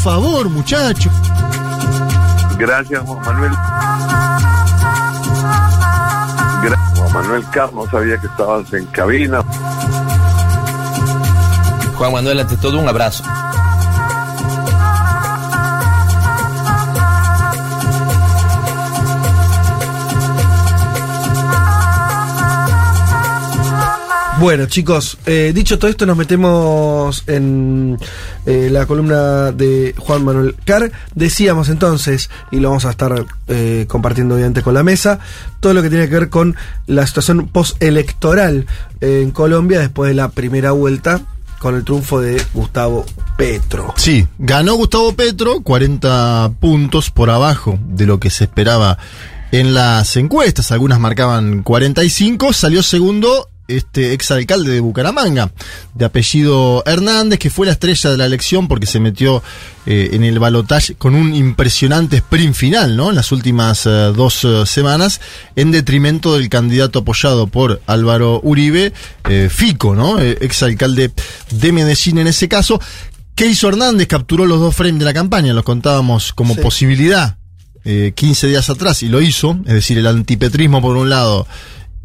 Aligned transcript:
favor, 0.00 0.48
muchachos. 0.48 1.12
Gracias, 2.58 3.02
Juan 3.02 3.20
Manuel. 3.24 3.52
Gracias, 6.62 6.98
Juan 6.98 7.12
Manuel 7.12 7.44
Carlos, 7.52 7.88
sabía 7.90 8.18
que 8.18 8.26
estabas 8.26 8.72
en 8.72 8.86
cabina. 8.86 9.42
Juan 11.96 12.12
Manuel, 12.12 12.40
ante 12.40 12.56
todo, 12.56 12.78
un 12.78 12.88
abrazo. 12.88 13.24
Bueno, 24.40 24.64
chicos, 24.64 25.18
eh, 25.26 25.52
dicho 25.54 25.78
todo 25.78 25.90
esto, 25.90 26.06
nos 26.06 26.16
metemos 26.16 27.24
en 27.26 27.98
eh, 28.46 28.68
la 28.70 28.86
columna 28.86 29.52
de 29.52 29.94
Juan 29.98 30.24
Manuel 30.24 30.56
Carr. 30.64 30.92
Decíamos 31.14 31.68
entonces, 31.68 32.30
y 32.50 32.60
lo 32.60 32.68
vamos 32.68 32.84
a 32.84 32.90
estar 32.90 33.26
eh, 33.48 33.86
compartiendo 33.88 34.34
obviamente 34.34 34.62
con 34.62 34.74
la 34.74 34.82
mesa, 34.82 35.18
todo 35.60 35.74
lo 35.74 35.82
que 35.82 35.90
tiene 35.90 36.08
que 36.08 36.14
ver 36.14 36.28
con 36.28 36.56
la 36.86 37.06
situación 37.06 37.48
postelectoral 37.48 38.66
en 39.00 39.30
Colombia 39.30 39.80
después 39.80 40.08
de 40.08 40.14
la 40.14 40.30
primera 40.30 40.72
vuelta 40.72 41.20
con 41.60 41.74
el 41.74 41.84
triunfo 41.84 42.20
de 42.20 42.42
Gustavo 42.54 43.04
Petro. 43.36 43.92
Sí, 43.96 44.26
ganó 44.38 44.74
Gustavo 44.74 45.12
Petro, 45.12 45.60
40 45.60 46.52
puntos 46.58 47.10
por 47.10 47.28
abajo 47.28 47.78
de 47.86 48.06
lo 48.06 48.18
que 48.18 48.30
se 48.30 48.44
esperaba 48.44 48.96
en 49.52 49.74
las 49.74 50.16
encuestas. 50.16 50.72
Algunas 50.72 50.98
marcaban 50.98 51.62
45, 51.62 52.54
salió 52.54 52.82
segundo 52.82 53.49
este 53.76 54.12
exalcalde 54.12 54.72
de 54.72 54.80
Bucaramanga, 54.80 55.52
de 55.94 56.04
apellido 56.04 56.82
Hernández, 56.86 57.38
que 57.38 57.50
fue 57.50 57.66
la 57.66 57.72
estrella 57.72 58.10
de 58.10 58.16
la 58.16 58.26
elección 58.26 58.68
porque 58.68 58.86
se 58.86 59.00
metió 59.00 59.42
eh, 59.86 60.10
en 60.12 60.24
el 60.24 60.38
balotaje 60.38 60.94
con 60.94 61.14
un 61.14 61.34
impresionante 61.34 62.16
sprint 62.18 62.54
final, 62.54 62.96
¿no? 62.96 63.10
En 63.10 63.16
las 63.16 63.32
últimas 63.32 63.86
eh, 63.86 63.90
dos 64.14 64.44
eh, 64.44 64.64
semanas, 64.66 65.20
en 65.56 65.70
detrimento 65.70 66.36
del 66.36 66.48
candidato 66.48 67.00
apoyado 67.00 67.46
por 67.46 67.80
Álvaro 67.86 68.40
Uribe, 68.42 68.92
Fico, 69.48 69.94
¿no? 69.94 70.18
Exalcalde 70.18 71.12
de 71.50 71.72
Medellín 71.72 72.18
en 72.18 72.26
ese 72.26 72.48
caso. 72.48 72.80
¿Qué 73.34 73.46
hizo 73.46 73.68
Hernández? 73.68 74.06
Capturó 74.06 74.44
los 74.46 74.60
dos 74.60 74.74
frames 74.76 74.98
de 74.98 75.04
la 75.04 75.14
campaña, 75.14 75.54
los 75.54 75.64
contábamos 75.64 76.32
como 76.32 76.54
Sí. 76.54 76.60
posibilidad 76.60 77.36
eh, 77.84 78.12
15 78.14 78.48
días 78.48 78.68
atrás 78.68 79.02
y 79.02 79.08
lo 79.08 79.22
hizo, 79.22 79.58
es 79.64 79.72
decir, 79.72 79.96
el 79.96 80.06
antipetrismo 80.06 80.82
por 80.82 80.98
un 80.98 81.08
lado 81.08 81.46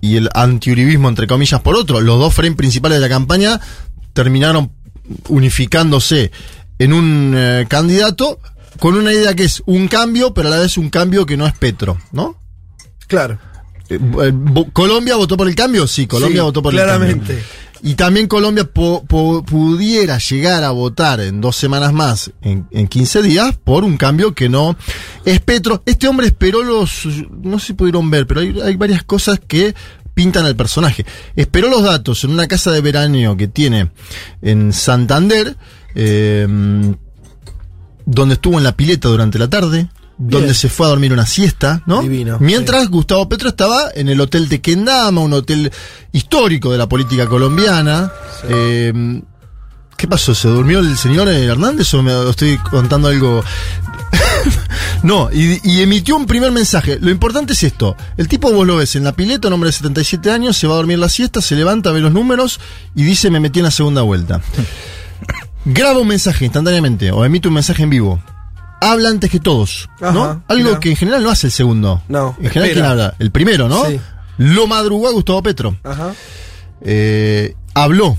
y 0.06 0.18
el 0.18 0.30
antiuribismo, 0.34 1.10
entre 1.10 1.28
comillas, 1.28 1.62
por 1.62 1.76
otro. 1.76 2.02
Los 2.02 2.20
dos 2.20 2.34
frames 2.34 2.56
principales 2.56 2.98
de 2.98 3.02
la 3.02 3.10
campaña 3.10 3.60
terminaron 4.14 4.72
unificándose 5.30 6.32
en 6.80 6.94
un 6.94 7.34
eh, 7.36 7.66
candidato 7.68 8.40
con 8.80 8.96
una 8.96 9.14
idea 9.14 9.34
que 9.36 9.44
es 9.46 9.64
un 9.66 9.88
cambio, 9.88 10.34
pero 10.34 10.48
a 10.50 10.52
la 10.52 10.58
vez 10.60 10.78
un 10.78 10.90
cambio 10.90 11.26
que 11.26 11.38
no 11.38 11.48
es 11.48 11.54
Petro, 11.58 11.98
¿no? 12.12 12.36
Claro. 13.08 13.40
Eh, 13.90 14.00
eh, 14.24 14.34
¿Colombia 14.74 15.16
votó 15.16 15.38
por 15.38 15.48
el 15.48 15.56
cambio? 15.56 15.88
Sí, 15.88 16.08
Colombia 16.08 16.42
Sí, 16.42 16.46
votó 16.46 16.62
por 16.62 16.74
claramente. 16.74 17.34
el 17.34 17.40
cambio. 17.40 17.65
Y 17.86 17.94
también 17.94 18.28
Colombia 18.28 18.68
pudiera 18.68 20.18
llegar 20.18 20.64
a 20.64 20.72
votar 20.72 21.20
en 21.20 21.40
dos 21.40 21.56
semanas 21.56 21.94
más, 21.94 22.32
en, 22.42 22.68
en 22.72 22.88
15 22.88 23.22
días, 23.22 23.56
por 23.64 23.84
un 23.84 23.96
cambio 23.96 24.34
que 24.34 24.50
no 24.50 24.76
es 25.24 25.40
Petro. 25.40 25.84
Este 25.86 26.08
hombre 26.08 26.26
esperó 26.26 26.64
los, 26.64 27.06
no 27.44 27.60
sé 27.60 27.68
si 27.68 27.74
pudieron 27.74 28.10
ver, 28.10 28.26
pero 28.26 28.42
hay, 28.42 28.60
hay 28.60 28.76
varias 28.76 29.04
cosas 29.04 29.40
que 29.40 29.76
pintan 30.16 30.48
al 30.48 30.56
personaje. 30.56 31.06
Esperó 31.36 31.70
los 31.70 31.84
datos 31.84 32.24
en 32.24 32.32
una 32.32 32.48
casa 32.48 32.72
de 32.72 32.82
veraneo 32.82 33.38
que 33.38 33.48
tiene 33.48 33.92
en 34.42 34.74
Santander, 34.74 35.56
eh, 35.94 36.48
donde 38.08 38.34
estuvo 38.34 38.58
en 38.58 38.64
la 38.64 38.76
pileta 38.76 39.10
durante 39.10 39.38
la 39.38 39.48
tarde, 39.48 39.90
donde 40.18 40.54
se 40.54 40.70
fue 40.70 40.86
a 40.86 40.90
dormir 40.90 41.12
una 41.12 41.26
siesta, 41.26 41.84
¿no? 41.86 42.02
Divino, 42.02 42.38
Mientras 42.40 42.90
Gustavo 42.90 43.28
Petro 43.28 43.50
estaba 43.50 43.90
en 43.94 44.08
el 44.10 44.22
hotel 44.22 44.48
de 44.48 44.62
Kendama, 44.62 45.22
un 45.22 45.34
hotel 45.34 45.72
histórico 46.12 46.72
de 46.72 46.78
la 46.78 46.88
política 46.88 47.28
colombiana. 47.28 48.12
Eh, 48.48 49.22
¿Qué 49.98 50.08
pasó? 50.08 50.36
¿Se 50.36 50.48
durmió 50.50 50.80
el 50.80 50.98
señor 50.98 51.30
Hernández 51.30 51.94
o 51.94 52.04
me 52.04 52.30
estoy 52.30 52.58
contando 52.58 53.08
algo? 53.08 53.44
no, 55.04 55.30
y, 55.32 55.60
y 55.64 55.82
emitió 55.82 56.16
un 56.18 56.26
primer 56.26 56.52
mensaje. 56.52 56.98
Lo 57.00 57.10
importante 57.12 57.54
es 57.54 57.64
esto. 57.64 57.96
El 58.18 58.28
tipo 58.28 58.52
vos 58.52 58.68
lo 58.68 58.78
ves 58.78 58.96
en 58.96 59.06
la 59.06 59.14
pileta, 59.14 59.48
un 59.48 59.54
hombre 59.54 59.70
de 59.70 59.74
77 59.74 60.32
años, 60.32 60.58
se 60.58 60.68
va 60.68 60.74
a 60.74 60.78
dormir 60.78 61.00
la 61.00 61.10
siesta, 61.10 61.42
se 61.42 61.56
levanta, 61.56 61.92
ve 61.92 62.02
los 62.02 62.12
números 62.12 62.60
y 62.94 63.04
dice 63.04 63.30
me 63.30 63.40
metí 63.40 63.60
en 63.60 63.66
la 63.66 63.72
segunda 63.72 64.02
vuelta. 64.02 64.42
Graba 65.66 66.00
un 66.00 66.08
mensaje 66.08 66.46
instantáneamente 66.46 67.12
o 67.12 67.24
emite 67.26 67.48
un 67.48 67.54
mensaje 67.54 67.84
en 67.84 67.90
vivo. 67.90 68.22
Habla 68.92 69.10
antes 69.10 69.30
que 69.32 69.40
todos, 69.40 69.90
¿no? 70.00 70.44
Algo 70.48 70.70
mira. 70.70 70.80
que 70.80 70.90
en 70.92 70.96
general 70.96 71.24
no 71.24 71.30
hace 71.32 71.48
el 71.48 71.52
segundo. 71.54 72.02
No, 72.08 72.36
En 72.40 72.50
general, 72.50 72.54
espera. 72.70 72.74
¿quién 72.74 72.86
habla? 72.86 73.16
El 73.20 73.32
primero, 73.32 73.68
¿no? 73.68 73.86
Sí. 73.86 74.00
Lo 74.38 74.68
madrugó 74.68 75.08
a 75.08 75.12
Gustavo 75.12 75.42
Petro. 75.42 75.78
Ajá. 75.84 76.14
Eh, 76.82 77.56
habló, 77.74 78.18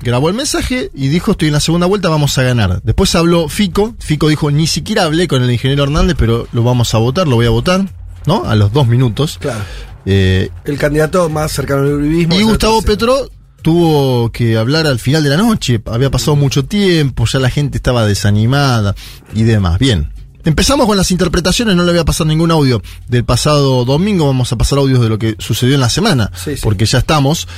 grabó 0.00 0.28
el 0.28 0.34
mensaje 0.34 0.90
y 0.94 1.08
dijo, 1.08 1.32
estoy 1.32 1.48
en 1.48 1.54
la 1.54 1.60
segunda 1.60 1.86
vuelta, 1.86 2.08
vamos 2.08 2.36
a 2.38 2.42
ganar. 2.42 2.80
Después 2.82 3.14
habló 3.14 3.48
Fico. 3.48 3.94
Fico 3.98 4.28
dijo, 4.28 4.50
ni 4.50 4.66
siquiera 4.66 5.02
hablé 5.04 5.28
con 5.28 5.42
el 5.42 5.50
ingeniero 5.50 5.84
Hernández, 5.84 6.16
pero 6.18 6.46
lo 6.52 6.62
vamos 6.62 6.94
a 6.94 6.98
votar, 6.98 7.26
lo 7.28 7.36
voy 7.36 7.46
a 7.46 7.50
votar, 7.50 7.84
¿no? 8.26 8.44
A 8.46 8.54
los 8.54 8.72
dos 8.72 8.86
minutos. 8.86 9.38
Claro. 9.40 9.60
Eh, 10.06 10.50
El 10.64 10.78
candidato 10.78 11.28
más 11.28 11.50
cercano 11.52 11.82
al 11.82 11.92
uribismo. 11.94 12.34
y 12.38 12.42
Gustavo. 12.42 12.80
Petro 12.82 13.28
tuvo 13.62 14.30
que 14.30 14.56
hablar 14.56 14.86
al 14.86 14.98
final 14.98 15.22
de 15.24 15.30
la 15.30 15.36
noche. 15.36 15.80
Había 15.86 16.10
pasado 16.10 16.36
mucho 16.36 16.64
tiempo, 16.64 17.24
ya 17.26 17.38
la 17.38 17.50
gente 17.50 17.78
estaba 17.78 18.06
desanimada 18.06 18.94
y 19.34 19.42
demás. 19.42 19.78
Bien. 19.78 20.12
Empezamos 20.44 20.86
con 20.86 20.96
las 20.96 21.10
interpretaciones, 21.10 21.74
no 21.74 21.82
le 21.82 21.90
voy 21.90 22.00
a 22.00 22.04
pasar 22.04 22.24
ningún 22.28 22.52
audio 22.52 22.80
del 23.08 23.24
pasado 23.24 23.84
domingo, 23.84 24.26
vamos 24.26 24.52
a 24.52 24.56
pasar 24.56 24.78
audios 24.78 25.00
de 25.00 25.08
lo 25.08 25.18
que 25.18 25.34
sucedió 25.40 25.74
en 25.74 25.80
la 25.80 25.88
semana, 25.90 26.30
Sí, 26.36 26.54
sí. 26.54 26.60
porque 26.62 26.86
ya 26.86 26.98
estamos. 26.98 27.48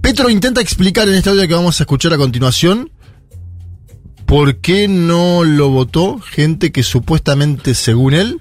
Petro 0.00 0.30
intenta 0.30 0.60
explicar 0.60 1.08
en 1.08 1.16
este 1.16 1.30
audio 1.30 1.48
que 1.48 1.54
vamos 1.54 1.80
a 1.80 1.82
escuchar 1.82 2.12
a 2.12 2.16
continuación 2.16 2.92
por 4.24 4.58
qué 4.58 4.86
no 4.86 5.42
lo 5.42 5.70
votó 5.70 6.20
gente 6.20 6.70
que 6.70 6.84
supuestamente, 6.84 7.74
según 7.74 8.14
él, 8.14 8.40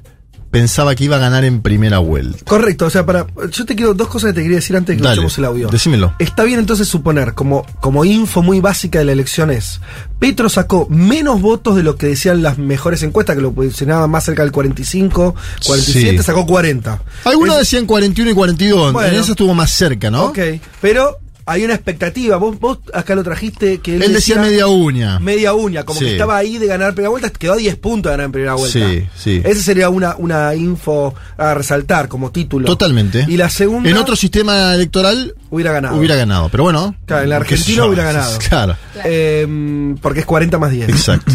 pensaba 0.51 0.95
que 0.95 1.03
iba 1.03 1.17
a 1.17 1.19
ganar 1.19 1.45
en 1.45 1.61
primera 1.61 1.99
vuelta. 1.99 2.39
Correcto, 2.45 2.85
o 2.85 2.89
sea, 2.89 3.05
para. 3.05 3.27
Yo 3.51 3.65
te 3.65 3.75
quiero 3.75 3.93
dos 3.93 4.07
cosas 4.07 4.29
que 4.31 4.35
te 4.35 4.41
quería 4.43 4.57
decir 4.57 4.75
antes 4.75 4.95
de 4.95 4.97
que 4.97 5.03
Dale, 5.03 5.13
escuchemos 5.21 5.37
el 5.37 5.45
audio. 5.45 5.67
decímelo. 5.69 6.13
Está 6.19 6.43
bien 6.43 6.59
entonces 6.59 6.87
suponer, 6.87 7.33
como, 7.33 7.65
como 7.81 8.03
info 8.05 8.41
muy 8.41 8.59
básica 8.59 8.99
de 8.99 9.05
la 9.05 9.11
elección 9.11 9.51
es, 9.51 9.79
Petro 10.19 10.49
sacó 10.49 10.87
menos 10.89 11.41
votos 11.41 11.75
de 11.75 11.83
lo 11.83 11.95
que 11.97 12.07
decían 12.07 12.41
las 12.41 12.57
mejores 12.57 13.03
encuestas, 13.03 13.35
que 13.35 13.41
lo 13.41 13.51
posicionaban 13.53 14.09
más 14.09 14.23
cerca 14.25 14.41
del 14.43 14.51
45, 14.51 15.35
47, 15.65 16.17
Sí. 16.17 16.23
sacó 16.23 16.45
40. 16.45 17.01
Algunos 17.25 17.55
Es- 17.55 17.59
decían 17.61 17.85
41 17.85 18.31
y 18.31 18.33
42, 18.33 18.93
Bueno. 18.93 19.07
en 19.13 19.19
esa 19.21 19.31
estuvo 19.31 19.53
más 19.53 19.71
cerca, 19.71 20.09
¿no? 20.09 20.25
Ok, 20.25 20.39
pero 20.81 21.17
hay 21.49 21.63
una 21.65 21.73
expectativa. 21.73 22.37
Vos, 22.37 22.59
vos 22.59 22.79
acá 22.93 23.15
lo 23.15 23.23
trajiste 23.23 23.79
que 23.79 23.95
él, 23.95 24.03
Él 24.03 24.13
decía 24.13 24.37
media 24.39 24.67
uña. 24.67 25.19
Media 25.19 25.53
uña, 25.53 25.83
como 25.83 25.99
Sí. 25.99 26.05
que 26.05 26.11
estaba 26.13 26.37
ahí 26.37 26.57
de 26.57 26.67
ganar 26.67 26.93
primera 26.93 27.09
vuelta, 27.09 27.29
quedó 27.29 27.53
a 27.53 27.57
10 27.57 27.75
puntos 27.77 28.09
de 28.09 28.13
ganar 28.13 28.25
en 28.25 28.31
primera 28.31 28.53
vuelta. 28.55 28.79
Sí, 28.79 29.07
sí. 29.15 29.41
Esa 29.43 29.61
sería 29.63 29.89
una, 29.89 30.15
una 30.17 30.53
info 30.55 31.13
a 31.37 31.53
resaltar 31.53 32.07
como 32.07 32.31
título. 32.31 32.65
Totalmente. 32.67 33.25
Y 33.27 33.37
la 33.37 33.49
segunda 33.49 33.89
En 33.89 33.97
otro 33.97 34.15
sistema 34.15 34.73
electoral 34.75 35.33
hubiera 35.49 35.71
ganado. 35.71 35.97
hubiera 35.97 36.15
ganado, 36.15 36.49
pero 36.49 36.63
bueno. 36.63 36.95
Claro, 37.05 37.23
en 37.23 37.29
la 37.29 37.35
Argentina 37.37 37.85
hubiera 37.85 38.03
ganado. 38.03 38.37
Claro, 38.49 38.75
Eh, 39.05 39.95
porque 40.01 40.19
es 40.21 40.25
40 40.25 40.57
más 40.57 40.71
10. 40.71 40.89
exacto. 40.89 41.33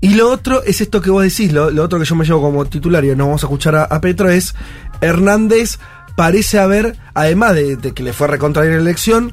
Y 0.00 0.14
lo 0.14 0.30
otro 0.32 0.64
es 0.64 0.80
esto 0.80 1.00
que 1.00 1.10
vos 1.10 1.22
decís, 1.22 1.52
lo, 1.52 1.70
lo 1.70 1.84
otro 1.84 1.98
que 2.00 2.04
yo 2.04 2.16
me 2.16 2.24
llevo 2.24 2.40
como 2.42 2.64
titular 2.64 3.04
y 3.04 3.08
no 3.14 3.26
vamos 3.26 3.44
a 3.44 3.46
escuchar 3.46 3.76
a, 3.76 3.84
a 3.84 4.00
Petro 4.00 4.28
es 4.28 4.52
Hernández 5.00 5.78
parece 6.16 6.58
haber, 6.58 6.96
además 7.14 7.54
de, 7.54 7.78
que 7.94 8.02
le 8.02 8.12
fue 8.12 8.28
recontra 8.28 8.62
bien 8.62 8.74
la 8.74 8.82
elección, 8.82 9.32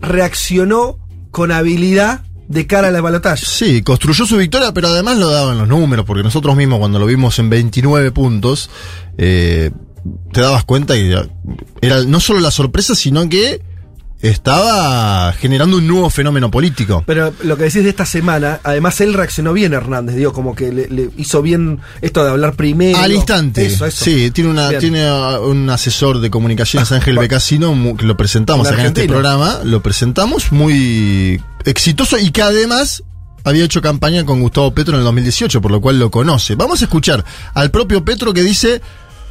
reaccionó 0.00 0.98
con 1.30 1.52
habilidad 1.52 2.22
de 2.48 2.66
cara 2.66 2.88
a 2.88 2.90
la 2.90 3.00
balotaje. 3.00 3.44
Sí, 3.44 3.82
construyó 3.82 4.24
su 4.24 4.36
victoria, 4.36 4.72
pero 4.72 4.88
además 4.88 5.18
lo 5.18 5.30
daban 5.30 5.58
los 5.58 5.68
números, 5.68 6.06
porque 6.06 6.22
nosotros 6.22 6.56
mismos 6.56 6.78
cuando 6.78 6.98
lo 6.98 7.06
vimos 7.06 7.38
en 7.38 7.50
29 7.50 8.10
puntos, 8.12 8.70
eh, 9.18 9.70
te 10.32 10.40
dabas 10.40 10.64
cuenta 10.64 10.94
que 10.94 11.28
era 11.82 12.04
no 12.04 12.20
solo 12.20 12.40
la 12.40 12.50
sorpresa, 12.50 12.94
sino 12.94 13.28
que 13.28 13.62
estaba 14.20 15.32
generando 15.32 15.76
un 15.76 15.86
nuevo 15.86 16.10
fenómeno 16.10 16.50
político. 16.50 17.04
Pero 17.06 17.32
lo 17.44 17.56
que 17.56 17.64
decís 17.64 17.84
de 17.84 17.90
esta 17.90 18.06
semana, 18.06 18.60
además 18.64 19.00
él 19.00 19.14
reaccionó 19.14 19.52
bien 19.52 19.72
Hernández, 19.72 20.16
digo, 20.16 20.32
como 20.32 20.54
que 20.54 20.72
le, 20.72 20.88
le 20.88 21.10
hizo 21.16 21.42
bien 21.42 21.80
esto 22.00 22.24
de 22.24 22.30
hablar 22.30 22.54
primero. 22.54 22.98
Al 22.98 23.12
instante. 23.12 23.66
Eso, 23.66 23.86
eso. 23.86 24.04
Sí, 24.04 24.30
tiene 24.30 24.50
una 24.50 24.68
Bien. 24.68 24.80
tiene 24.80 25.12
un 25.38 25.70
asesor 25.70 26.20
de 26.20 26.30
comunicaciones, 26.30 26.90
Ángel 26.92 27.18
Becasino, 27.18 27.74
que 27.96 28.06
lo 28.06 28.16
presentamos 28.16 28.68
acá 28.68 28.80
en 28.80 28.86
este 28.88 29.06
programa. 29.06 29.60
Lo 29.64 29.82
presentamos 29.82 30.52
muy 30.52 31.40
exitoso 31.64 32.18
y 32.18 32.30
que 32.30 32.42
además 32.42 33.02
había 33.44 33.64
hecho 33.64 33.80
campaña 33.80 34.24
con 34.24 34.40
Gustavo 34.40 34.72
Petro 34.74 34.94
en 34.94 34.98
el 35.00 35.04
2018, 35.04 35.60
por 35.60 35.70
lo 35.70 35.80
cual 35.80 35.98
lo 35.98 36.10
conoce. 36.10 36.54
Vamos 36.54 36.82
a 36.82 36.84
escuchar 36.84 37.24
al 37.54 37.70
propio 37.70 38.04
Petro 38.04 38.34
que 38.34 38.42
dice. 38.42 38.80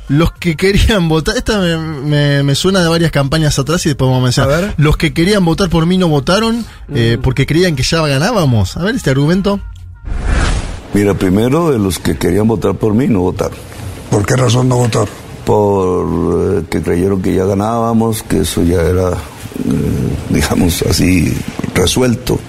Los 0.09 0.31
que 0.33 0.55
querían 0.55 1.09
votar, 1.09 1.35
esta 1.37 1.59
me, 1.59 1.77
me- 1.77 2.43
me 2.43 2.55
suena 2.55 2.81
de 2.81 2.87
varias 2.87 3.11
campañas 3.11 3.57
atrás 3.59 3.85
y 3.85 3.89
después 3.89 4.07
vamos 4.09 4.21
a 4.21 4.23
mencionar. 4.23 4.53
A 4.53 4.57
ver. 4.67 4.73
Los 4.77 4.97
que 4.97 5.13
querían 5.13 5.43
votar 5.43 5.69
por 5.69 5.85
mí 5.85 5.97
no 5.97 6.07
votaron 6.07 6.65
eh, 6.93 7.17
porque 7.21 7.45
creían 7.45 7.75
que 7.75 7.83
ya 7.83 8.05
ganábamos. 8.07 8.77
A 8.77 8.83
ver 8.83 8.95
este 8.95 9.09
argumento. 9.09 9.59
Mira, 10.93 11.13
primero 11.13 11.71
de 11.71 11.79
los 11.79 11.99
que 11.99 12.17
querían 12.17 12.47
votar 12.47 12.73
por 12.75 12.93
mí 12.93 13.07
no 13.07 13.19
votaron. 13.21 13.57
¿Por 14.09 14.25
qué 14.25 14.35
razón 14.37 14.69
no 14.69 14.77
votaron? 14.77 15.09
Por 15.45 16.59
eh, 16.59 16.63
que 16.69 16.81
creyeron 16.81 17.21
que 17.21 17.33
ya 17.35 17.45
ganábamos, 17.45 18.23
que 18.23 18.41
eso 18.41 18.63
ya 18.63 18.81
era, 18.81 19.09
eh, 19.11 19.15
digamos 20.29 20.81
así, 20.83 21.33
resuelto 21.73 22.39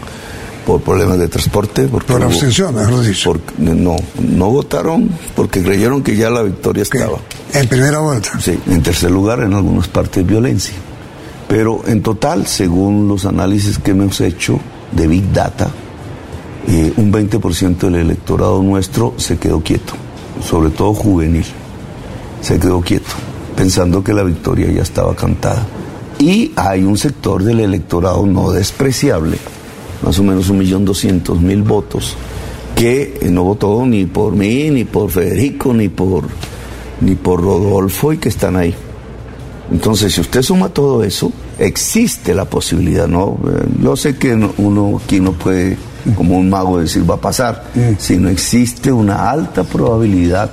por 0.69 0.82
problemas 0.82 1.19
de 1.19 1.29
transporte. 1.29 1.88
Porque 1.88 2.12
Por 2.12 2.23
abstención, 2.23 2.75
mejor 2.75 3.03
dicho. 3.03 3.35
no, 3.56 3.97
no 4.20 4.50
votaron 4.50 5.09
porque 5.35 5.62
creyeron 5.62 6.03
que 6.03 6.15
ya 6.15 6.29
la 6.29 6.43
victoria 6.43 6.82
estaba. 6.82 7.17
En 7.55 7.67
primera 7.69 8.00
vuelta. 8.00 8.38
Sí, 8.38 8.59
en 8.67 8.82
tercer 8.82 9.11
lugar, 9.11 9.41
en 9.41 9.55
algunas 9.55 9.88
partes 9.88 10.26
violencia. 10.26 10.75
Pero 11.49 11.81
en 11.87 12.03
total, 12.03 12.47
según 12.47 13.09
los 13.09 13.25
análisis 13.25 13.79
que 13.79 13.93
hemos 13.93 14.20
hecho 14.20 14.61
de 14.93 15.06
Big 15.06 15.32
Data, 15.32 15.70
eh, 16.69 16.93
un 16.99 17.11
20% 17.11 17.79
del 17.79 17.94
electorado 17.94 18.62
nuestro 18.62 19.14
se 19.17 19.38
quedó 19.38 19.62
quieto, 19.62 19.94
sobre 20.47 20.69
todo 20.69 20.93
juvenil. 20.93 21.47
Se 22.43 22.61
quedó 22.61 22.82
quieto, 22.82 23.09
pensando 23.56 24.05
que 24.05 24.12
la 24.12 24.23
victoria 24.23 24.71
ya 24.71 24.82
estaba 24.82 25.17
cantada. 25.17 25.67
Y 26.19 26.53
hay 26.56 26.85
un 26.85 26.99
sector 26.99 27.43
del 27.43 27.61
electorado 27.61 28.26
no 28.26 28.50
despreciable, 28.50 29.38
más 30.03 30.19
o 30.19 30.23
menos 30.23 30.49
un 30.49 30.59
millón 30.59 30.85
doscientos 30.85 31.41
mil 31.41 31.62
votos, 31.62 32.15
que 32.75 33.19
eh, 33.21 33.29
no 33.31 33.45
votó 33.45 33.85
ni 33.87 34.06
por 34.06 34.35
mí, 34.35 34.71
ni 34.71 34.85
por 34.85 35.11
Federico, 35.11 35.73
ni 35.75 35.89
por, 35.89 36.25
ni 37.00 37.15
por 37.15 37.41
Rodolfo 37.43 38.12
y 38.12 38.19
que 38.19 38.29
están 38.29 38.56
ahí. 38.56 38.75
Entonces, 39.71 40.15
si 40.15 40.21
usted 40.23 40.43
suma 40.43 40.69
todo 40.71 41.05
eso, 41.05 41.31
existe 41.59 42.35
la 42.35 42.45
posibilidad, 42.47 43.06
¿no? 43.06 43.37
Eh, 43.47 43.67
Yo 43.83 43.97
sé 43.97 44.17
que 44.17 44.35
no- 44.37 44.53
uno 44.59 45.00
aquí 45.05 45.21
no 45.21 45.33
puede, 45.33 45.77
como 46.17 46.39
un 46.39 46.49
mago, 46.49 46.79
decir 46.79 47.09
va 47.09 47.17
a 47.17 47.21
pasar, 47.21 47.65
sino 47.99 48.29
existe 48.31 48.91
una 48.93 49.29
alta 49.31 49.65
probabilidad 49.65 50.53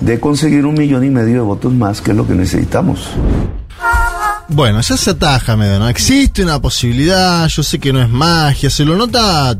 de 0.00 0.20
conseguir 0.20 0.66
un 0.66 0.74
millón 0.74 1.04
y 1.04 1.10
medio 1.10 1.34
de 1.34 1.40
votos 1.40 1.72
más, 1.72 2.02
que 2.02 2.10
es 2.10 2.16
lo 2.16 2.26
que 2.26 2.34
necesitamos. 2.34 3.08
Bueno, 4.48 4.80
ya 4.80 4.96
se 4.96 5.10
ataja 5.10 5.56
medio, 5.56 5.78
¿no? 5.78 5.88
Existe 5.88 6.42
una 6.42 6.60
posibilidad, 6.60 7.48
yo 7.48 7.62
sé 7.62 7.78
que 7.78 7.92
no 7.92 8.02
es 8.02 8.08
magia, 8.08 8.68
se 8.68 8.84
lo 8.84 8.94
nota. 8.96 9.56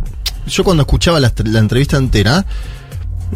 Yo 0.47 0.63
cuando 0.63 0.83
escuchaba 0.83 1.19
la, 1.21 1.33
la 1.45 1.59
entrevista 1.59 1.97
entera, 1.97 2.45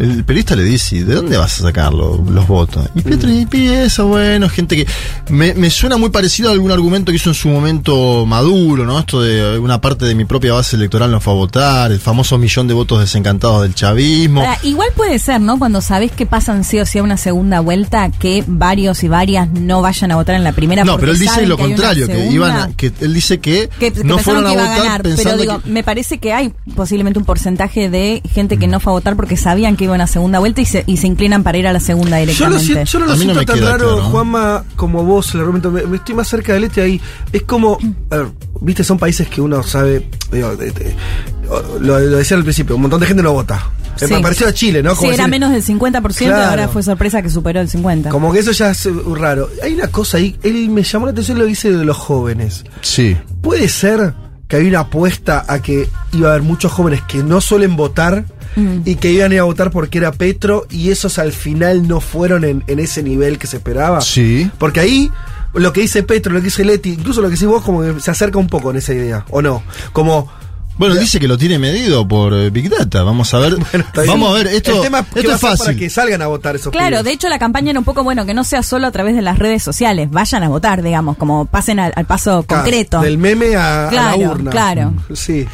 el 0.00 0.24
periodista 0.24 0.56
le 0.56 0.64
dice, 0.64 1.04
¿de 1.04 1.14
dónde 1.14 1.36
vas 1.36 1.60
a 1.60 1.62
sacar 1.64 1.92
lo- 1.92 2.22
los 2.30 2.46
votos? 2.46 2.88
Y 2.94 3.02
Pietro 3.02 3.30
y 3.30 3.46
piensa, 3.46 4.02
bueno, 4.04 4.48
gente 4.48 4.76
que... 4.76 4.86
Me, 5.30 5.54
me 5.54 5.70
suena 5.70 5.96
muy 5.96 6.10
parecido 6.10 6.48
a 6.48 6.52
algún 6.52 6.70
argumento 6.70 7.10
que 7.12 7.16
hizo 7.16 7.30
en 7.30 7.34
su 7.34 7.48
momento 7.48 8.24
Maduro, 8.26 8.84
¿no? 8.86 8.98
Esto 8.98 9.22
de 9.22 9.58
una 9.58 9.80
parte 9.80 10.04
de 10.06 10.14
mi 10.14 10.24
propia 10.24 10.52
base 10.54 10.76
electoral 10.76 11.10
no 11.10 11.20
fue 11.20 11.32
a 11.32 11.36
votar, 11.36 11.92
el 11.92 12.00
famoso 12.00 12.38
millón 12.38 12.66
de 12.68 12.74
votos 12.74 13.00
desencantados 13.00 13.62
del 13.62 13.74
chavismo. 13.74 14.40
Ahora, 14.40 14.58
igual 14.62 14.88
puede 14.96 15.18
ser, 15.18 15.40
¿no? 15.40 15.58
Cuando 15.58 15.80
sabés 15.80 16.12
que 16.12 16.26
pasan 16.26 16.64
sí 16.64 16.78
o 16.78 16.86
sí 16.86 16.98
a 16.98 17.02
una 17.02 17.16
segunda 17.16 17.60
vuelta, 17.60 18.10
que 18.10 18.44
varios 18.46 19.02
y 19.04 19.08
varias 19.08 19.50
no 19.50 19.82
vayan 19.82 20.12
a 20.12 20.16
votar 20.16 20.34
en 20.36 20.44
la 20.44 20.52
primera. 20.52 20.84
No, 20.84 20.98
pero 20.98 21.12
él 21.12 21.18
dice 21.18 21.46
lo 21.46 21.56
que 21.56 21.62
contrario, 21.64 22.06
que 22.06 22.30
iban 22.30 22.50
a- 22.52 22.70
que 22.76 22.92
él 23.00 23.12
dice 23.14 23.38
que, 23.40 23.68
que, 23.78 23.92
que 23.92 24.04
no 24.04 24.18
fueron 24.18 24.46
a 24.46 24.48
que 24.48 24.54
iba 24.54 24.62
a 24.64 24.68
votar 24.68 24.84
ganar, 25.02 25.02
pero 25.16 25.36
digo, 25.36 25.60
me 25.66 25.82
parece 25.82 26.18
que 26.18 26.32
hay 26.32 26.52
posiblemente 26.74 27.18
un 27.18 27.24
porcentaje 27.24 27.90
de 27.90 28.22
gente 28.32 28.56
que 28.58 28.66
no 28.66 28.80
fue 28.80 28.92
a 28.92 28.94
votar 28.94 29.16
porque 29.16 29.36
sabían 29.36 29.76
que 29.76 29.84
iba 29.88 29.94
a 29.94 29.96
una 29.96 30.06
segunda 30.06 30.38
vuelta 30.38 30.60
y 30.60 30.64
se, 30.64 30.84
y 30.86 30.96
se 30.98 31.06
inclinan 31.06 31.42
para 31.42 31.58
ir 31.58 31.66
a 31.66 31.72
la 31.72 31.80
segunda 31.80 32.18
Yo, 32.20 32.26
lo 32.26 32.26
directamente. 32.58 32.64
siento, 32.64 32.84
yo 32.84 32.98
no 33.00 33.04
lo 33.06 33.12
no 33.12 33.18
siento 33.18 33.44
tan 33.44 33.60
raro, 33.60 33.78
claro. 33.96 34.02
Juanma, 34.04 34.64
como 34.76 35.02
vos, 35.04 35.34
el 35.34 35.40
argumento. 35.40 35.70
Me, 35.70 35.82
me 35.84 35.96
estoy 35.96 36.14
más 36.14 36.28
cerca 36.28 36.52
de 36.52 36.60
Leti 36.60 36.80
ahí. 36.80 37.00
Es 37.32 37.42
como. 37.42 37.78
a 38.10 38.16
ver, 38.16 38.26
Viste, 38.60 38.82
son 38.82 38.98
países 38.98 39.28
que 39.28 39.40
uno 39.40 39.62
sabe. 39.62 40.08
digo, 40.32 40.56
de- 40.56 40.70
de- 40.72 40.96
lo, 41.80 41.98
lo 42.00 42.16
decía 42.18 42.36
al 42.36 42.42
principio, 42.42 42.74
un 42.76 42.82
montón 42.82 43.00
de 43.00 43.06
gente 43.06 43.22
no 43.22 43.32
vota. 43.32 43.56
Eh, 44.00 44.06
Sí. 44.06 44.14
Me 44.14 44.20
pareció 44.20 44.46
a 44.46 44.52
Chile, 44.52 44.80
¿no? 44.82 44.90
Sí, 44.92 44.96
Como 44.98 45.08
era 45.12 45.24
decir- 45.24 45.30
menos 45.30 45.50
del 45.50 45.62
50% 45.64 46.22
y 46.22 46.26
ahora 46.32 46.68
fue 46.68 46.82
sorpresa 46.84 47.20
que 47.20 47.30
superó 47.30 47.60
el 47.60 47.68
50%. 47.68 48.10
Como 48.10 48.32
que 48.32 48.38
eso 48.40 48.52
ya 48.52 48.70
es 48.70 48.86
eh, 48.86 48.92
raro. 49.16 49.48
Hay 49.62 49.74
una 49.74 49.88
cosa 49.88 50.18
ahí. 50.18 50.36
Él 50.44 50.68
me 50.70 50.82
llamó 50.84 51.06
la 51.06 51.12
atención 51.12 51.36
lo 51.38 51.44
que 51.44 51.48
dice 51.50 51.72
de 51.72 51.84
los 51.84 51.96
jóvenes. 51.96 52.64
Sí. 52.82 53.16
¿Puede 53.42 53.68
ser 53.68 54.14
que 54.46 54.56
hay 54.56 54.66
una 54.68 54.80
apuesta 54.80 55.44
a 55.48 55.60
que 55.60 55.88
iba 56.12 56.28
a 56.28 56.30
haber 56.32 56.42
muchos 56.42 56.70
jóvenes 56.72 57.02
que 57.08 57.18
no 57.24 57.40
suelen 57.40 57.74
votar 57.76 58.24
Mm. 58.58 58.82
y 58.84 58.94
que 58.96 59.10
iban 59.12 59.30
a 59.30 59.34
ir 59.34 59.40
a 59.40 59.44
votar 59.44 59.70
porque 59.70 59.98
era 59.98 60.10
Petro 60.12 60.66
y 60.70 60.90
esos 60.90 61.18
al 61.18 61.32
final 61.32 61.86
no 61.86 62.00
fueron 62.00 62.44
en, 62.44 62.64
en 62.66 62.78
ese 62.80 63.02
nivel 63.02 63.38
que 63.38 63.46
se 63.46 63.58
esperaba? 63.58 64.00
Sí. 64.00 64.50
Porque 64.58 64.80
ahí 64.80 65.10
lo 65.54 65.72
que 65.72 65.80
dice 65.82 66.02
Petro, 66.02 66.32
lo 66.32 66.40
que 66.40 66.46
dice 66.46 66.64
Leti, 66.64 66.90
incluso 66.90 67.20
lo 67.22 67.28
que 67.28 67.34
decís 67.34 67.46
vos, 67.48 67.62
como 67.62 67.82
que 67.82 68.00
se 68.00 68.10
acerca 68.10 68.38
un 68.38 68.48
poco 68.48 68.70
en 68.70 68.76
esa 68.78 68.92
idea, 68.94 69.24
¿o 69.30 69.40
no? 69.42 69.62
Como. 69.92 70.30
Bueno, 70.76 70.94
dice 70.94 71.18
que 71.18 71.26
lo 71.26 71.36
tiene 71.36 71.58
medido 71.58 72.06
por 72.06 72.32
eh, 72.32 72.50
Big 72.50 72.70
Data. 72.70 73.02
Vamos 73.02 73.34
a 73.34 73.40
ver. 73.40 73.56
bueno. 73.72 73.84
Vamos 74.06 74.30
a 74.30 74.34
ver, 74.34 74.46
esto, 74.46 74.76
El 74.76 74.82
tema 74.82 75.00
es 75.00 75.06
que 75.08 75.18
esto 75.20 75.32
es 75.34 75.40
ser 75.40 75.48
para 75.50 75.56
fácil. 75.56 75.76
que 75.78 75.90
salgan 75.90 76.22
a 76.22 76.28
votar 76.28 76.54
esos 76.54 76.70
Claro, 76.70 76.88
pibes. 76.98 77.04
de 77.04 77.10
hecho 77.12 77.28
la 77.28 77.38
campaña 77.40 77.70
era 77.70 77.80
un 77.80 77.84
poco 77.84 78.04
bueno 78.04 78.24
que 78.26 78.32
no 78.34 78.44
sea 78.44 78.62
solo 78.62 78.86
a 78.86 78.92
través 78.92 79.16
de 79.16 79.22
las 79.22 79.40
redes 79.40 79.60
sociales, 79.64 80.08
vayan 80.10 80.44
a 80.44 80.48
votar, 80.48 80.82
digamos, 80.82 81.16
como 81.16 81.46
pasen 81.46 81.80
al, 81.80 81.92
al 81.96 82.04
paso 82.06 82.44
Claro, 82.44 82.62
concreto. 82.62 83.00
Del 83.00 83.18
meme 83.18 83.56
a, 83.56 83.88
a 83.88 83.92
la 83.92 84.14
urna. 84.16 84.50
claro. 84.52 84.94
Sí. 85.14 85.46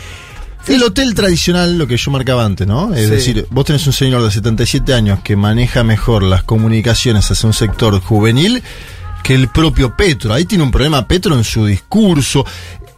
El 0.66 0.82
hotel 0.82 1.14
tradicional, 1.14 1.76
lo 1.76 1.86
que 1.86 1.96
yo 1.96 2.10
marcaba 2.10 2.44
antes, 2.44 2.66
¿no? 2.66 2.94
Es 2.94 3.04
Sí. 3.06 3.10
decir, 3.10 3.46
vos 3.50 3.64
tenés 3.66 3.86
un 3.86 3.92
señor 3.92 4.22
de 4.22 4.30
77 4.30 4.94
años 4.94 5.20
que 5.22 5.36
maneja 5.36 5.84
mejor 5.84 6.22
las 6.22 6.42
comunicaciones 6.42 7.30
hacia 7.30 7.46
un 7.46 7.52
sector 7.52 8.00
juvenil 8.00 8.62
que 9.22 9.34
el 9.34 9.48
propio 9.48 9.94
Petro. 9.96 10.32
Ahí 10.32 10.44
tiene 10.46 10.64
un 10.64 10.70
problema 10.70 11.06
Petro 11.06 11.34
en 11.36 11.44
su 11.44 11.66
discurso. 11.66 12.44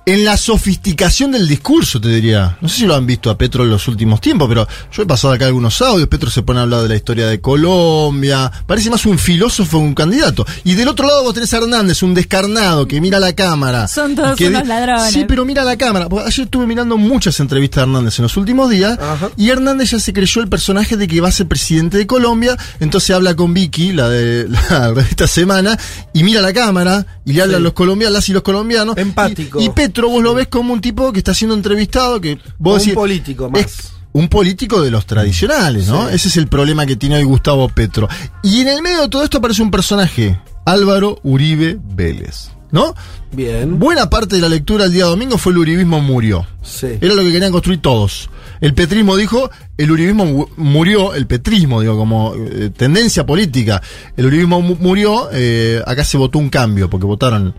En 0.08 0.24
la 0.24 0.36
sofisticación 0.36 1.32
del 1.32 1.48
discurso, 1.48 2.00
te 2.00 2.08
diría. 2.08 2.56
No 2.60 2.68
sé 2.68 2.76
si 2.76 2.86
lo 2.86 2.94
han 2.94 3.06
visto 3.06 3.28
a 3.28 3.36
Petro 3.36 3.64
en 3.64 3.70
los 3.70 3.88
últimos 3.88 4.20
tiempos, 4.20 4.48
pero 4.48 4.68
yo 4.92 5.02
he 5.02 5.06
pasado 5.06 5.34
acá 5.34 5.46
algunos 5.46 5.82
audios. 5.82 6.06
Petro 6.08 6.30
se 6.30 6.42
pone 6.42 6.60
a 6.60 6.62
hablar 6.62 6.82
de 6.82 6.88
la 6.90 6.94
historia 6.94 7.26
de 7.26 7.40
Colombia. 7.40 8.52
Parece 8.68 8.88
más 8.88 9.04
un 9.04 9.18
filósofo 9.18 9.78
que 9.80 9.84
un 9.84 9.94
candidato. 9.94 10.46
Y 10.62 10.74
del 10.74 10.86
otro 10.86 11.08
lado 11.08 11.24
vos 11.24 11.34
tenés 11.34 11.52
a 11.54 11.56
Hernández, 11.58 12.04
un 12.04 12.14
descarnado 12.14 12.86
que 12.86 13.00
mira 13.00 13.16
a 13.16 13.20
la 13.20 13.32
cámara. 13.34 13.88
Son 13.88 14.14
todos 14.14 14.36
que 14.36 14.46
unos 14.46 14.62
di- 14.62 14.68
ladrones. 14.68 15.12
Sí, 15.12 15.24
pero 15.26 15.44
mira 15.44 15.64
la 15.64 15.76
cámara. 15.76 16.08
Porque 16.08 16.28
Ayer 16.28 16.44
estuve 16.44 16.66
mirando 16.68 16.96
muchas 16.96 17.40
entrevistas 17.40 17.82
de 17.84 17.90
Hernández 17.90 18.16
en 18.20 18.22
los 18.22 18.36
últimos 18.36 18.70
días. 18.70 18.96
Ajá. 19.00 19.30
Y 19.36 19.50
Hernández 19.50 19.90
ya 19.90 19.98
se 19.98 20.12
creyó 20.12 20.40
el 20.40 20.48
personaje 20.48 20.96
de 20.96 21.08
que 21.08 21.20
va 21.20 21.30
a 21.30 21.32
ser 21.32 21.48
presidente 21.48 21.98
de 21.98 22.06
Colombia. 22.06 22.56
Entonces 22.78 23.10
habla 23.16 23.34
con 23.34 23.52
Vicky, 23.54 23.92
la 23.92 24.08
de 24.08 24.46
la 24.70 24.92
revista 24.94 25.26
Semana, 25.26 25.76
y 26.12 26.22
mira 26.22 26.40
la 26.42 26.52
cámara 26.52 27.04
y 27.24 27.32
le 27.32 27.42
habla 27.42 27.54
Sí. 27.54 27.60
a 27.60 27.60
los 27.64 27.72
colombianos, 27.72 28.12
las 28.14 28.28
y 28.28 28.32
los 28.32 28.42
colombianos. 28.42 28.96
Empático. 28.96 29.60
Y, 29.60 29.64
y 29.64 29.70
Petro, 29.70 29.95
vos 30.08 30.22
lo 30.22 30.34
ves 30.34 30.48
como 30.48 30.72
un 30.72 30.80
tipo 30.80 31.12
que 31.12 31.18
está 31.18 31.34
siendo 31.34 31.54
entrevistado, 31.54 32.20
que 32.20 32.38
vos 32.58 32.74
Un 32.74 32.78
decís, 32.80 32.94
político 32.94 33.50
más. 33.50 33.60
es 33.62 33.92
un 34.12 34.28
político 34.28 34.80
de 34.80 34.90
los 34.90 35.04
tradicionales, 35.06 35.88
¿no? 35.88 36.08
Sí. 36.08 36.14
Ese 36.14 36.28
es 36.28 36.36
el 36.36 36.46
problema 36.48 36.86
que 36.86 36.96
tiene 36.96 37.16
hoy 37.16 37.24
Gustavo 37.24 37.68
Petro. 37.68 38.08
Y 38.42 38.60
en 38.60 38.68
el 38.68 38.82
medio 38.82 39.02
de 39.02 39.08
todo 39.08 39.22
esto 39.24 39.38
aparece 39.38 39.62
un 39.62 39.70
personaje, 39.70 40.40
Álvaro 40.64 41.18
Uribe 41.22 41.78
Vélez, 41.94 42.50
¿no? 42.70 42.94
Bien. 43.32 43.78
Buena 43.78 44.08
parte 44.08 44.36
de 44.36 44.42
la 44.42 44.48
lectura 44.48 44.86
el 44.86 44.92
día 44.92 45.04
domingo 45.04 45.36
fue 45.36 45.52
el 45.52 45.58
uribismo 45.58 46.00
murió. 46.00 46.46
Sí. 46.62 46.86
Era 47.00 47.14
lo 47.14 47.22
que 47.22 47.32
querían 47.32 47.52
construir 47.52 47.82
todos. 47.82 48.30
El 48.62 48.72
petrismo 48.72 49.16
dijo, 49.16 49.50
el 49.76 49.90
uribismo 49.90 50.24
mu- 50.24 50.46
murió, 50.56 51.12
el 51.14 51.26
petrismo, 51.26 51.82
digo, 51.82 51.98
como 51.98 52.32
eh, 52.36 52.70
tendencia 52.74 53.26
política. 53.26 53.82
El 54.16 54.24
uribismo 54.26 54.62
mu- 54.62 54.76
murió, 54.80 55.28
eh, 55.32 55.82
acá 55.86 56.04
se 56.04 56.16
votó 56.16 56.38
un 56.38 56.48
cambio, 56.48 56.88
porque 56.88 57.04
votaron 57.04 57.54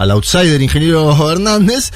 al 0.00 0.10
outsider 0.12 0.62
ingeniero 0.62 1.30
Hernández 1.30 1.92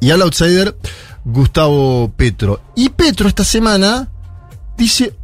y 0.00 0.10
al 0.10 0.22
outsider 0.22 0.76
Gustavo 1.24 2.12
Petro. 2.16 2.60
Y 2.74 2.88
Petro 2.88 3.28
esta 3.28 3.44
semana 3.44 4.08
dice, 4.76 5.14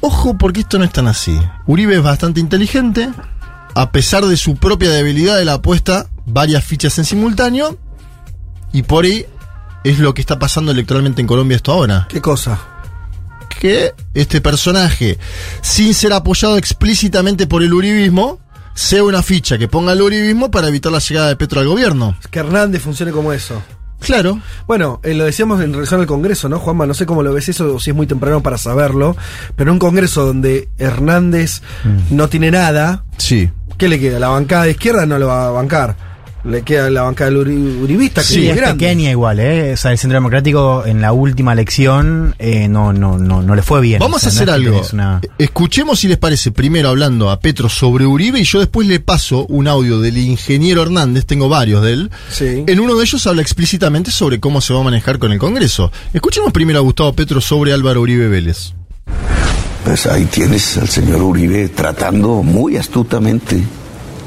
ojo 0.00 0.38
porque 0.38 0.60
esto 0.60 0.78
no 0.78 0.84
es 0.84 0.92
tan 0.92 1.08
así. 1.08 1.36
Uribe 1.66 1.96
es 1.96 2.02
bastante 2.02 2.38
inteligente, 2.38 3.10
a 3.74 3.90
pesar 3.90 4.24
de 4.24 4.36
su 4.36 4.54
propia 4.54 4.90
debilidad 4.90 5.36
de 5.36 5.44
la 5.44 5.54
apuesta, 5.54 6.06
varias 6.26 6.64
fichas 6.64 6.96
en 6.98 7.04
simultáneo, 7.04 7.76
y 8.72 8.82
por 8.82 9.04
ahí 9.04 9.26
es 9.82 9.98
lo 9.98 10.14
que 10.14 10.20
está 10.20 10.38
pasando 10.38 10.70
electoralmente 10.70 11.22
en 11.22 11.26
Colombia 11.26 11.56
esto 11.56 11.72
ahora. 11.72 12.06
¿Qué 12.08 12.20
cosa? 12.20 12.60
Que 13.58 13.94
este 14.14 14.40
personaje, 14.40 15.18
sin 15.60 15.92
ser 15.92 16.12
apoyado 16.12 16.56
explícitamente 16.56 17.48
por 17.48 17.64
el 17.64 17.74
uribismo, 17.74 18.38
sea 18.78 19.02
una 19.02 19.24
ficha 19.24 19.58
que 19.58 19.66
ponga 19.66 19.92
el 19.92 20.00
uribismo 20.00 20.52
para 20.52 20.68
evitar 20.68 20.92
la 20.92 21.00
llegada 21.00 21.26
de 21.28 21.34
Petro 21.36 21.60
al 21.60 21.66
gobierno. 21.66 22.16
Que 22.30 22.38
Hernández 22.38 22.80
funcione 22.80 23.10
como 23.10 23.32
eso. 23.32 23.60
Claro. 23.98 24.40
Bueno, 24.68 25.00
eh, 25.02 25.14
lo 25.14 25.24
decíamos 25.24 25.60
en 25.60 25.72
relación 25.74 26.00
al 26.00 26.06
Congreso, 26.06 26.48
¿no, 26.48 26.60
Juanma? 26.60 26.86
No 26.86 26.94
sé 26.94 27.04
cómo 27.04 27.24
lo 27.24 27.32
ves 27.32 27.48
eso, 27.48 27.74
o 27.74 27.80
si 27.80 27.90
es 27.90 27.96
muy 27.96 28.06
temprano 28.06 28.40
para 28.40 28.56
saberlo, 28.56 29.16
pero 29.56 29.72
un 29.72 29.80
Congreso 29.80 30.24
donde 30.24 30.68
Hernández 30.78 31.60
no 32.10 32.28
tiene 32.28 32.52
nada, 32.52 33.02
Sí. 33.16 33.50
¿qué 33.76 33.88
le 33.88 33.98
queda? 33.98 34.20
La 34.20 34.28
bancada 34.28 34.64
de 34.64 34.70
izquierda 34.70 35.06
no 35.06 35.18
lo 35.18 35.26
va 35.26 35.48
a 35.48 35.50
bancar. 35.50 35.96
Le 36.44 36.62
queda 36.62 36.88
la 36.88 37.02
bancada 37.02 37.30
del 37.30 37.40
uri- 37.46 37.82
uribista, 37.82 38.20
que 38.20 38.26
Sí, 38.28 38.44
es 38.46 38.50
es 38.52 38.56
grande. 38.56 38.84
pequeña 38.86 39.10
igual, 39.10 39.40
¿eh? 39.40 39.72
O 39.72 39.76
sea, 39.76 39.90
el 39.90 39.98
Centro 39.98 40.16
Democrático 40.18 40.84
en 40.86 41.00
la 41.00 41.12
última 41.12 41.52
elección 41.52 42.34
eh, 42.38 42.68
no, 42.68 42.92
no, 42.92 43.18
no, 43.18 43.42
no 43.42 43.54
le 43.56 43.62
fue 43.62 43.80
bien. 43.80 43.98
Vamos 43.98 44.18
O 44.18 44.20
sea, 44.20 44.28
a 44.28 44.32
hacer 44.32 44.46
no 44.46 44.54
es 44.54 44.60
que 44.60 44.66
algo. 44.68 44.88
una- 44.92 45.20
Escuchemos 45.36 45.98
si 45.98 46.06
les 46.08 46.16
parece 46.16 46.52
primero 46.52 46.88
hablando 46.90 47.30
a 47.30 47.40
Petro 47.40 47.68
sobre 47.68 48.06
Uribe 48.06 48.38
y 48.40 48.44
yo 48.44 48.60
después 48.60 48.86
le 48.86 49.00
paso 49.00 49.46
un 49.46 49.66
audio 49.66 50.00
del 50.00 50.16
ingeniero 50.16 50.82
Hernández, 50.82 51.26
tengo 51.26 51.48
varios 51.48 51.82
de 51.82 51.92
él. 51.92 52.10
Sí. 52.30 52.64
En 52.66 52.78
uno 52.80 52.94
de 52.96 53.02
ellos 53.04 53.26
habla 53.26 53.42
explícitamente 53.42 54.10
sobre 54.12 54.38
cómo 54.38 54.60
se 54.60 54.72
va 54.72 54.80
a 54.80 54.84
manejar 54.84 55.18
con 55.18 55.32
el 55.32 55.38
Congreso. 55.40 55.90
Escuchemos 56.14 56.52
primero 56.52 56.78
a 56.78 56.82
Gustavo 56.82 57.12
Petro 57.14 57.40
sobre 57.40 57.72
Álvaro 57.72 58.00
Uribe 58.00 58.28
Vélez. 58.28 58.72
Pues 59.84 60.06
ahí 60.06 60.24
tienes 60.26 60.76
al 60.76 60.88
señor 60.88 61.20
Uribe 61.22 61.68
tratando 61.70 62.42
muy 62.42 62.76
astutamente. 62.76 63.62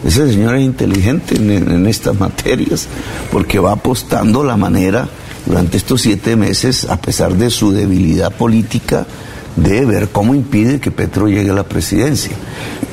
Ese 0.05 0.27
señor 0.31 0.55
es 0.55 0.63
inteligente 0.63 1.35
en, 1.35 1.51
en 1.51 1.87
estas 1.87 2.19
materias 2.19 2.87
porque 3.31 3.59
va 3.59 3.73
apostando 3.73 4.43
la 4.43 4.57
manera 4.57 5.07
durante 5.45 5.77
estos 5.77 6.01
siete 6.01 6.35
meses, 6.35 6.85
a 6.89 6.97
pesar 7.01 7.35
de 7.35 7.49
su 7.49 7.71
debilidad 7.71 8.31
política, 8.31 9.05
de 9.55 9.85
ver 9.85 10.09
cómo 10.09 10.33
impide 10.33 10.79
que 10.79 10.91
Petro 10.91 11.27
llegue 11.27 11.49
a 11.51 11.53
la 11.53 11.63
presidencia. 11.63 12.31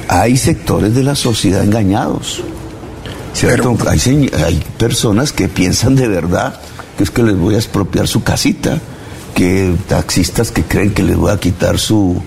Hay 0.09 0.37
sectores 0.37 0.95
de 0.95 1.03
la 1.03 1.15
sociedad 1.15 1.62
engañados. 1.65 2.43
¿cierto? 3.35 3.77
hay, 3.88 3.99
señ- 3.99 4.33
hay 4.45 4.62
personas 4.79 5.33
que 5.33 5.49
piensan 5.49 5.95
de 5.95 6.09
verdad 6.09 6.59
que 6.97 7.05
es 7.05 7.11
que 7.11 7.23
les 7.23 7.37
voy 7.37 7.55
a 7.55 7.59
expropiar 7.59 8.09
su 8.09 8.23
casita, 8.25 8.81
que 9.35 9.73
taxistas 9.87 10.50
que 10.50 10.65
creen 10.65 10.93
que 10.93 11.05
les 11.05 11.17
voy 11.17 11.31
a 11.31 11.38
quitar 11.38 11.79
su, 11.79 12.21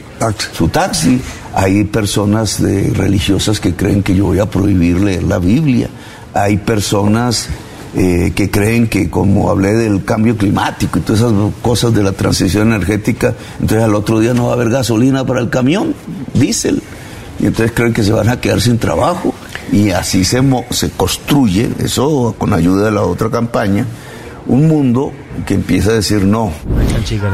su 0.58 0.70
taxi. 0.70 1.20
Hay 1.54 1.84
personas 1.84 2.62
de, 2.62 2.92
religiosas 2.94 3.60
que 3.60 3.74
creen 3.76 4.04
que 4.04 4.16
yo 4.16 4.26
voy 4.26 4.40
a 4.40 4.46
prohibir 4.50 5.00
leer 5.02 5.24
la 5.24 5.38
Biblia. 5.40 5.90
Hay 6.34 6.58
personas 6.58 7.50
eh, 7.96 8.32
que 8.34 8.50
creen 8.50 8.88
que 8.88 9.10
como 9.10 9.50
hablé 9.50 9.74
del 9.74 10.06
cambio 10.06 10.38
climático 10.38 10.98
y 10.98 11.02
todas 11.02 11.22
esas 11.22 11.34
cosas 11.62 11.94
de 11.94 12.04
la 12.04 12.14
transición 12.14 12.68
energética, 12.74 13.34
entonces 13.60 13.84
al 13.84 13.96
otro 13.96 14.20
día 14.20 14.34
no 14.34 14.46
va 14.46 14.52
a 14.52 14.56
haber 14.56 14.70
gasolina 14.70 15.26
para 15.26 15.42
el 15.42 15.50
camión, 15.50 15.94
diésel. 16.34 16.82
Y 17.40 17.48
entonces 17.48 17.72
creen 17.76 17.92
que 17.94 18.04
se 18.04 18.12
van 18.14 18.30
a 18.30 18.40
quedar 18.40 18.62
sin 18.62 18.78
trabajo. 18.78 19.34
Y 19.74 19.90
así 19.92 20.24
se, 20.26 20.42
mo- 20.42 20.66
se 20.70 20.92
construye, 20.92 21.70
eso 21.80 22.36
con 22.38 22.54
ayuda 22.54 22.86
de 22.86 22.92
la 22.92 23.02
otra 23.04 23.30
campaña, 23.30 23.86
un 24.48 24.68
mundo 24.68 25.12
que 25.46 25.54
empieza 25.54 25.92
a 25.92 25.94
decir 25.94 26.24
no. 26.24 26.52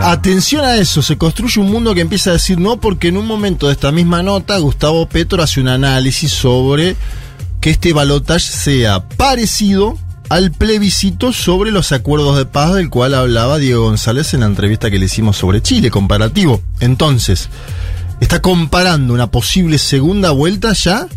Atención 0.03 0.63
a 0.65 0.75
eso, 0.75 1.01
se 1.01 1.17
construye 1.17 1.59
un 1.59 1.71
mundo 1.71 1.93
que 1.93 2.01
empieza 2.01 2.31
a 2.31 2.33
decir 2.33 2.59
no 2.59 2.79
porque 2.79 3.09
en 3.09 3.17
un 3.17 3.25
momento 3.25 3.67
de 3.67 3.73
esta 3.73 3.91
misma 3.91 4.23
nota 4.23 4.57
Gustavo 4.57 5.07
Petro 5.07 5.41
hace 5.41 5.61
un 5.61 5.67
análisis 5.67 6.31
sobre 6.31 6.95
que 7.61 7.71
este 7.71 7.93
balotaje 7.93 8.51
sea 8.51 9.07
parecido 9.07 9.97
al 10.29 10.51
plebiscito 10.51 11.31
sobre 11.31 11.71
los 11.71 11.91
acuerdos 11.91 12.37
de 12.37 12.45
paz 12.45 12.73
del 12.73 12.89
cual 12.89 13.13
hablaba 13.13 13.57
Diego 13.57 13.83
González 13.85 14.33
en 14.33 14.41
la 14.41 14.47
entrevista 14.47 14.91
que 14.91 14.99
le 14.99 15.05
hicimos 15.05 15.37
sobre 15.37 15.61
Chile, 15.61 15.89
comparativo. 15.89 16.61
Entonces, 16.79 17.49
está 18.19 18.41
comparando 18.41 19.13
una 19.13 19.31
posible 19.31 19.77
segunda 19.77 20.31
vuelta 20.31 20.73
ya. 20.73 21.07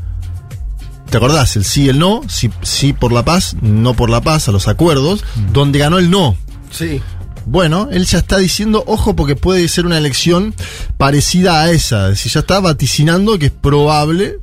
¿Te 1.11 1.17
acordás? 1.17 1.57
El 1.57 1.65
sí 1.65 1.85
y 1.85 1.89
el 1.89 1.99
no, 1.99 2.23
sí, 2.29 2.51
sí 2.63 2.93
por 2.93 3.13
la 3.13 3.25
paz, 3.25 3.57
no 3.61 3.95
por 3.95 4.11
la 4.11 4.21
paz, 4.21 4.49
a 4.49 4.53
los 4.53 4.69
acuerdos, 4.69 5.25
donde 5.53 5.79
ganó 5.81 5.99
el 5.99 6.11
no. 6.11 6.37
Sí. 6.71 7.03
Bueno, 7.47 7.89
él 7.91 8.07
ya 8.07 8.19
está 8.19 8.39
diciendo, 8.39 8.85
ojo, 8.87 9.17
porque 9.17 9.35
puede 9.35 9.67
ser 9.69 9.87
una 9.87 9.99
elección 9.99 10.55
parecida 10.99 11.63
a 11.63 11.71
esa. 11.73 12.05
Es 12.05 12.11
decir, 12.19 12.33
ya 12.33 12.41
está 12.41 12.61
vaticinando 12.61 13.39
que 13.39 13.47
es 13.47 13.53
probable 13.53 14.39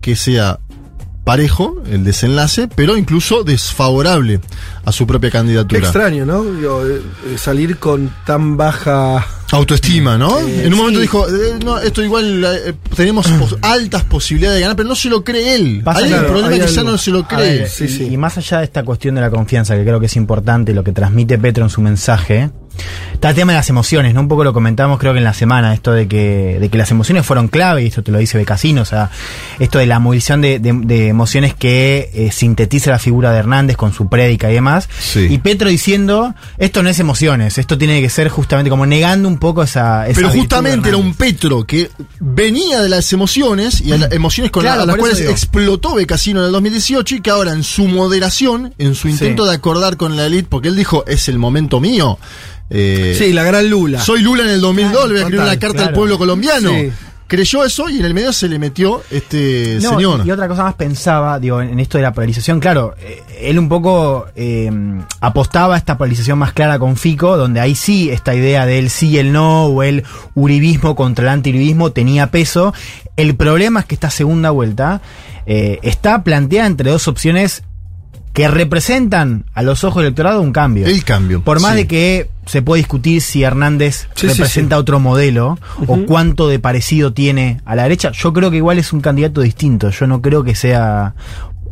que 0.00 0.16
sea 0.16 0.58
parejo 1.24 1.82
el 1.90 2.04
desenlace, 2.04 2.68
pero 2.68 2.96
incluso 2.96 3.42
desfavorable 3.42 4.40
a 4.84 4.92
su 4.92 5.06
propia 5.06 5.28
Qué 5.30 5.36
candidatura. 5.38 5.80
extraño, 5.80 6.24
¿no? 6.24 6.44
Digo, 6.44 6.86
eh, 6.86 7.02
eh, 7.26 7.36
salir 7.36 7.78
con 7.78 8.10
tan 8.24 8.56
baja. 8.56 9.26
Autoestima, 9.52 10.18
¿no? 10.18 10.40
Eh, 10.40 10.64
en 10.66 10.72
un 10.72 10.78
momento 10.78 10.98
sí. 10.98 11.02
dijo, 11.02 11.26
eh, 11.28 11.58
no, 11.64 11.78
esto 11.78 12.02
igual 12.02 12.44
eh, 12.44 12.74
tenemos 12.96 13.28
pos- 13.28 13.56
altas 13.62 14.02
posibilidades 14.04 14.56
de 14.56 14.60
ganar, 14.62 14.76
pero 14.76 14.88
no 14.88 14.96
se 14.96 15.08
lo 15.08 15.22
cree 15.22 15.54
él. 15.54 15.82
Pasa 15.84 15.98
Hay 16.00 16.04
que- 16.04 16.08
un 16.10 16.14
Claro, 16.14 16.26
problema 16.28 16.48
hay 16.54 16.60
que 16.60 16.66
ya 16.74 16.82
no 16.82 16.98
se 16.98 17.10
lo 17.12 17.28
cree. 17.28 17.58
ver, 17.60 17.68
Sí, 17.68 17.84
y, 17.84 17.88
sí. 17.88 18.04
y 18.10 18.16
más 18.16 18.36
allá 18.38 18.58
de 18.58 18.64
esta 18.64 18.82
cuestión 18.82 19.14
de 19.14 19.20
la 19.20 19.30
confianza, 19.30 19.76
que 19.76 19.82
creo 19.84 20.00
que 20.00 20.06
es 20.06 20.16
importante, 20.16 20.74
lo 20.74 20.82
que 20.82 20.92
transmite 20.92 21.38
Petro 21.38 21.64
en 21.64 21.70
su 21.70 21.80
mensaje, 21.80 22.50
está 23.12 23.30
el 23.30 23.34
tema 23.34 23.52
de 23.52 23.58
las 23.58 23.68
emociones, 23.70 24.14
¿no? 24.14 24.20
Un 24.20 24.28
poco 24.28 24.44
lo 24.44 24.52
comentamos 24.52 24.98
creo 24.98 25.12
que 25.12 25.18
en 25.18 25.24
la 25.24 25.34
semana, 25.34 25.72
esto 25.74 25.92
de 25.92 26.06
que, 26.08 26.58
de 26.60 26.68
que 26.68 26.78
las 26.78 26.90
emociones 26.90 27.24
fueron 27.26 27.48
clave, 27.48 27.82
y 27.82 27.86
esto 27.86 28.02
te 28.02 28.12
lo 28.12 28.18
dice 28.18 28.36
Becasino, 28.38 28.82
o 28.82 28.84
sea, 28.84 29.10
esto 29.58 29.78
de 29.78 29.86
la 29.86 29.98
movilización 29.98 30.40
de, 30.40 30.58
de- 30.58 30.72
de 30.72 31.08
emociones 31.08 31.54
que 31.54 32.10
eh, 32.14 32.30
sintetiza 32.32 32.90
la 32.90 32.98
figura 32.98 33.32
de 33.32 33.38
Hernández 33.38 33.76
con 33.76 33.92
su 33.92 34.08
prédica 34.08 34.50
y 34.50 34.54
demás. 34.54 34.88
Sí. 34.98 35.26
Y 35.30 35.38
Petro 35.38 35.68
diciendo, 35.68 36.34
esto 36.58 36.82
no 36.82 36.88
es 36.88 36.98
emociones, 37.00 37.58
esto 37.58 37.78
tiene 37.78 38.00
que 38.00 38.08
ser 38.10 38.28
justamente 38.28 38.70
como 38.70 38.86
negando 38.86 39.28
un 39.28 39.38
poco 39.38 39.62
esa... 39.62 40.06
esa 40.06 40.14
Pero 40.20 40.30
justamente 40.30 40.88
era 40.88 40.96
un. 40.98 41.14
Petro 41.14 41.64
que 41.66 41.90
venía 42.20 42.82
de 42.82 42.88
las 42.90 43.10
emociones 43.12 43.80
y 43.80 43.92
a 43.92 43.96
las 43.96 44.12
emociones 44.12 44.50
con 44.52 44.62
Claro, 44.62 44.78
la- 44.78 44.82
a 44.82 44.86
las 44.86 44.96
cuales 44.96 45.18
digo. 45.18 45.30
explotó 45.30 45.94
Becasino 45.94 46.40
en 46.40 46.46
el 46.46 46.52
2018 46.52 47.14
y 47.16 47.20
que 47.22 47.30
ahora 47.30 47.52
en 47.52 47.62
su 47.62 47.86
moderación, 47.88 48.74
en 48.78 48.94
su 48.94 49.08
intento 49.08 49.44
Sí. 49.44 49.48
de 49.50 49.56
acordar 49.56 49.96
con 49.96 50.16
la 50.16 50.26
élite, 50.26 50.48
porque 50.50 50.68
él 50.68 50.76
dijo, 50.76 51.04
es 51.06 51.28
el 51.28 51.38
momento 51.38 51.80
mío. 51.80 52.18
Eh, 52.70 53.14
Sí, 53.18 53.32
la 53.32 53.44
gran 53.44 53.68
Lula. 53.68 54.00
Soy 54.00 54.22
Lula 54.22 54.44
en 54.44 54.50
el 54.50 54.60
2002, 54.60 55.04
le 55.04 55.08
voy 55.08 55.16
a 55.16 55.20
escribir 55.20 55.40
una 55.40 55.58
carta 55.58 55.86
al 55.86 55.92
pueblo 55.92 56.18
colombiano. 56.18 56.70
Sí. 56.70 56.92
Creyó 57.28 57.64
eso 57.64 57.88
y 57.88 57.98
en 57.98 58.04
el 58.04 58.14
medio 58.14 58.32
se 58.32 58.48
le 58.48 58.56
metió 58.60 59.02
este 59.10 59.78
No, 59.82 59.94
señor. 59.94 60.24
Y, 60.24 60.30
otra 60.30 60.46
cosa 60.46 60.62
más 60.62 60.74
pensaba, 60.74 61.40
digo, 61.40 61.60
en, 61.60 61.80
esto 61.80 61.98
de 61.98 62.02
la 62.02 62.12
polarización, 62.12 62.60
claro, 62.60 62.94
eh, 63.00 63.20
él 63.40 63.58
un 63.58 63.68
poco 63.68 64.26
eh, 64.36 64.70
apostaba 65.20 65.74
a 65.74 65.78
esta 65.78 65.98
polarización 65.98 66.38
más 66.38 66.52
clara 66.52 66.78
con 66.78 66.96
Fico, 66.96 67.36
donde 67.36 67.58
ahí 67.58 67.74
sí 67.74 68.10
esta 68.10 68.32
idea 68.32 68.64
del 68.64 68.90
sí 68.90 69.08
y 69.08 69.18
el 69.18 69.32
no, 69.32 69.64
o 69.64 69.82
el 69.82 70.04
uribismo 70.36 70.94
contra 70.94 71.24
el 71.24 71.30
antiuribismo 71.30 71.90
tenía 71.90 72.30
peso. 72.30 72.72
El 73.16 73.34
problema 73.34 73.80
es 73.80 73.86
que 73.86 73.96
esta 73.96 74.10
segunda 74.10 74.50
vuelta 74.50 75.00
eh, 75.46 75.80
está 75.82 76.22
planteada 76.22 76.68
entre 76.68 76.92
dos 76.92 77.08
opciones 77.08 77.64
que 78.36 78.48
representan 78.48 79.46
a 79.54 79.62
los 79.62 79.82
ojos 79.82 80.02
del 80.02 80.08
electorado 80.08 80.42
un 80.42 80.52
cambio. 80.52 80.86
El 80.86 81.04
cambio, 81.04 81.40
Por 81.40 81.58
más 81.62 81.70
sí. 81.72 81.76
de 81.78 81.86
que 81.86 82.28
se 82.44 82.60
puede 82.60 82.80
discutir 82.80 83.22
si 83.22 83.42
Hernández 83.42 84.08
Sí, 84.14 84.26
representa 84.28 84.76
sí. 84.76 84.80
otro 84.80 85.00
modelo 85.00 85.58
o 85.86 85.96
cuánto 86.06 86.46
de 86.46 86.58
parecido 86.58 87.14
tiene 87.14 87.62
a 87.64 87.74
la 87.74 87.84
derecha, 87.84 88.12
yo 88.12 88.34
creo 88.34 88.50
que 88.50 88.58
igual 88.58 88.78
es 88.78 88.92
un 88.92 89.00
candidato 89.00 89.40
distinto. 89.40 89.88
Yo 89.88 90.06
no 90.06 90.20
creo 90.20 90.44
que 90.44 90.54
sea, 90.54 91.14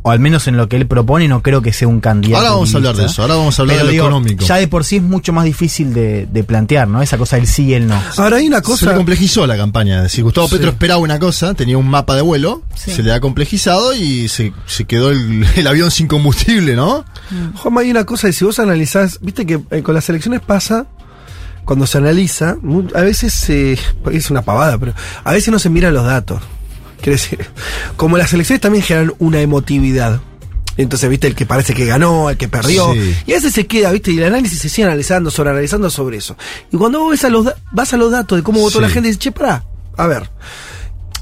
o 0.06 0.10
al 0.10 0.20
menos 0.20 0.46
en 0.48 0.58
lo 0.58 0.68
que 0.68 0.76
él 0.76 0.86
propone, 0.86 1.26
no 1.28 1.42
creo 1.42 1.62
que 1.62 1.72
sea 1.72 1.88
un 1.88 2.00
candidato. 2.00 2.36
Ahora 2.42 2.50
vamos 2.52 2.74
a 2.74 2.76
hablar 2.76 2.94
de 2.94 3.06
eso, 3.06 3.22
ahora 3.22 3.36
vamos 3.36 3.58
a 3.58 3.62
hablar 3.62 3.76
Pero 3.76 3.86
de 3.86 3.86
lo 3.86 3.92
digo, 3.92 4.04
económico. 4.04 4.44
Ya 4.44 4.56
de 4.56 4.68
por 4.68 4.84
sí 4.84 4.96
es 4.96 5.02
mucho 5.02 5.32
más 5.32 5.46
difícil 5.46 5.94
de, 5.94 6.26
de 6.26 6.44
plantear, 6.44 6.86
¿no? 6.88 7.00
Esa 7.00 7.16
cosa 7.16 7.36
del 7.36 7.46
sí 7.46 7.64
y 7.64 7.72
el 7.74 7.86
no. 7.86 7.98
Ahora 8.18 8.36
hay 8.36 8.46
una 8.46 8.58
Se 8.58 8.62
le 8.62 8.66
cosa. 8.66 8.94
complejizó 8.96 9.46
la 9.46 9.56
campaña. 9.56 9.96
Es 9.96 10.02
decir, 10.04 10.22
Gustavo 10.22 10.46
Sí. 10.48 10.56
Petro 10.56 10.70
esperaba 10.70 11.00
una 11.00 11.18
cosa, 11.18 11.54
tenía 11.54 11.78
un 11.78 11.88
mapa 11.88 12.14
de 12.16 12.20
vuelo, 12.22 12.62
Sí. 12.74 12.90
se 12.92 13.02
le 13.02 13.12
ha 13.14 13.20
complejizado 13.20 13.94
y 13.94 14.28
se, 14.28 14.52
se 14.66 14.84
quedó 14.84 15.10
el, 15.10 15.44
el 15.56 15.66
avión 15.66 15.90
sin 15.90 16.06
combustible, 16.06 16.76
¿no? 16.76 17.04
Juanma, 17.56 17.80
hay 17.80 17.90
una 17.90 18.04
cosa, 18.04 18.28
y 18.28 18.34
si 18.34 18.44
vos 18.44 18.58
analizás, 18.58 19.18
viste 19.22 19.46
que 19.46 19.60
eh, 19.70 19.82
con 19.82 19.94
las 19.94 20.06
elecciones 20.10 20.42
pasa, 20.42 20.86
cuando 21.64 21.86
se 21.86 21.96
analiza, 21.96 22.56
mu- 22.60 22.88
a 22.94 23.00
veces, 23.00 23.48
eh, 23.48 23.78
es 24.12 24.30
una 24.30 24.42
pavada, 24.42 24.76
pero 24.76 24.92
a 25.24 25.32
veces 25.32 25.50
no 25.50 25.58
se 25.58 25.70
miran 25.70 25.94
los 25.94 26.04
datos. 26.04 26.42
Quiere 27.04 27.18
decir, 27.20 27.46
como 27.96 28.16
las 28.16 28.32
elecciones 28.32 28.62
también 28.62 28.82
generan 28.82 29.12
una 29.18 29.40
emotividad. 29.40 30.20
Entonces, 30.78 31.08
viste, 31.10 31.26
el 31.26 31.34
que 31.34 31.44
parece 31.44 31.74
que 31.74 31.84
ganó, 31.84 32.30
el 32.30 32.36
que 32.38 32.48
perdió. 32.48 32.92
Sí. 32.94 33.14
Y 33.26 33.32
a 33.32 33.34
veces 33.36 33.52
se 33.52 33.66
queda, 33.66 33.90
viste, 33.92 34.10
y 34.10 34.18
el 34.18 34.24
análisis 34.24 34.58
se 34.58 34.68
sigue 34.70 34.86
analizando, 34.86 35.30
sobre 35.30 35.50
analizando 35.50 35.90
sobre 35.90 36.16
eso. 36.16 36.34
Y 36.72 36.78
cuando 36.78 37.00
vos 37.00 37.10
ves 37.10 37.24
a 37.24 37.28
los 37.28 37.46
vas 37.72 37.92
a 37.92 37.96
los 37.98 38.10
datos 38.10 38.38
de 38.38 38.42
cómo 38.42 38.60
votó 38.60 38.78
Sí. 38.78 38.82
la 38.82 38.88
gente, 38.88 39.08
dices, 39.08 39.18
che, 39.20 39.32
pará, 39.32 39.64
a 39.98 40.06
ver. 40.06 40.30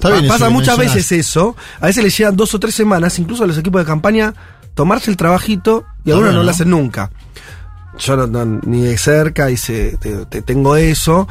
Bien 0.04 0.26
pasa 0.28 0.48
muchas 0.50 0.78
veces 0.78 1.10
eso. 1.12 1.56
A 1.80 1.86
veces 1.86 2.02
les 2.04 2.16
llegan 2.16 2.36
dos 2.36 2.54
o 2.54 2.60
tres 2.60 2.74
semanas, 2.74 3.18
incluso 3.18 3.44
a 3.44 3.46
los 3.46 3.58
equipos 3.58 3.80
de 3.82 3.86
campaña, 3.86 4.34
tomarse 4.74 5.10
el 5.10 5.16
trabajito 5.16 5.84
y 6.04 6.12
algunos 6.12 6.32
no 6.34 6.42
lo 6.44 6.50
hacen 6.50 6.70
nunca. 6.70 7.10
Yo 7.98 8.16
no, 8.16 8.26
no- 8.26 8.60
ni 8.64 8.82
de 8.82 8.96
cerca 8.96 9.50
y 9.50 9.56
se, 9.58 9.98
te- 9.98 10.24
te 10.26 10.40
tengo 10.42 10.76
eso. 10.76 11.28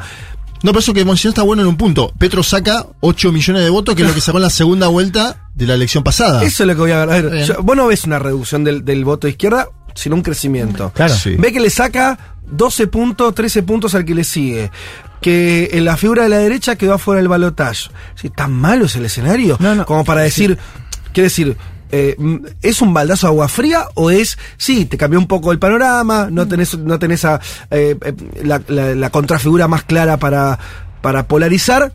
No, 0.62 0.70
pero 0.70 0.78
eso 0.80 0.94
que 0.94 1.04
mencionaste 1.04 1.28
está 1.40 1.42
bueno 1.42 1.62
en 1.62 1.68
un 1.68 1.76
punto. 1.76 2.12
Petro 2.18 2.42
saca 2.42 2.86
8 3.00 3.32
millones 3.32 3.62
de 3.64 3.70
votos, 3.70 3.94
que 3.94 4.02
es 4.02 4.08
lo 4.08 4.14
que 4.14 4.20
sacó 4.20 4.38
en 4.38 4.42
la 4.44 4.50
segunda 4.50 4.86
vuelta 4.88 5.48
de 5.54 5.66
la 5.66 5.74
elección 5.74 6.04
pasada. 6.04 6.42
Eso 6.44 6.62
es 6.62 6.66
lo 6.66 6.74
que 6.74 6.80
voy 6.80 6.90
a 6.92 7.04
ver. 7.04 7.08
A 7.10 7.20
ver, 7.22 7.30
Bien. 7.32 7.46
yo- 7.46 7.62
vos 7.62 7.76
no 7.76 7.86
ves 7.88 8.04
una 8.04 8.18
reducción 8.18 8.62
del, 8.64 8.84
del 8.84 9.04
voto 9.04 9.26
de 9.26 9.32
izquierda, 9.32 9.68
sino 9.94 10.14
un 10.16 10.22
crecimiento. 10.22 10.90
Claro. 10.94 11.14
Sí. 11.14 11.34
Ve 11.38 11.52
que 11.52 11.60
le 11.60 11.68
saca 11.70 12.36
12 12.50 12.86
puntos, 12.86 13.34
13 13.34 13.62
puntos 13.62 13.94
al 13.94 14.04
que 14.04 14.14
le 14.14 14.24
sigue. 14.24 14.70
Que 15.20 15.70
en 15.72 15.84
la 15.84 15.96
figura 15.96 16.24
de 16.24 16.28
la 16.28 16.38
derecha 16.38 16.76
quedó 16.76 16.94
afuera 16.94 17.20
del 17.20 17.28
balotaje. 17.28 17.90
Si 18.14 18.30
¿Tan 18.30 18.52
malo 18.52 18.86
es 18.86 18.96
el 18.96 19.04
escenario? 19.04 19.56
No, 19.60 19.74
no. 19.74 19.86
Como 19.86 20.04
para 20.04 20.22
decir, 20.22 20.58
quiere 21.12 21.26
decir, 21.28 21.56
eh, 21.92 22.16
mm, 22.18 22.36
¿es 22.62 22.82
un 22.82 22.92
baldazo 22.92 23.26
de 23.28 23.32
agua 23.32 23.48
fría 23.48 23.84
o 23.94 24.10
es, 24.10 24.36
sí, 24.56 24.86
te 24.86 24.96
cambió 24.98 25.18
un 25.20 25.26
poco 25.28 25.52
el 25.52 25.58
panorama, 25.58 26.28
no 26.30 26.48
tenés, 26.48 26.76
no 26.78 26.98
tenés 26.98 27.24
a, 27.24 27.40
eh, 27.70 27.96
eh, 28.04 28.14
la, 28.44 28.60
la- 28.68 28.94
la 28.94 29.10
contrafigura 29.10 29.68
más 29.68 29.84
clara 29.84 30.16
para, 30.16 30.58
para 31.02 31.28
polarizar? 31.28 31.92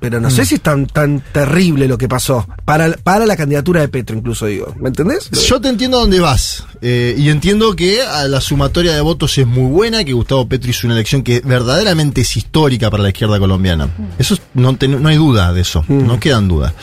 Pero 0.00 0.20
no 0.20 0.30
sé 0.30 0.44
si 0.44 0.54
es 0.54 0.60
tan, 0.60 0.86
tan 0.86 1.20
terrible 1.32 1.88
lo 1.88 1.98
que 1.98 2.06
pasó. 2.08 2.46
Para, 2.64 2.92
para 3.02 3.26
la 3.26 3.36
candidatura 3.36 3.80
de 3.80 3.88
Petro, 3.88 4.16
incluso 4.16 4.46
digo. 4.46 4.72
¿Me 4.78 4.90
entendés? 4.90 5.28
Yo 5.48 5.60
te 5.60 5.68
entiendo 5.68 5.96
a 5.96 6.02
dónde 6.02 6.20
vas. 6.20 6.64
eh, 6.80 7.16
y 7.18 7.30
entiendo 7.30 7.74
que 7.74 8.00
a 8.04 8.28
la 8.28 8.40
sumatoria 8.40 8.94
de 8.94 9.00
votos 9.00 9.36
es 9.38 9.44
muy 9.48 9.68
buena, 9.72 10.04
que 10.04 10.12
Gustavo 10.12 10.48
Petro 10.48 10.70
hizo 10.70 10.86
una 10.86 10.94
elección 10.94 11.22
que 11.24 11.40
verdaderamente 11.40 12.20
es 12.20 12.36
histórica 12.36 12.92
para 12.92 13.02
la 13.02 13.08
izquierda 13.08 13.40
colombiana. 13.40 13.88
Eso 14.20 14.34
es- 14.34 14.42
no, 14.54 14.78
no 14.80 15.08
hay 15.08 15.16
duda 15.16 15.52
de 15.52 15.62
eso, 15.62 15.84
Mm. 15.88 16.06
no 16.06 16.20
quedan 16.20 16.46
dudas. 16.46 16.74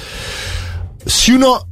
Si 1.05 1.31
uno 1.31 1.67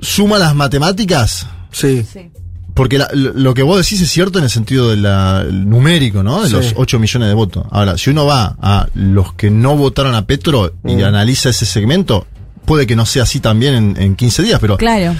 suma 0.00 0.38
las 0.38 0.54
matemáticas, 0.54 1.46
Sí. 1.72 2.04
Sí. 2.10 2.30
Porque 2.74 2.98
la- 2.98 3.10
lo 3.12 3.52
que 3.54 3.62
vos 3.62 3.76
decís 3.78 4.00
es 4.00 4.10
cierto 4.10 4.38
en 4.38 4.44
el 4.44 4.50
sentido 4.50 4.90
del 4.90 5.68
numérico, 5.68 6.22
¿no? 6.22 6.42
De 6.42 6.48
Sí. 6.48 6.54
los 6.54 6.72
8 6.76 6.98
millones 6.98 7.28
de 7.28 7.34
votos. 7.34 7.64
Ahora, 7.70 7.98
si 7.98 8.10
uno 8.10 8.26
va 8.26 8.56
a 8.60 8.88
los 8.94 9.34
que 9.34 9.50
no 9.50 9.76
votaron 9.76 10.14
a 10.14 10.24
Petro 10.26 10.72
y 10.84 10.96
Mm. 10.96 11.04
analiza 11.04 11.50
ese 11.50 11.66
segmento, 11.66 12.26
puede 12.64 12.86
que 12.86 12.96
no 12.96 13.06
sea 13.06 13.24
así 13.24 13.40
también 13.40 13.74
en, 13.74 13.96
en 14.02 14.16
15 14.16 14.42
días, 14.42 14.58
pero 14.60 14.76
Claro. 14.78 15.14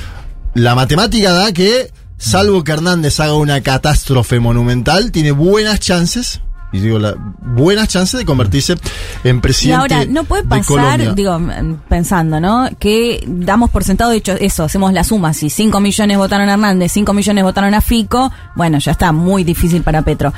la 0.54 0.74
matemática 0.74 1.32
da 1.32 1.52
que, 1.52 1.90
salvo 2.18 2.62
que 2.64 2.72
Hernández 2.72 3.18
haga 3.20 3.34
una 3.34 3.60
catástrofe 3.60 4.38
monumental, 4.40 5.10
tiene 5.12 5.32
buenas 5.32 5.80
chances, 5.80 6.40
y 6.72 6.80
digo, 6.80 6.98
la, 6.98 7.14
buenas 7.40 7.88
chances 7.88 8.18
de 8.18 8.24
convertirse 8.24 8.76
en 9.24 9.36
Y 9.36 9.40
presidente. 9.40 9.80
ahora, 9.80 10.04
no 10.04 10.24
puede 10.24 10.42
de 10.42 10.48
pasar, 10.48 11.14
digo, 11.14 11.38
mm, 11.38 11.82
pensando, 11.88 12.40
¿no? 12.40 12.68
Que 12.78 13.24
damos 13.26 13.70
por 13.70 13.84
sentado, 13.84 14.10
de 14.10 14.18
hecho, 14.18 14.32
eso, 14.32 14.64
hacemos 14.64 14.92
la 14.92 15.04
suma. 15.04 15.34
Si 15.34 15.50
5 15.50 15.80
millones 15.80 16.16
votaron 16.16 16.48
a 16.48 16.52
Hernández, 16.52 16.92
5 16.92 17.12
millones 17.12 17.44
votaron 17.44 17.74
a 17.74 17.80
Fico, 17.80 18.30
bueno, 18.54 18.78
ya 18.78 18.92
está 18.92 19.12
muy 19.12 19.44
difícil 19.44 19.82
para 19.82 20.02
Petro. 20.02 20.32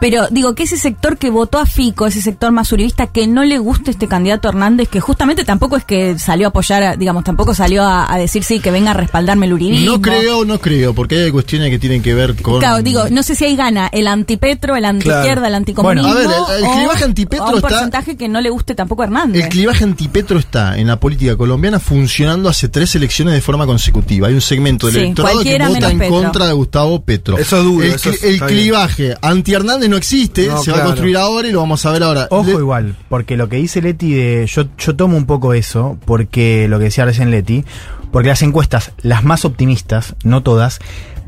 Pero 0.00 0.26
digo 0.30 0.54
que 0.54 0.64
ese 0.64 0.76
sector 0.76 1.18
que 1.18 1.30
votó 1.30 1.58
a 1.58 1.66
Fico, 1.66 2.06
ese 2.06 2.20
sector 2.20 2.50
más 2.52 2.70
uribista, 2.72 3.06
que 3.06 3.26
no 3.26 3.44
le 3.44 3.58
guste 3.58 3.90
este 3.92 4.08
candidato 4.08 4.48
Hernández, 4.48 4.88
que 4.88 5.00
justamente 5.00 5.44
tampoco 5.44 5.76
es 5.76 5.84
que 5.84 6.18
salió 6.18 6.48
a 6.48 6.50
apoyar, 6.50 6.98
digamos, 6.98 7.24
tampoco 7.24 7.54
salió 7.54 7.84
a, 7.84 8.12
a 8.12 8.18
decir 8.18 8.44
sí, 8.44 8.60
que 8.60 8.70
venga 8.70 8.90
a 8.90 8.94
respaldarme 8.94 9.46
el 9.46 9.52
uribismo. 9.52 9.92
No 9.92 10.02
creo, 10.02 10.44
no 10.44 10.58
creo, 10.58 10.94
porque 10.94 11.24
hay 11.24 11.30
cuestiones 11.30 11.70
que 11.70 11.78
tienen 11.78 12.02
que 12.02 12.14
ver 12.14 12.40
con. 12.42 12.58
Claro, 12.58 12.82
digo, 12.82 13.04
no 13.10 13.22
sé 13.22 13.34
si 13.34 13.44
ahí 13.44 13.56
gana 13.56 13.88
el 13.92 14.08
antipetro, 14.08 14.76
el 14.76 14.84
antiizquierda, 14.84 15.48
el 15.48 15.54
Bueno, 15.82 16.06
a 16.06 16.14
ver, 16.14 16.24
el- 16.26 16.56
el 16.58 16.64
o- 16.64 16.72
clivaje 16.74 17.04
antipetro 17.04 17.44
o 17.46 17.48
un 17.50 17.56
está- 17.56 17.68
porcentaje 17.68 18.16
que 18.16 18.28
no 18.28 18.40
le 18.40 18.50
guste 18.50 18.74
tampoco 18.74 19.02
a 19.02 19.06
Hernández. 19.06 19.44
El 19.44 19.48
clivaje 19.50 19.84
antipetro 19.84 20.38
está 20.38 20.78
en 20.78 20.86
la 20.86 20.98
política 21.00 21.36
colombiana 21.36 21.78
funcionando 21.78 22.48
hace 22.48 22.68
tres 22.68 22.94
elecciones 22.94 23.34
de 23.34 23.40
forma 23.40 23.66
consecutiva. 23.66 24.28
Hay 24.28 24.34
un 24.34 24.40
segmento 24.40 24.86
del 24.86 24.94
Sí, 24.94 25.00
electorado 25.02 25.40
que 25.42 25.58
vota 25.58 25.90
en 25.90 25.98
Petro. 25.98 26.14
contra 26.22 26.46
de 26.46 26.52
Gustavo 26.52 27.02
Petro. 27.02 27.38
Eso 27.38 27.58
es 27.58 27.64
duro, 27.64 27.84
El, 27.86 27.92
eso 27.94 28.10
es- 28.10 28.42
clivaje 28.42 29.14
anti-Hernández 29.22 29.88
no 29.88 29.96
existe, 29.96 30.46
No, 30.48 30.62
se 30.62 30.70
va 30.72 30.78
a 30.78 30.84
construir 30.84 31.16
ahora 31.16 31.48
y 31.48 31.52
lo 31.52 31.60
vamos 31.60 31.84
a 31.86 31.90
ver 31.92 32.02
ahora. 32.02 32.28
Ojo 32.30 32.44
Le- 32.44 32.52
igual, 32.52 32.96
porque 33.08 33.36
lo 33.36 33.48
que 33.48 33.56
dice 33.56 33.80
Leti 33.82 34.12
de. 34.14 34.46
Yo, 34.46 34.64
yo 34.78 34.96
tomo 34.96 35.16
un 35.16 35.26
poco 35.26 35.54
eso, 35.54 35.98
porque 36.04 36.66
lo 36.68 36.78
que 36.78 36.84
decía 36.84 37.04
recién 37.04 37.30
Leti, 37.30 37.64
porque 38.12 38.28
las 38.28 38.42
encuestas, 38.42 38.92
las 39.02 39.24
más 39.24 39.44
optimistas, 39.44 40.14
no 40.24 40.42
todas, 40.42 40.78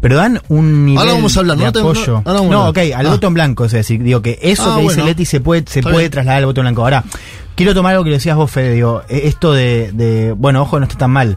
pero 0.00 0.17
dan 0.17 0.40
un 0.49 0.85
nivel 0.87 0.99
Ahora 1.00 1.12
vamos 1.14 1.37
a 1.37 1.40
hablar, 1.40 1.57
de 1.57 1.62
no 1.64 1.69
apoyo. 1.69 2.07
no- 2.12 2.17
ahora 2.19 2.33
vamos 2.33 2.47
a 2.49 2.52
no, 2.52 2.64
hablar. 2.67 2.85
ok, 2.87 2.93
al 2.97 3.07
Ah. 3.07 3.11
voto 3.11 3.26
en 3.26 3.35
blanco, 3.35 3.64
es 3.64 3.73
decir, 3.73 4.02
digo 4.02 4.23
que 4.23 4.38
eso 4.43 4.73
Ah, 4.73 4.76
que 4.76 4.83
dice. 4.83 5.02
Leti 5.02 5.25
se 5.25 5.40
puede, 5.40 5.64
se 5.67 5.81
Está 5.81 5.90
puede 5.90 6.05
bien. 6.05 6.11
trasladar 6.12 6.38
al 6.38 6.47
voto 6.47 6.61
en 6.61 6.64
blanco. 6.67 6.83
Ahora, 6.83 7.05
quiero 7.55 7.75
tomar 7.75 7.93
algo 7.93 8.05
que 8.05 8.11
decías 8.11 8.37
vos, 8.37 8.50
Fede, 8.50 8.73
digo, 8.75 9.02
eh, 9.09 9.23
esto 9.25 9.52
de, 9.52 9.90
de 9.93 10.33
bueno, 10.33 10.62
ojo, 10.62 10.78
no 10.78 10.85
está 10.87 10.99
tan 10.99 11.11
mal. 11.11 11.37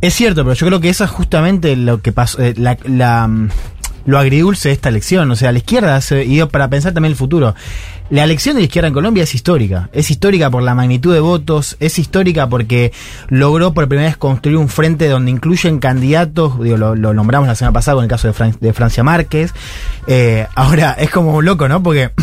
Es 0.00 0.12
cierto, 0.14 0.42
pero 0.44 0.54
yo 0.54 0.66
creo 0.66 0.80
que 0.80 0.90
eso 0.90 1.04
es 1.04 1.10
justamente 1.10 1.76
lo 1.76 2.02
que 2.02 2.12
pasó, 2.12 2.42
eh, 2.42 2.52
la, 2.56 2.76
la, 2.84 3.26
mm, 3.26 3.48
lo 4.06 4.18
agridulce 4.18 4.68
de 4.68 4.74
esta 4.74 4.88
elección. 4.88 5.30
O 5.30 5.36
sea, 5.36 5.52
la 5.52 5.58
izquierda, 5.58 5.96
hace- 5.96 6.24
y 6.24 6.42
para 6.44 6.68
pensar 6.68 6.92
también 6.92 7.12
el 7.12 7.16
futuro, 7.16 7.54
la 8.10 8.24
elección 8.24 8.54
de 8.56 8.60
la 8.62 8.66
izquierda 8.66 8.88
en 8.88 8.94
Colombia 8.94 9.22
es 9.24 9.34
histórica. 9.34 9.88
Es 9.92 10.10
histórica 10.10 10.50
por 10.50 10.62
la 10.62 10.74
magnitud 10.74 11.12
de 11.14 11.20
votos, 11.20 11.76
es 11.80 11.98
histórica 11.98 12.48
porque 12.48 12.92
logró 13.28 13.72
por 13.72 13.88
primera 13.88 14.08
vez 14.08 14.16
construir 14.16 14.58
un 14.58 14.68
frente 14.68 15.08
donde 15.08 15.30
incluyen 15.30 15.78
candidatos, 15.78 16.60
digo, 16.62 16.76
lo, 16.76 17.14
nombramos 17.14 17.48
la 17.48 17.54
semana 17.54 17.72
pasada 17.72 17.94
con 17.96 18.04
el 18.04 18.10
caso 18.10 18.28
de, 18.28 18.34
Fran- 18.34 18.58
de 18.60 18.72
Francia 18.72 19.02
Márquez. 19.02 19.52
Eh, 20.06 20.46
ahora, 20.54 20.92
es 20.98 21.10
como 21.10 21.40
loco, 21.42 21.68
¿no? 21.68 21.82
Porque... 21.82 22.10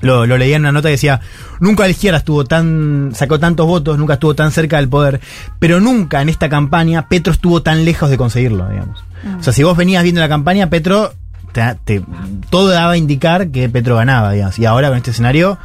Lo, 0.00 0.26
leía 0.26 0.56
en 0.56 0.62
una 0.62 0.72
nota 0.72 0.88
que 0.88 0.94
decía, 0.94 1.20
nunca 1.60 1.84
la 1.84 1.90
izquierda 1.90 2.18
estuvo 2.18 2.44
tan, 2.44 3.12
sacó 3.14 3.38
tantos 3.38 3.68
votos, 3.68 3.98
nunca 3.98 4.14
estuvo 4.14 4.34
tan 4.34 4.50
cerca 4.50 4.78
del 4.78 4.88
poder, 4.88 5.20
pero 5.60 5.78
nunca 5.80 6.20
en 6.20 6.28
esta 6.28 6.48
campaña 6.48 7.06
Petro 7.08 7.32
estuvo 7.32 7.62
tan 7.62 7.84
lejos 7.84 8.10
de 8.10 8.16
conseguirlo, 8.18 8.68
digamos. 8.68 8.98
O 9.38 9.42
sea, 9.42 9.52
si 9.52 9.62
vos 9.62 9.76
venías 9.76 10.02
viendo 10.02 10.20
la 10.20 10.28
campaña, 10.28 10.68
Petro, 10.70 11.12
te- 11.52 11.76
te- 11.84 12.04
todo 12.50 12.68
daba 12.68 12.92
a 12.92 12.96
indicar 12.96 13.48
que 13.48 13.68
Petro 13.68 13.96
ganaba, 13.96 14.32
digamos. 14.32 14.58
Y 14.58 14.66
ahora 14.66 14.88
con 14.88 14.96
este 14.96 15.10
escenario, 15.12 15.58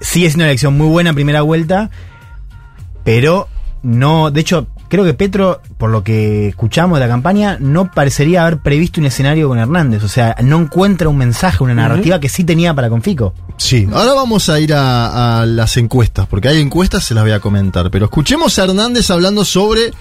sigue 0.00 0.26
siendo 0.28 0.44
una 0.44 0.50
elección 0.50 0.76
muy 0.76 0.88
buena 0.88 1.10
en 1.10 1.14
primera 1.16 1.42
vuelta, 1.42 1.90
pero 3.04 3.48
no, 3.82 4.30
de 4.30 4.40
hecho, 4.42 4.66
creo 4.88 5.04
que 5.04 5.14
Petro, 5.14 5.62
por 5.78 5.90
lo 5.90 6.04
que 6.04 6.48
escuchamos 6.48 6.98
de 6.98 7.06
la 7.06 7.10
campaña, 7.10 7.56
no 7.60 7.90
parecería 7.90 8.42
haber 8.42 8.58
previsto 8.58 9.00
un 9.00 9.06
escenario 9.06 9.48
con 9.48 9.58
Hernández. 9.58 10.02
O 10.02 10.08
sea, 10.08 10.36
no 10.42 10.58
encuentra 10.58 11.08
un 11.08 11.16
mensaje, 11.16 11.62
una 11.64 11.74
narrativa 11.74 12.20
que 12.20 12.28
sí 12.28 12.44
tenía 12.44 12.74
para 12.74 12.90
con 12.90 13.00
Fico. 13.02 13.32
Sí, 13.56 13.88
ahora 13.92 14.12
vamos 14.14 14.48
a 14.50 14.60
ir 14.60 14.74
a, 14.74 15.40
a 15.40 15.46
las 15.46 15.76
encuestas, 15.76 16.26
porque 16.26 16.48
hay 16.48 16.60
encuestas, 16.60 17.04
se 17.04 17.14
las 17.14 17.24
voy 17.24 17.32
a 17.32 17.40
comentar. 17.40 17.90
Pero 17.90 18.06
escuchemos 18.06 18.58
a 18.58 18.64
Hernández 18.64 19.10
hablando 19.10 19.44
sobre 19.44 19.92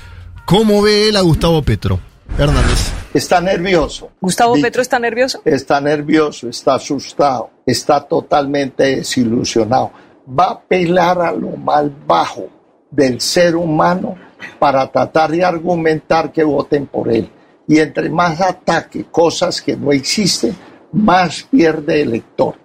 cómo 0.45 0.81
ve 0.81 1.09
él 1.09 1.15
a 1.15 1.21
Gustavo 1.21 1.61
Petro. 1.61 1.99
Hernández. 2.37 2.91
Está 3.13 3.41
nervioso. 3.41 4.11
Gustavo 4.21 4.55
Dicho. 4.55 4.67
Petro 4.67 4.81
está 4.81 4.99
nervioso. 4.99 5.41
Está 5.43 5.81
nervioso, 5.81 6.47
está 6.47 6.75
asustado, 6.75 7.49
está 7.65 8.01
totalmente 8.01 8.97
desilusionado. 8.97 9.91
Va 10.27 10.45
a 10.45 10.51
apelar 10.51 11.19
a 11.21 11.31
lo 11.31 11.49
más 11.57 11.85
bajo 12.05 12.47
del 12.91 13.19
ser 13.19 13.55
humano 13.55 14.15
para 14.59 14.89
tratar 14.91 15.31
de 15.31 15.43
argumentar 15.43 16.31
que 16.31 16.43
voten 16.43 16.87
por 16.87 17.11
él. 17.11 17.29
Y 17.67 17.79
entre 17.79 18.09
más 18.09 18.39
ataque 18.41 19.05
cosas 19.05 19.61
que 19.61 19.75
no 19.75 19.91
existen, 19.91 20.55
más 20.91 21.43
pierde 21.43 22.01
el 22.01 22.09
elector. 22.09 22.55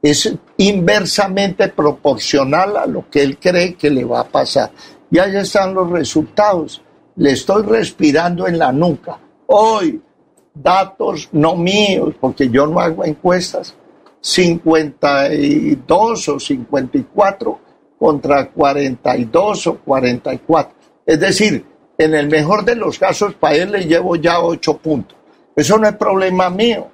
Es 0.00 0.32
inversamente 0.56 1.68
proporcional 1.68 2.76
a 2.76 2.86
lo 2.86 3.08
que 3.10 3.22
él 3.22 3.38
cree 3.38 3.74
que 3.74 3.90
le 3.90 4.04
va 4.04 4.20
a 4.20 4.28
pasar. 4.28 4.70
Y 5.10 5.18
ahí 5.18 5.36
están 5.36 5.74
los 5.74 5.90
resultados. 5.90 6.82
Le 7.18 7.32
estoy 7.32 7.64
respirando 7.64 8.46
en 8.46 8.58
la 8.58 8.70
nuca. 8.70 9.18
Hoy, 9.46 10.00
datos 10.54 11.28
no 11.32 11.56
míos, 11.56 12.14
porque 12.20 12.48
yo 12.48 12.64
no 12.66 12.78
hago 12.78 13.04
encuestas, 13.04 13.74
52 14.20 16.28
o 16.28 16.38
54 16.38 17.60
contra 17.98 18.50
42 18.50 19.66
o 19.66 19.78
44. 19.78 20.76
Es 21.04 21.18
decir, 21.18 21.64
en 21.98 22.14
el 22.14 22.28
mejor 22.28 22.64
de 22.64 22.76
los 22.76 23.00
casos, 23.00 23.34
para 23.34 23.56
él 23.56 23.72
le 23.72 23.86
llevo 23.86 24.14
ya 24.14 24.40
8 24.40 24.78
puntos. 24.78 25.18
Eso 25.56 25.76
no 25.76 25.88
es 25.88 25.96
problema 25.96 26.48
mío. 26.50 26.86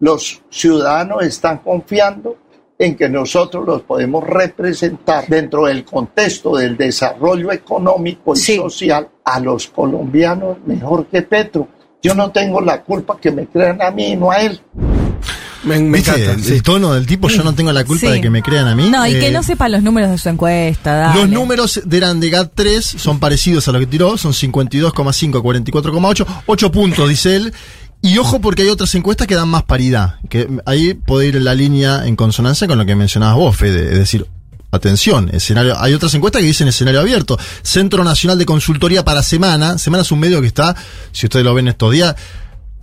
Los 0.00 0.42
ciudadanos 0.50 1.22
están 1.22 1.58
confiando 1.58 2.36
en 2.78 2.94
que 2.96 3.08
nosotros 3.08 3.66
los 3.66 3.82
podemos 3.82 4.24
representar 4.24 5.26
dentro 5.26 5.66
del 5.66 5.84
contexto 5.84 6.56
del 6.56 6.76
desarrollo 6.76 7.50
económico 7.52 8.34
y 8.34 8.38
Sí. 8.38 8.56
social 8.56 9.08
a 9.24 9.40
los 9.40 9.66
colombianos 9.68 10.58
mejor 10.66 11.06
que 11.06 11.22
Petro. 11.22 11.66
Yo 12.02 12.14
no 12.14 12.30
tengo 12.30 12.60
la 12.60 12.82
culpa 12.82 13.18
que 13.20 13.32
me 13.32 13.46
crean 13.46 13.82
a 13.82 13.90
mí 13.90 14.12
y 14.12 14.16
no 14.16 14.30
a 14.30 14.36
él. 14.42 14.60
Me, 15.64 15.76
me 15.80 15.98
¿Viste 15.98 16.12
encanta. 16.12 16.32
el, 16.34 16.44
sí. 16.44 16.52
el 16.54 16.62
tono 16.62 16.94
del 16.94 17.04
tipo? 17.04 17.28
Yo 17.28 17.42
no 17.42 17.52
tengo 17.52 17.72
la 17.72 17.84
culpa 17.84 18.06
Sí. 18.06 18.12
de 18.12 18.20
que 18.20 18.30
me 18.30 18.42
crean 18.44 18.68
a 18.68 18.76
mí. 18.76 18.88
No, 18.88 19.04
y 19.04 19.10
que 19.14 19.26
Eh, 19.26 19.32
no 19.32 19.42
sepa 19.42 19.68
los 19.68 19.82
números 19.82 20.08
de 20.10 20.16
su 20.18 20.28
encuesta. 20.28 20.94
dale. 20.94 21.20
Los 21.20 21.28
números 21.28 21.80
de 21.84 21.96
eran 21.96 22.20
de 22.20 22.30
GAT3 22.30 22.80
son 22.80 23.18
parecidos 23.18 23.66
a 23.66 23.72
lo 23.72 23.80
que 23.80 23.86
tiró, 23.86 24.16
son 24.16 24.32
52,5 24.32 25.38
a 25.38 25.42
44,8, 25.42 26.24
8 26.46 26.70
puntos, 26.70 27.08
dice 27.08 27.34
él. 27.34 27.52
Y 28.00 28.18
ojo 28.18 28.40
porque 28.40 28.62
hay 28.62 28.68
otras 28.68 28.94
encuestas 28.94 29.26
que 29.26 29.34
dan 29.34 29.48
más 29.48 29.64
paridad, 29.64 30.16
que 30.28 30.48
ahí 30.66 30.94
puede 30.94 31.28
ir 31.28 31.42
la 31.42 31.54
línea 31.54 32.06
en 32.06 32.14
consonancia 32.14 32.68
con 32.68 32.78
lo 32.78 32.86
que 32.86 32.94
mencionabas 32.94 33.36
vos, 33.36 33.56
Fede, 33.56 33.92
es 33.92 33.98
decir, 33.98 34.26
atención, 34.70 35.30
escenario, 35.32 35.78
hay 35.80 35.94
otras 35.94 36.14
encuestas 36.14 36.40
que 36.40 36.46
dicen 36.46 36.68
escenario 36.68 37.00
abierto. 37.00 37.38
Centro 37.62 38.04
Nacional 38.04 38.38
de 38.38 38.46
Consultoría 38.46 39.04
para 39.04 39.22
Semana, 39.22 39.78
Semana 39.78 40.02
es 40.02 40.12
un 40.12 40.20
medio 40.20 40.40
que 40.40 40.46
está, 40.46 40.76
si 41.12 41.26
ustedes 41.26 41.44
lo 41.44 41.54
ven 41.54 41.68
estos 41.68 41.92
días, 41.92 42.14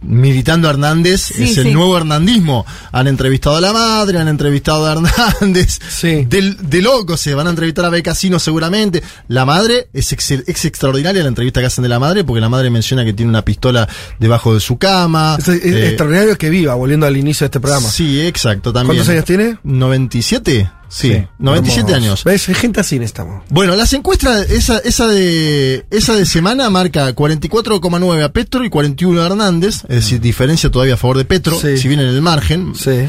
militando 0.07 0.67
a 0.67 0.71
Hernández, 0.71 1.21
Sí, 1.21 1.43
es 1.43 1.57
el 1.57 1.65
sí. 1.67 1.71
nuevo 1.73 1.97
hernandismo. 1.97 2.65
Han 2.91 3.07
entrevistado 3.07 3.57
a 3.57 3.61
la 3.61 3.73
madre, 3.73 4.19
han 4.19 4.27
entrevistado 4.27 4.85
a 4.85 4.91
Hernández. 4.93 5.79
Sí. 5.89 6.25
Del- 6.25 6.57
de 6.69 6.81
loco 6.81 7.17
se 7.17 7.33
van 7.33 7.47
a 7.47 7.49
entrevistar 7.49 7.85
a 7.85 7.89
Becasino 7.89 8.39
seguramente. 8.39 9.01
La 9.27 9.45
madre 9.45 9.87
es, 9.93 10.11
ex, 10.13 10.31
es 10.31 10.65
extraordinaria 10.65 11.21
la 11.23 11.29
entrevista 11.29 11.59
que 11.59 11.67
hacen 11.67 11.81
de 11.83 11.89
la 11.89 11.99
madre 11.99 12.23
porque 12.23 12.41
la 12.41 12.49
madre 12.49 12.69
menciona 12.69 13.03
que 13.03 13.13
tiene 13.13 13.29
una 13.29 13.43
pistola 13.43 13.87
debajo 14.19 14.53
de 14.53 14.59
su 14.59 14.77
cama. 14.77 15.37
Es, 15.39 15.47
es 15.47 15.63
Eh, 15.65 15.87
extraordinario 15.89 16.37
que 16.37 16.49
viva, 16.49 16.75
volviendo 16.75 17.05
al 17.05 17.17
inicio 17.17 17.45
de 17.45 17.47
este 17.47 17.59
programa. 17.59 17.89
Sí, 17.89 18.21
exacto, 18.21 18.71
también. 18.71 18.97
¿Cuántos 18.97 19.09
años 19.09 19.25
tiene? 19.25 19.57
¿97? 19.65 20.69
Sí, 20.97 21.27
97 21.39 21.91
Hermoso. 21.91 21.95
años. 21.95 22.23
¿Ves? 22.23 22.45
Gente 22.45 22.79
así 22.79 22.97
necesitamos. 22.97 23.43
Bueno, 23.49 23.75
las 23.75 23.91
encuestas, 23.91 24.49
esa, 24.49 24.77
esa 24.77 25.07
de 25.09 25.85
esa 25.91 26.15
de 26.15 26.25
semana 26.25 26.69
marca 26.69 27.13
44,9 27.13 28.23
a 28.23 28.29
Petro 28.31 28.63
y 28.63 28.69
41 28.69 29.21
a 29.21 29.25
Hernández, 29.25 29.81
es 29.89 29.95
decir, 29.95 30.21
diferencia 30.21 30.71
todavía 30.71 30.93
a 30.93 30.97
favor 30.97 31.17
de 31.17 31.25
Petro, 31.25 31.59
Sí. 31.59 31.77
si 31.77 31.89
bien 31.89 31.99
en 31.99 32.07
el 32.07 32.21
margen. 32.21 32.73
Sí. 32.75 33.07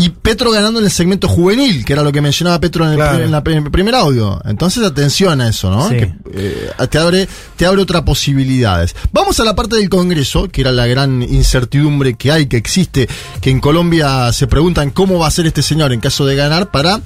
Y 0.00 0.10
Petro 0.10 0.52
ganando 0.52 0.78
en 0.78 0.84
el 0.84 0.92
segmento 0.92 1.26
juvenil, 1.26 1.84
que 1.84 1.92
era 1.92 2.02
lo 2.04 2.12
que 2.12 2.20
mencionaba 2.20 2.60
Petro 2.60 2.84
en 2.84 2.90
el, 2.92 2.96
Claro. 2.96 3.24
en 3.24 3.30
la- 3.32 3.42
en 3.44 3.64
el 3.64 3.70
primer 3.72 3.96
audio. 3.96 4.40
Entonces, 4.44 4.84
atención 4.84 5.40
a 5.40 5.48
eso, 5.48 5.70
¿no? 5.70 5.88
Sí. 5.88 5.96
Que, 5.96 6.14
eh, 6.34 6.70
te 6.88 6.98
abre, 6.98 7.28
te 7.56 7.66
abre 7.66 7.82
otras 7.82 8.02
posibilidades. 8.02 8.94
Vamos 9.12 9.40
a 9.40 9.44
la 9.44 9.56
parte 9.56 9.74
del 9.74 9.88
Congreso, 9.88 10.48
que 10.48 10.60
era 10.60 10.70
la 10.70 10.86
gran 10.86 11.22
incertidumbre 11.24 12.14
que 12.14 12.30
hay, 12.30 12.46
que 12.46 12.56
existe, 12.56 13.08
que 13.40 13.50
en 13.50 13.58
Colombia 13.58 14.32
se 14.32 14.46
preguntan 14.46 14.90
cómo 14.90 15.18
va 15.18 15.26
a 15.26 15.30
ser 15.32 15.46
este 15.46 15.62
señor 15.62 15.92
en 15.92 15.98
caso 15.98 16.24
de 16.26 16.36
ganar 16.36 16.70
para 16.70 17.00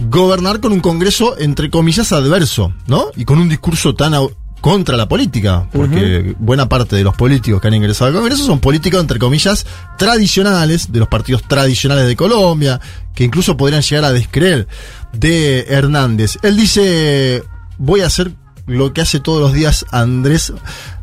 gobernar 0.00 0.58
con 0.58 0.72
un 0.72 0.80
Congreso, 0.80 1.38
entre 1.38 1.70
comillas, 1.70 2.10
adverso, 2.12 2.72
¿no? 2.88 3.06
Y 3.16 3.24
con 3.24 3.38
un 3.38 3.48
discurso 3.48 3.94
tan 3.94 4.12
contra 4.64 4.96
la 4.96 5.06
política, 5.06 5.68
porque 5.70 6.34
buena 6.38 6.70
parte 6.70 6.96
de 6.96 7.04
los 7.04 7.14
políticos 7.14 7.60
que 7.60 7.68
han 7.68 7.74
ingresado 7.74 8.08
al 8.08 8.16
Congreso 8.16 8.46
son 8.46 8.60
políticos, 8.60 8.98
entre 8.98 9.18
comillas, 9.18 9.66
tradicionales, 9.98 10.90
de 10.90 11.00
los 11.00 11.08
partidos 11.08 11.42
tradicionales 11.42 12.06
de 12.06 12.16
Colombia, 12.16 12.80
que 13.14 13.24
incluso 13.24 13.58
podrían 13.58 13.82
llegar 13.82 14.06
a 14.06 14.12
descreer 14.12 14.66
de 15.12 15.66
Hernández. 15.68 16.38
Él 16.40 16.56
dice, 16.56 17.42
voy 17.76 18.00
a 18.00 18.06
hacer 18.06 18.32
lo 18.66 18.94
que 18.94 19.02
hace 19.02 19.20
todos 19.20 19.42
los 19.42 19.52
días 19.52 19.84
Andrés. 19.90 20.54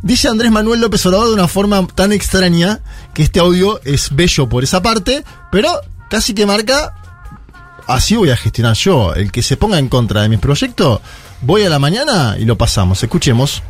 Dice 0.01 0.27
Andrés 0.27 0.51
Manuel 0.51 0.81
López 0.81 1.05
Obrador 1.05 1.27
de 1.27 1.35
una 1.35 1.47
forma 1.47 1.85
tan 1.85 2.13
extraña 2.13 2.79
que 3.13 3.21
este 3.21 3.41
audio 3.41 3.79
es 3.83 4.09
bello 4.15 4.49
por 4.49 4.63
esa 4.63 4.81
parte, 4.81 5.23
pero 5.51 5.69
casi 6.09 6.33
que 6.33 6.47
marca, 6.47 6.95
así 7.93 8.15
voy 8.15 8.29
a 8.29 8.37
gestionar 8.37 8.75
yo. 8.75 9.13
El 9.13 9.31
que 9.31 9.43
se 9.43 9.57
ponga 9.57 9.79
en 9.79 9.89
contra 9.89 10.21
de 10.21 10.29
mis 10.29 10.39
proyectos, 10.39 11.01
voy 11.41 11.63
a 11.63 11.69
la 11.69 11.79
mañana 11.79 12.35
y 12.37 12.45
lo 12.45 12.57
pasamos. 12.57 13.01
Escuchemos. 13.03 13.63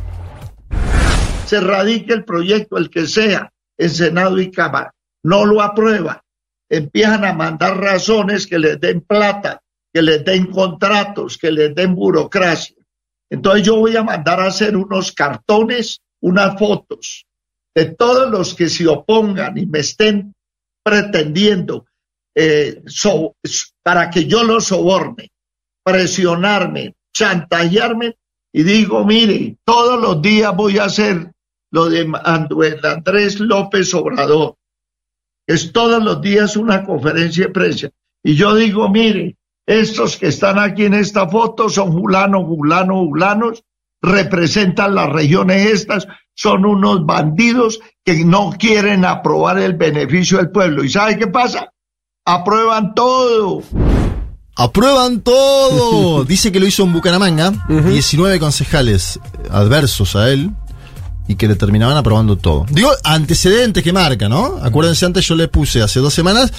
se 1.46 1.60
radique 1.60 2.14
el 2.14 2.24
proyecto, 2.24 2.78
el 2.78 2.88
que 2.88 3.06
sea, 3.06 3.52
en 3.76 3.90
Senado 3.90 4.40
y 4.40 4.50
Cámara. 4.50 4.94
No 5.22 5.44
lo 5.44 5.60
aprueban. 5.60 6.18
Empiezan 6.70 7.24
a 7.26 7.34
mandar 7.34 7.76
razones 7.78 8.46
que 8.46 8.58
les 8.58 8.80
den 8.80 9.02
plata, 9.02 9.60
que 9.92 10.00
les 10.00 10.24
den 10.24 10.46
contratos, 10.46 11.36
que 11.36 11.50
les 11.50 11.74
den 11.74 11.94
burocracia. 11.94 12.76
Entonces 13.28 13.66
yo 13.66 13.76
voy 13.76 13.96
a 13.96 14.02
mandar 14.02 14.40
a 14.40 14.46
hacer 14.46 14.76
unos 14.76 15.12
cartones, 15.12 16.00
unas 16.20 16.58
fotos 16.58 17.26
de 17.74 17.86
todos 17.86 18.30
los 18.30 18.54
que 18.54 18.68
se 18.68 18.86
opongan 18.86 19.56
y 19.56 19.66
me 19.66 19.80
estén 19.80 20.34
pretendiendo 20.82 21.86
eh, 22.34 22.82
so- 22.86 23.34
para 23.82 24.10
que 24.10 24.26
yo 24.26 24.44
los 24.44 24.64
soborne, 24.66 25.30
presionarme, 25.84 26.94
chantajearme 27.14 28.16
y 28.52 28.62
digo, 28.62 29.04
mire, 29.04 29.56
todos 29.64 30.00
los 30.00 30.20
días 30.22 30.54
voy 30.54 30.78
a 30.78 30.84
hacer 30.84 31.32
lo 31.70 31.88
de 31.88 32.10
Andrés 32.24 33.40
López 33.40 33.92
Obrador. 33.94 34.56
Es 35.46 35.72
todos 35.72 36.02
los 36.02 36.20
días 36.20 36.56
una 36.56 36.84
conferencia 36.84 37.46
de 37.46 37.52
prensa. 37.52 37.90
Y 38.22 38.36
yo 38.36 38.54
digo, 38.54 38.88
mire, 38.88 39.36
estos 39.66 40.16
que 40.16 40.28
están 40.28 40.58
aquí 40.58 40.84
en 40.84 40.94
esta 40.94 41.28
foto 41.28 41.68
son 41.68 41.92
julanos, 41.92 42.44
julanos, 42.44 42.96
julanos, 43.08 43.62
representan 44.02 44.94
las 44.94 45.08
regiones 45.10 45.66
estas, 45.66 46.06
son 46.34 46.64
unos 46.66 47.04
bandidos 47.06 47.80
que 48.04 48.24
no 48.24 48.52
quieren 48.58 49.04
aprobar 49.04 49.58
el 49.58 49.74
beneficio 49.74 50.38
del 50.38 50.50
pueblo. 50.50 50.84
¿Y 50.84 50.88
sabe 50.88 51.18
qué 51.18 51.26
pasa? 51.28 51.72
Aprueban 52.24 52.94
todo. 52.94 53.62
Aprueban 54.54 55.22
todo. 55.22 56.24
Dice 56.28 56.52
que 56.52 56.60
lo 56.60 56.66
hizo 56.66 56.84
en 56.84 56.92
Bucaramanga, 56.92 57.52
19 57.68 58.38
concejales 58.38 59.18
adversos 59.50 60.14
a 60.14 60.30
él 60.30 60.52
y 61.26 61.34
que 61.34 61.48
le 61.48 61.56
terminaban 61.56 61.96
aprobando 61.96 62.36
todo. 62.36 62.64
Digo, 62.70 62.92
antecedentes 63.02 63.82
que 63.82 63.92
marca, 63.92 64.28
¿no? 64.28 64.58
Acuérdense, 64.62 65.04
antes 65.04 65.26
yo 65.26 65.34
le 65.34 65.48
puse 65.48 65.82
hace 65.82 65.98
dos 65.98 66.14
semanas, 66.14 66.52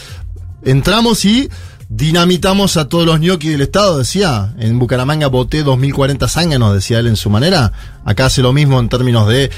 entramos 0.63 1.23
y 1.23 1.49
dinamitamos 1.87 2.75
a 2.75 2.89
todos 2.89 3.05
los 3.05 3.21
ñoquis 3.21 3.51
del 3.51 3.61
Estado, 3.61 3.99
decía. 3.99 4.53
En 4.59 4.77
Bucaramanga 4.79 5.27
voté 5.27 5.63
2040 5.63 6.27
zánganos, 6.27 6.73
decía 6.73 6.99
él 6.99 7.07
en 7.07 7.15
su 7.15 7.29
manera. 7.29 7.71
Acá 8.03 8.25
hace 8.25 8.41
lo 8.41 8.51
mismo 8.51 8.81
en 8.81 8.89
términos 8.89 9.29
de 9.29 9.49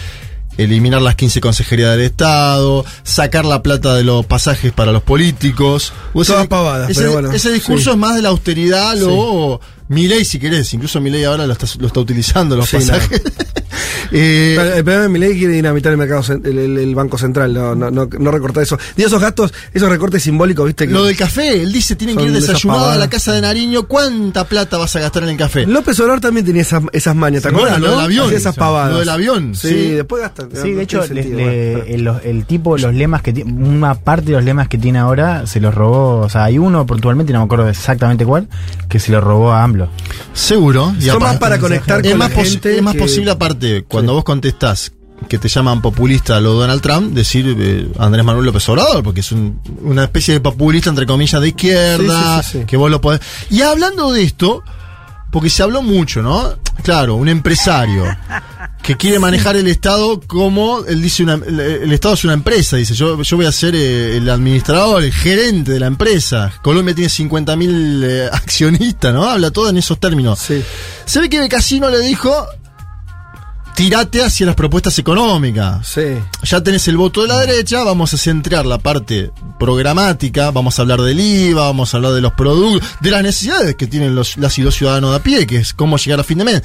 eliminar 0.58 1.02
las 1.02 1.16
15 1.16 1.42
consejerías 1.42 1.92
del 1.92 2.02
Estado, 2.02 2.86
sacar 3.04 3.46
la 3.46 3.64
plata 3.64 3.96
de 3.96 4.04
los 4.04 4.26
pasajes 4.26 4.72
para 4.72 4.92
los 4.92 5.04
políticos. 5.04 5.94
O 6.14 6.24
Todas 6.24 6.48
pavadas, 6.48 6.90
ese, 6.90 7.02
pero 7.02 7.14
bueno, 7.14 7.32
ese 7.32 7.52
discurso 7.52 7.86
sí. 7.86 7.90
es 7.92 7.98
más 7.98 8.16
de 8.16 8.22
la 8.22 8.30
austeridad, 8.30 8.96
lo 8.96 9.60
Milei 9.88 10.26
si 10.26 10.40
querés, 10.40 10.74
incluso 10.74 11.00
Milei 11.00 11.24
ahora 11.26 11.46
lo 11.46 11.54
está, 11.54 11.68
lo 11.80 11.88
está 11.88 12.00
utilizando 12.00 12.56
los 12.56 12.70
Sí, 12.70 12.78
pasajes. 12.78 13.22
Eh, 14.12 14.54
Pero 14.56 14.74
El 14.76 14.84
problema 14.84 15.04
de 15.04 15.10
Milei 15.10 15.38
quiere 15.38 15.54
dinamitar 15.54 15.92
el 15.92 15.98
mercado, 15.98 16.22
el, 16.34 16.58
el- 16.60 16.78
el 16.78 16.96
Banco 16.96 17.18
Central, 17.18 17.54
no, 17.54 17.74
no, 17.76 17.90
no, 17.90 18.08
no 18.20 18.32
recortar 18.32 18.62
eso. 18.64 18.78
Digo, 18.96 19.08
esos 19.08 19.20
gastos, 19.20 19.52
esos 19.74 19.90
recortes 19.90 20.22
simbólicos, 20.24 20.66
viste 20.66 20.88
que. 20.88 20.94
lo 20.94 21.04
del 21.06 21.18
café, 21.18 21.62
él 21.62 21.74
dice 21.74 21.96
tienen 21.96 22.16
que 22.16 22.24
ir 22.24 22.32
de 22.32 22.38
esas 22.38 22.50
desayunados 22.50 22.94
a 22.94 22.98
la 22.98 23.10
casa 23.10 23.34
de 23.34 23.42
Nariño, 23.42 23.88
¿cuánta 23.88 24.46
plata 24.46 24.78
vas 24.78 24.96
a 24.96 25.00
gastar 25.00 25.24
en 25.24 25.30
el 25.30 25.38
café? 25.38 25.66
López 25.66 26.00
Obrador 26.00 26.22
también 26.22 26.46
tenía 26.46 26.62
esas, 26.62 26.84
esas 26.94 27.16
mañas, 27.16 27.42
¿te 27.44 27.50
Bueno, 27.50 27.66
acuerdas? 27.68 27.82
lo 27.82 27.88
no? 27.88 27.96
del 27.96 28.06
avión, 28.06 28.26
Hacía 28.28 28.38
esas 28.38 28.54
sí. 28.54 28.60
pavadas. 28.60 28.92
Lo 28.94 29.00
del 29.00 29.10
avión, 29.10 29.56
Sí, 29.56 29.68
sí. 29.70 29.90
después 29.92 30.22
gasta. 30.22 30.48
Sí, 30.62 30.72
de 30.72 30.84
hecho, 30.84 31.06
le- 31.08 31.24
le- 31.24 31.86
bueno, 31.98 32.20
el 32.24 32.46
tipo, 32.46 32.78
los 32.78 32.94
lemas 32.94 33.24
que 33.24 33.34
tiene, 33.34 33.52
una 33.52 33.96
parte 33.96 34.28
de 34.28 34.32
los 34.34 34.44
lemas 34.44 34.68
que 34.70 34.78
tiene 34.78 35.00
ahora 35.00 35.48
se 35.48 35.60
los 35.60 35.74
robó, 35.74 36.20
o 36.22 36.30
sea, 36.30 36.44
hay 36.46 36.60
uno 36.60 36.86
puntualmente, 36.86 37.34
no 37.34 37.40
me 37.40 37.46
acuerdo 37.46 37.68
exactamente 37.70 38.24
cuál, 38.26 38.48
que 38.88 39.00
se 39.00 39.12
lo 39.12 39.20
robó 39.20 39.52
a 39.52 39.64
AMLO. 39.64 39.75
Seguro. 40.34 40.94
y 41.00 41.04
Son 41.06 41.22
más 41.22 41.38
para 41.38 41.60
conectar 41.60 42.00
es 42.06 42.10
con 42.12 42.20
más, 42.20 42.30
la 42.36 42.44
gente 42.44 42.78
es 42.78 42.82
más 42.82 42.94
que- 42.94 43.00
posible 43.00 43.32
aparte, 43.32 43.84
cuando 43.88 44.12
Sí. 44.12 44.16
vos 44.16 44.24
contestás 44.24 44.92
que 45.30 45.38
te 45.40 45.48
llaman 45.48 45.82
populista 45.82 46.38
a 46.38 46.42
lo 46.42 46.54
Donald 46.54 46.82
Trump, 46.82 47.14
decir 47.14 47.56
eh, 47.58 47.88
Andrés 47.98 48.26
Manuel 48.26 48.46
López 48.48 48.68
Obrador, 48.70 49.02
porque 49.04 49.22
es 49.22 49.32
un- 49.32 49.60
una 49.82 50.04
especie 50.04 50.34
de 50.36 50.40
populista 50.42 50.90
entre 50.90 51.06
comillas 51.06 51.42
de 51.42 51.48
izquierda, 51.48 52.42
Sí, 52.44 52.48
sí, 52.48 52.52
sí, 52.52 52.60
sí. 52.60 52.66
que 52.66 52.78
vos 52.78 52.92
lo 52.92 53.00
podés... 53.02 53.22
Y 53.50 53.62
hablando 53.62 54.12
de 54.12 54.24
esto, 54.24 54.62
porque 55.32 55.50
se 55.50 55.64
habló 55.64 55.82
mucho, 55.82 56.22
¿no? 56.22 56.54
Claro, 56.84 57.16
un 57.16 57.30
empresario 57.30 58.04
que 58.86 58.96
quiere 58.98 59.18
manejar 59.20 59.56
el 59.56 59.68
Estado 59.68 60.20
como, 60.28 60.86
él 60.88 61.02
dice, 61.02 61.24
una- 61.24 61.34
el, 61.34 61.60
el 61.60 61.92
Estado 61.92 62.14
es 62.14 62.24
una 62.24 62.34
empresa, 62.34 62.78
dice, 62.78 62.94
yo, 62.94 63.22
yo 63.22 63.38
voy 63.38 63.46
a 63.48 63.52
ser 63.52 63.74
eh, 63.76 64.18
el 64.18 64.30
administrador, 64.30 65.04
el 65.04 65.12
gerente 65.12 65.72
de 65.72 65.80
la 65.80 65.88
empresa. 65.88 66.54
Colombia 66.62 66.94
tiene 66.94 67.10
50.000 67.10 68.04
eh, 68.04 68.30
accionistas, 68.34 69.14
¿no? 69.14 69.28
Habla 69.28 69.50
todo 69.52 69.70
en 69.70 69.78
esos 69.78 70.00
términos. 70.00 70.38
Sí. 70.40 70.62
Se 71.06 71.20
ve 71.20 71.30
que 71.30 71.40
Becasino 71.40 71.90
le 71.90 72.00
dijo, 72.00 72.46
tirate 73.76 74.24
hacia 74.24 74.46
las 74.46 74.56
propuestas 74.56 74.98
económicas. 75.00 75.88
Sí. 75.88 76.04
Ya 76.44 76.62
tenés 76.62 76.88
el 76.88 76.98
voto 76.98 77.24
de 77.24 77.28
la 77.28 77.40
derecha, 77.40 77.84
vamos 77.84 78.14
a 78.14 78.18
centrar 78.18 78.66
la 78.66 78.78
parte 78.78 79.32
programática, 79.60 80.52
vamos 80.52 80.78
a 80.78 80.84
hablar 80.84 81.02
del 81.02 81.20
IVA, 81.20 81.64
vamos 81.64 81.94
a 81.94 81.98
hablar 81.98 82.14
de 82.14 82.22
los 82.22 82.34
productos, 82.34 82.88
de 83.02 83.10
las 83.12 83.24
necesidades 83.24 83.76
que 83.76 83.88
tienen 83.88 84.14
los, 84.16 84.38
las 84.38 84.58
y 84.60 84.62
los 84.62 84.76
ciudadanos 84.76 85.10
de 85.12 85.18
a 85.18 85.24
pie, 85.24 85.48
que 85.48 85.58
es 85.58 85.74
cómo 85.74 85.98
llegar 85.98 86.20
a 86.20 86.24
fin 86.24 86.38
de 86.38 86.46
mes. 86.46 86.62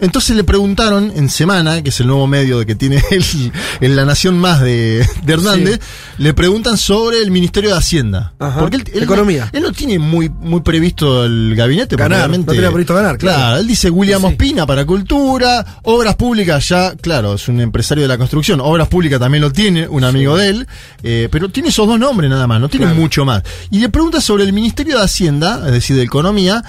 Entonces 0.00 0.34
le 0.36 0.42
preguntaron 0.44 1.12
en 1.14 1.28
Semana, 1.28 1.82
que 1.82 1.90
es 1.90 2.00
el 2.00 2.06
nuevo 2.08 2.26
medio 2.26 2.58
de 2.58 2.66
que 2.66 2.74
tiene 2.74 3.02
él 3.10 3.52
en 3.80 3.94
La 3.96 4.04
Nación 4.04 4.38
Más 4.38 4.60
de, 4.60 5.06
de 5.24 5.32
Hernández, 5.32 5.80
le 6.18 6.34
preguntan 6.34 6.76
sobre 6.78 7.20
el 7.22 7.30
Ministerio 7.30 7.70
de 7.70 7.76
Hacienda. 7.76 8.32
Ajá. 8.38 8.58
Porque 8.60 8.76
él, 8.78 8.84
él- 8.94 9.02
Economía. 9.04 9.48
Él 9.52 9.62
no 9.62 9.72
tiene 9.72 9.98
muy, 9.98 10.28
muy 10.28 10.60
previsto 10.62 11.24
el 11.24 11.54
gabinete. 11.54 11.96
Ganar, 11.96 12.28
no 12.30 12.44
tenía 12.44 12.70
previsto 12.70 12.94
ganar, 12.94 13.18
claro. 13.18 13.58
él 13.60 13.66
dice 13.66 13.90
William 13.90 14.20
Sí. 14.22 14.26
Ospina 14.28 14.66
para 14.66 14.84
cultura, 14.84 15.64
obras 15.82 16.16
públicas 16.16 16.68
ya, 16.68 16.94
claro, 16.96 17.34
es 17.34 17.46
un 17.48 17.60
empresario 17.60 18.02
de 18.02 18.08
la 18.08 18.18
construcción, 18.18 18.60
obras 18.60 18.88
públicas 18.88 19.20
también 19.20 19.42
lo 19.42 19.52
tiene, 19.52 19.86
un 19.88 20.04
amigo 20.04 20.36
de 20.36 20.48
él, 20.48 20.66
eh, 21.02 21.28
pero 21.30 21.48
tiene 21.50 21.68
esos 21.68 21.86
dos 21.86 21.98
nombres 21.98 22.30
nada 22.30 22.46
más, 22.46 22.60
no 22.60 22.68
tiene 22.68 22.86
Claro. 22.86 23.00
mucho 23.00 23.24
más. 23.24 23.42
Y 23.70 23.78
le 23.80 23.88
pregunta 23.88 24.20
sobre 24.20 24.44
el 24.44 24.52
Ministerio 24.52 24.98
de 24.98 25.04
Hacienda, 25.04 25.62
es 25.66 25.72
decir, 25.72 25.96
de 25.96 26.02
Economía, 26.02 26.62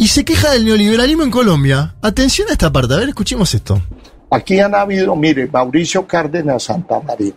y 0.00 0.08
se 0.08 0.24
queja 0.24 0.52
del 0.52 0.64
neoliberalismo 0.64 1.24
en 1.24 1.30
Colombia. 1.30 1.94
Atención 2.00 2.48
a 2.48 2.52
esta 2.52 2.72
parte, 2.72 2.94
a 2.94 2.96
ver, 2.96 3.10
escuchemos 3.10 3.52
esto. 3.54 3.82
Aquí 4.30 4.58
han 4.58 4.74
habido, 4.74 5.14
mire, 5.14 5.46
Mauricio 5.46 6.06
Cárdenas 6.06 6.62
Santa 6.62 7.00
María 7.00 7.34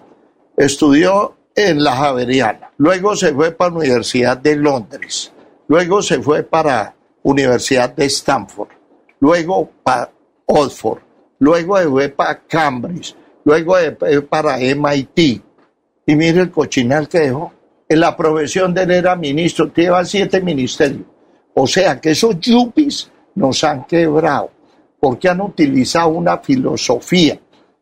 estudió 0.56 1.36
en 1.54 1.84
la 1.84 1.94
Javeriana, 1.94 2.72
luego 2.78 3.18
se 3.18 3.34
fue 3.34 3.52
para 3.52 3.72
la 3.72 3.78
Universidad 3.80 4.38
de 4.38 4.56
Londres, 4.56 5.34
luego 5.68 6.02
se 6.02 6.22
fue 6.22 6.44
para 6.44 6.96
Universidad 7.24 7.94
de 7.94 8.06
Stanford, 8.06 8.70
luego 9.20 9.70
para 9.84 10.10
Oxford, 10.46 11.02
luego 11.40 11.78
se 11.78 11.90
fue 11.90 12.10
para 12.10 12.40
Cambridge, 12.48 13.14
luego 13.44 13.78
se 13.78 13.92
fue 13.92 14.22
para 14.22 14.58
MIT. 14.58 15.20
Y 16.06 16.16
mire 16.16 16.42
el 16.42 16.52
cochinal 16.52 17.10
que 17.10 17.20
dejó. 17.20 17.52
En 17.90 18.00
la 18.00 18.16
profesión 18.16 18.74
de 18.74 18.84
él 18.84 18.92
era 18.92 19.16
ministro, 19.18 19.72
lleva 19.74 20.06
siete 20.06 20.42
ministerios. 20.42 21.13
O 21.54 21.68
sea 21.68 22.00
que 22.00 22.12
esos 22.12 22.40
yuppies 22.40 23.12
nos 23.36 23.64
han 23.64 23.86
quebrado 23.86 24.52
porque 25.00 25.30
han 25.30 25.42
utilizado 25.42 26.10
una 26.10 26.38
filosofía 26.38 27.40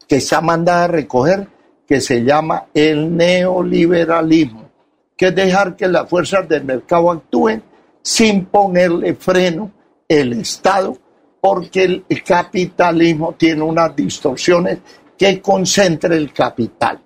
que 0.08 0.18
está 0.18 0.42
mandada 0.42 0.86
a 0.86 0.88
recoger 0.88 1.48
que 1.88 2.02
se 2.02 2.24
llama 2.24 2.68
el 2.74 3.16
neoliberalismo, 3.16 4.70
que 5.16 5.28
es 5.28 5.36
dejar 5.36 5.76
que 5.76 5.88
las 5.88 6.10
fuerzas 6.10 6.48
del 6.48 6.64
mercado 6.64 7.12
actúen 7.12 7.64
sin 8.02 8.46
ponerle 8.46 9.14
freno 9.16 9.72
el 10.08 10.34
Estado, 10.34 10.98
porque 11.40 12.04
el 12.08 12.24
capitalismo 12.24 13.36
tiene 13.38 13.62
unas 13.62 13.96
distorsiones 13.96 14.80
que 15.18 15.42
concentra 15.42 16.16
el 16.16 16.34
capital. 16.34 17.00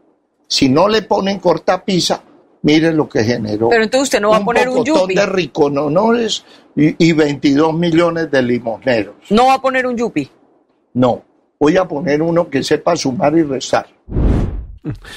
Si 0.47 0.69
no 0.69 0.87
le 0.87 1.01
ponen 1.01 1.39
cortapisa, 1.39 2.21
miren 2.65 2.97
lo 2.97 3.07
que 3.07 3.23
generó. 3.23 3.69
Pero 3.69 3.83
entonces 3.83 4.07
usted 4.07 4.19
no 4.19 4.31
va 4.31 4.37
a 4.37 4.43
poner 4.43 4.67
un 4.67 4.83
yupi. 4.83 5.13
de 5.13 5.25
ricononores 5.27 6.43
y, 6.75 7.07
y 7.07 7.13
22 7.13 7.73
millones 7.73 8.31
de 8.31 8.41
limosneros. 8.41 9.15
No 9.29 9.47
va 9.47 9.53
a 9.53 9.61
poner 9.61 9.85
un 9.85 9.95
yupi. 9.95 10.29
No, 10.93 11.23
voy 11.59 11.77
a 11.77 11.85
poner 11.85 12.21
uno 12.21 12.49
que 12.49 12.63
sepa 12.63 12.95
sumar 12.95 13.37
y 13.37 13.43
restar. 13.43 13.87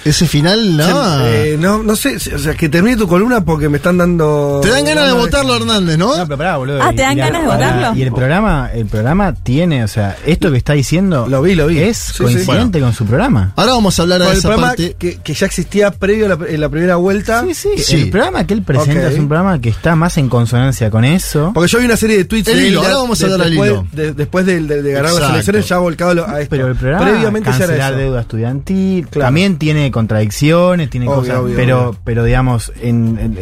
Ese 0.05 0.27
final, 0.27 0.77
no. 0.77 1.27
Eh, 1.27 1.57
no, 1.61 1.83
no 1.83 1.95
sé, 1.95 2.17
o 2.35 2.39
sea, 2.39 2.55
que 2.55 2.69
termine 2.69 2.97
tu 2.97 3.07
columna 3.07 3.45
porque 3.45 3.69
me 3.69 3.77
están 3.77 3.99
dando. 3.99 4.61
Te 4.63 4.71
dan 4.71 4.85
ganas 4.85 5.07
de 5.09 5.13
votarlo, 5.13 5.57
Hernández, 5.57 5.99
¿no? 5.99 6.17
No, 6.17 6.25
pero 6.25 6.39
pará, 6.39 6.57
boludo. 6.57 6.83
Ah, 6.83 6.91
Y- 6.93 6.97
¿te 6.97 7.03
dan 7.03 7.17
ganas 7.17 7.43
de 7.43 7.49
votarlo? 7.49 7.95
Y 7.99 8.03
el 8.03 8.13
programa, 8.13 8.71
el 8.73 8.87
programa 8.87 9.35
tiene, 9.35 9.85
o 9.85 9.89
sea, 9.89 10.17
esto 10.25 10.51
que 10.51 10.57
está 10.57 10.73
diciendo. 10.73 11.27
Lo 11.29 11.43
vi, 11.43 11.55
lo 11.55 11.67
vi. 11.67 11.81
Es 11.81 11.99
Sí, 11.99 12.13
sí. 12.15 12.23
coincidente 12.25 12.81
con 12.81 12.95
su 12.95 13.05
programa. 13.05 13.53
Ahora 13.57 13.73
vamos 13.73 13.99
a 13.99 14.03
hablar 14.03 14.21
de 14.23 14.33
esa 14.33 14.49
programa 14.49 14.69
parte. 14.69 14.97
que, 14.99 15.17
que 15.17 15.35
ya 15.35 15.47
existía 15.47 15.91
previo 15.91 16.27
a 16.27 16.29
la, 16.37 16.39
en 16.49 16.61
la 16.61 16.69
primera 16.69 16.97
vuelta. 16.97 17.43
Sí, 17.47 17.55
sí, 17.55 17.69
Sí. 17.79 18.01
El 18.03 18.11
programa 18.11 18.47
que 18.47 18.55
él 18.55 18.63
presenta 18.63 19.09
es 19.11 19.19
un 19.19 19.29
programa 19.29 19.61
que 19.61 19.69
está 19.69 19.95
más 19.97 20.17
en 20.19 20.29
consonancia 20.29 20.91
con 20.91 21.05
eso. 21.05 21.51
Porque 21.55 21.69
yo 21.71 21.79
vi 21.79 21.85
una 21.85 21.97
serie 21.97 22.17
de 22.17 22.25
tweets 22.25 22.49
El 22.49 22.67
hilo, 22.67 22.81
ahora 22.81 22.97
vamos 22.97 23.23
a 23.23 23.29
dar 23.29 23.41
al 23.43 23.51
después, 23.51 23.71
hilo. 23.71 23.87
de- 23.93 24.13
después 24.15 24.47
de, 24.47 24.61
de- 24.61 24.83
de 24.83 24.93
ganar 24.93 25.07
Exacto. 25.11 25.21
las 25.21 25.33
elecciones, 25.35 25.69
ya 25.69 25.79
volcado 25.79 26.15
lo- 26.15 26.27
a 26.29 26.41
esto. 26.41 26.51
Pero 26.51 26.69
el 26.69 26.77
programa 26.77 27.05
Previamente 27.05 27.51
ya 27.51 27.57
era 27.57 27.67
cancelar 27.67 27.93
eso. 27.93 28.01
deuda 28.03 28.21
estudiantil 28.23 29.07
Claro. 29.11 29.27
También 29.59 29.75
tiene 29.75 29.91
contradicciones, 29.91 30.91
tiene 30.91 31.07
Obvio, 31.09 31.17
cosas, 31.19 31.37
obvio, 31.39 31.57
pero 31.57 31.89
obvio. 31.89 32.01
pero 32.05 32.25
digamos 32.25 32.73
en, 32.81 33.19
en 33.19 33.39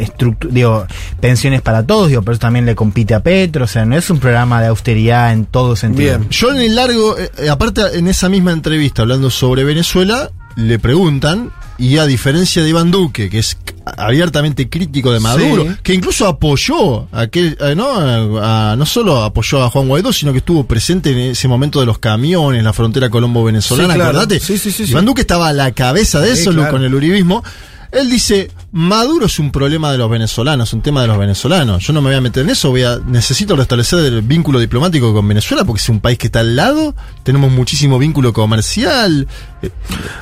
digo 0.51 0.87
pensiones 1.21 1.63
para 1.63 1.87
todos, 1.87 2.09
digo, 2.09 2.23
pero 2.23 2.33
eso 2.33 2.41
también 2.41 2.67
le 2.67 2.75
compite 2.75 3.15
a 3.15 3.21
Petro, 3.21 3.65
o 3.65 3.69
sea, 3.69 3.85
no 3.85 3.97
es 3.97 4.09
un 4.11 4.19
programa 4.19 4.61
de 4.61 4.69
austeridad 4.69 5.33
en 5.33 5.45
todo 5.47 5.77
sentido. 5.77 6.19
Bien. 6.19 6.31
Yo 6.31 6.51
en 6.51 6.59
el 6.59 6.75
largo, 6.75 7.19
eh, 7.19 7.31
eh, 7.39 7.51
aparte 7.51 7.83
en 7.95 8.09
esa 8.09 8.29
misma 8.29 8.53
entrevista 8.53 9.03
hablando 9.03 9.31
sobre 9.31 9.65
Venezuela, 9.65 10.31
le 10.57 10.79
preguntan, 10.79 11.51
y 11.79 11.99
a 11.99 12.07
diferencia 12.07 12.63
de 12.63 12.71
Iván 12.71 12.91
Duque, 12.91 13.29
que 13.31 13.39
es 13.39 13.57
abiertamente 13.99 14.69
crítico 14.69 15.13
de 15.13 15.21
Maduro, 15.21 15.65
Sí. 15.65 15.71
que 15.83 15.95
incluso 15.95 16.27
apoyó, 16.27 17.03
a 17.13 17.21
aquel, 17.23 17.57
eh, 17.61 17.75
¿no? 17.77 18.41
A- 18.43 18.75
no 18.77 18.87
solo 18.87 19.23
apoyó 19.23 19.63
a 19.63 19.71
Juan 19.71 19.87
Guaidó, 19.89 20.13
sino 20.13 20.33
que 20.33 20.39
estuvo 20.39 20.65
presente 20.67 21.11
en 21.13 21.19
ese 21.33 21.47
momento 21.47 21.79
de 21.81 21.87
los 21.87 21.99
camiones, 21.99 22.65
la 22.65 22.73
frontera 22.73 23.11
colombo-venezolana, 23.11 23.93
Sí, 23.93 23.99
claro. 23.99 24.11
acordate. 24.19 24.41
Sí, 24.41 24.59
sí, 24.59 24.73
sí, 24.73 24.87
sí. 24.87 24.93
Iván 24.93 25.05
Duque 25.05 25.21
estaba 25.21 25.49
a 25.49 25.53
la 25.53 25.71
cabeza 25.73 26.21
de 26.21 26.33
eso, 26.33 26.53
claro. 26.53 26.71
con 26.73 26.83
el 26.85 26.95
uribismo. 26.95 27.45
Él 27.93 28.11
dice, 28.11 28.51
Maduro 28.79 29.25
es 29.25 29.39
un 29.39 29.51
problema 29.51 29.91
de 29.91 29.97
los 29.97 30.11
venezolanos, 30.11 30.71
un 30.75 30.83
tema 30.83 31.01
de 31.01 31.07
los 31.07 31.17
venezolanos. 31.17 31.83
Yo 31.83 31.95
no 31.95 32.03
me 32.03 32.11
voy 32.11 32.17
a 32.17 32.21
meter 32.21 32.43
en 32.45 32.51
eso, 32.51 32.69
voy 32.69 32.83
a, 32.83 32.99
necesito 32.99 33.57
restablecer 33.57 34.01
el 34.01 34.21
vínculo 34.21 34.59
diplomático 34.61 35.15
con 35.15 35.27
Venezuela 35.27 35.65
porque 35.65 35.81
es 35.81 35.89
un 35.89 36.01
país 36.01 36.19
que 36.19 36.27
está 36.27 36.41
al 36.41 36.55
lado, 36.55 36.95
tenemos 37.23 37.51
muchísimo 37.51 37.99
vínculo 37.99 38.35
comercial. 38.35 39.27
Eh, 39.63 39.71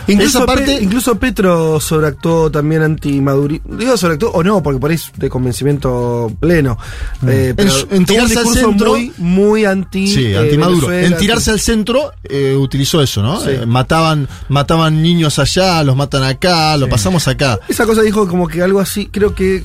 Incluso, 0.07 0.39
esa 0.39 0.47
parte, 0.47 0.67
Pe- 0.77 0.83
incluso 0.85 1.17
Petro 1.19 1.81
sobreactuó 1.81 2.49
también 2.49 2.83
anti-Maduri. 2.83 3.61
Digo 3.65 3.97
sobreactuó 3.97 4.31
o 4.31 4.45
no, 4.45 4.63
porque 4.63 4.79
por 4.79 4.91
ahí 4.91 4.97
es 4.97 5.11
de 5.17 5.29
convencimiento 5.29 6.31
pleno. 6.39 6.79
Eh, 7.27 7.55
pero 7.57 7.73
En 7.91 7.99
un 7.99 8.07
tirarse 8.07 8.39
al 8.39 8.47
centro- 8.47 8.91
muy, 8.93 9.13
muy 9.19 9.65
anti. 9.65 10.07
Sí, 10.07 10.27
eh, 10.27 10.39
anti-Maduro. 10.39 10.87
Venezuela, 10.87 11.17
En 11.17 11.21
tirarse 11.21 11.51
al 11.51 11.59
centro 11.59 12.13
eh, 12.23 12.55
utilizó 12.57 13.03
eso, 13.03 13.21
¿no? 13.21 13.41
Sí. 13.41 13.51
Eh, 13.51 13.67
mataban, 13.67 14.29
mataban 14.49 15.03
niños 15.03 15.41
allá, 15.41 15.83
los 15.83 15.97
matan 15.97 16.23
acá, 16.23 16.77
lo 16.77 16.89
pasamos 16.89 17.27
acá. 17.27 17.59
Esa 17.69 17.85
cosa 17.85 18.03
dijo 18.03 18.29
como 18.29 18.44
que 18.49 18.63
algo 18.63 18.81
así, 18.81 19.07
creo 19.07 19.35
que 19.35 19.63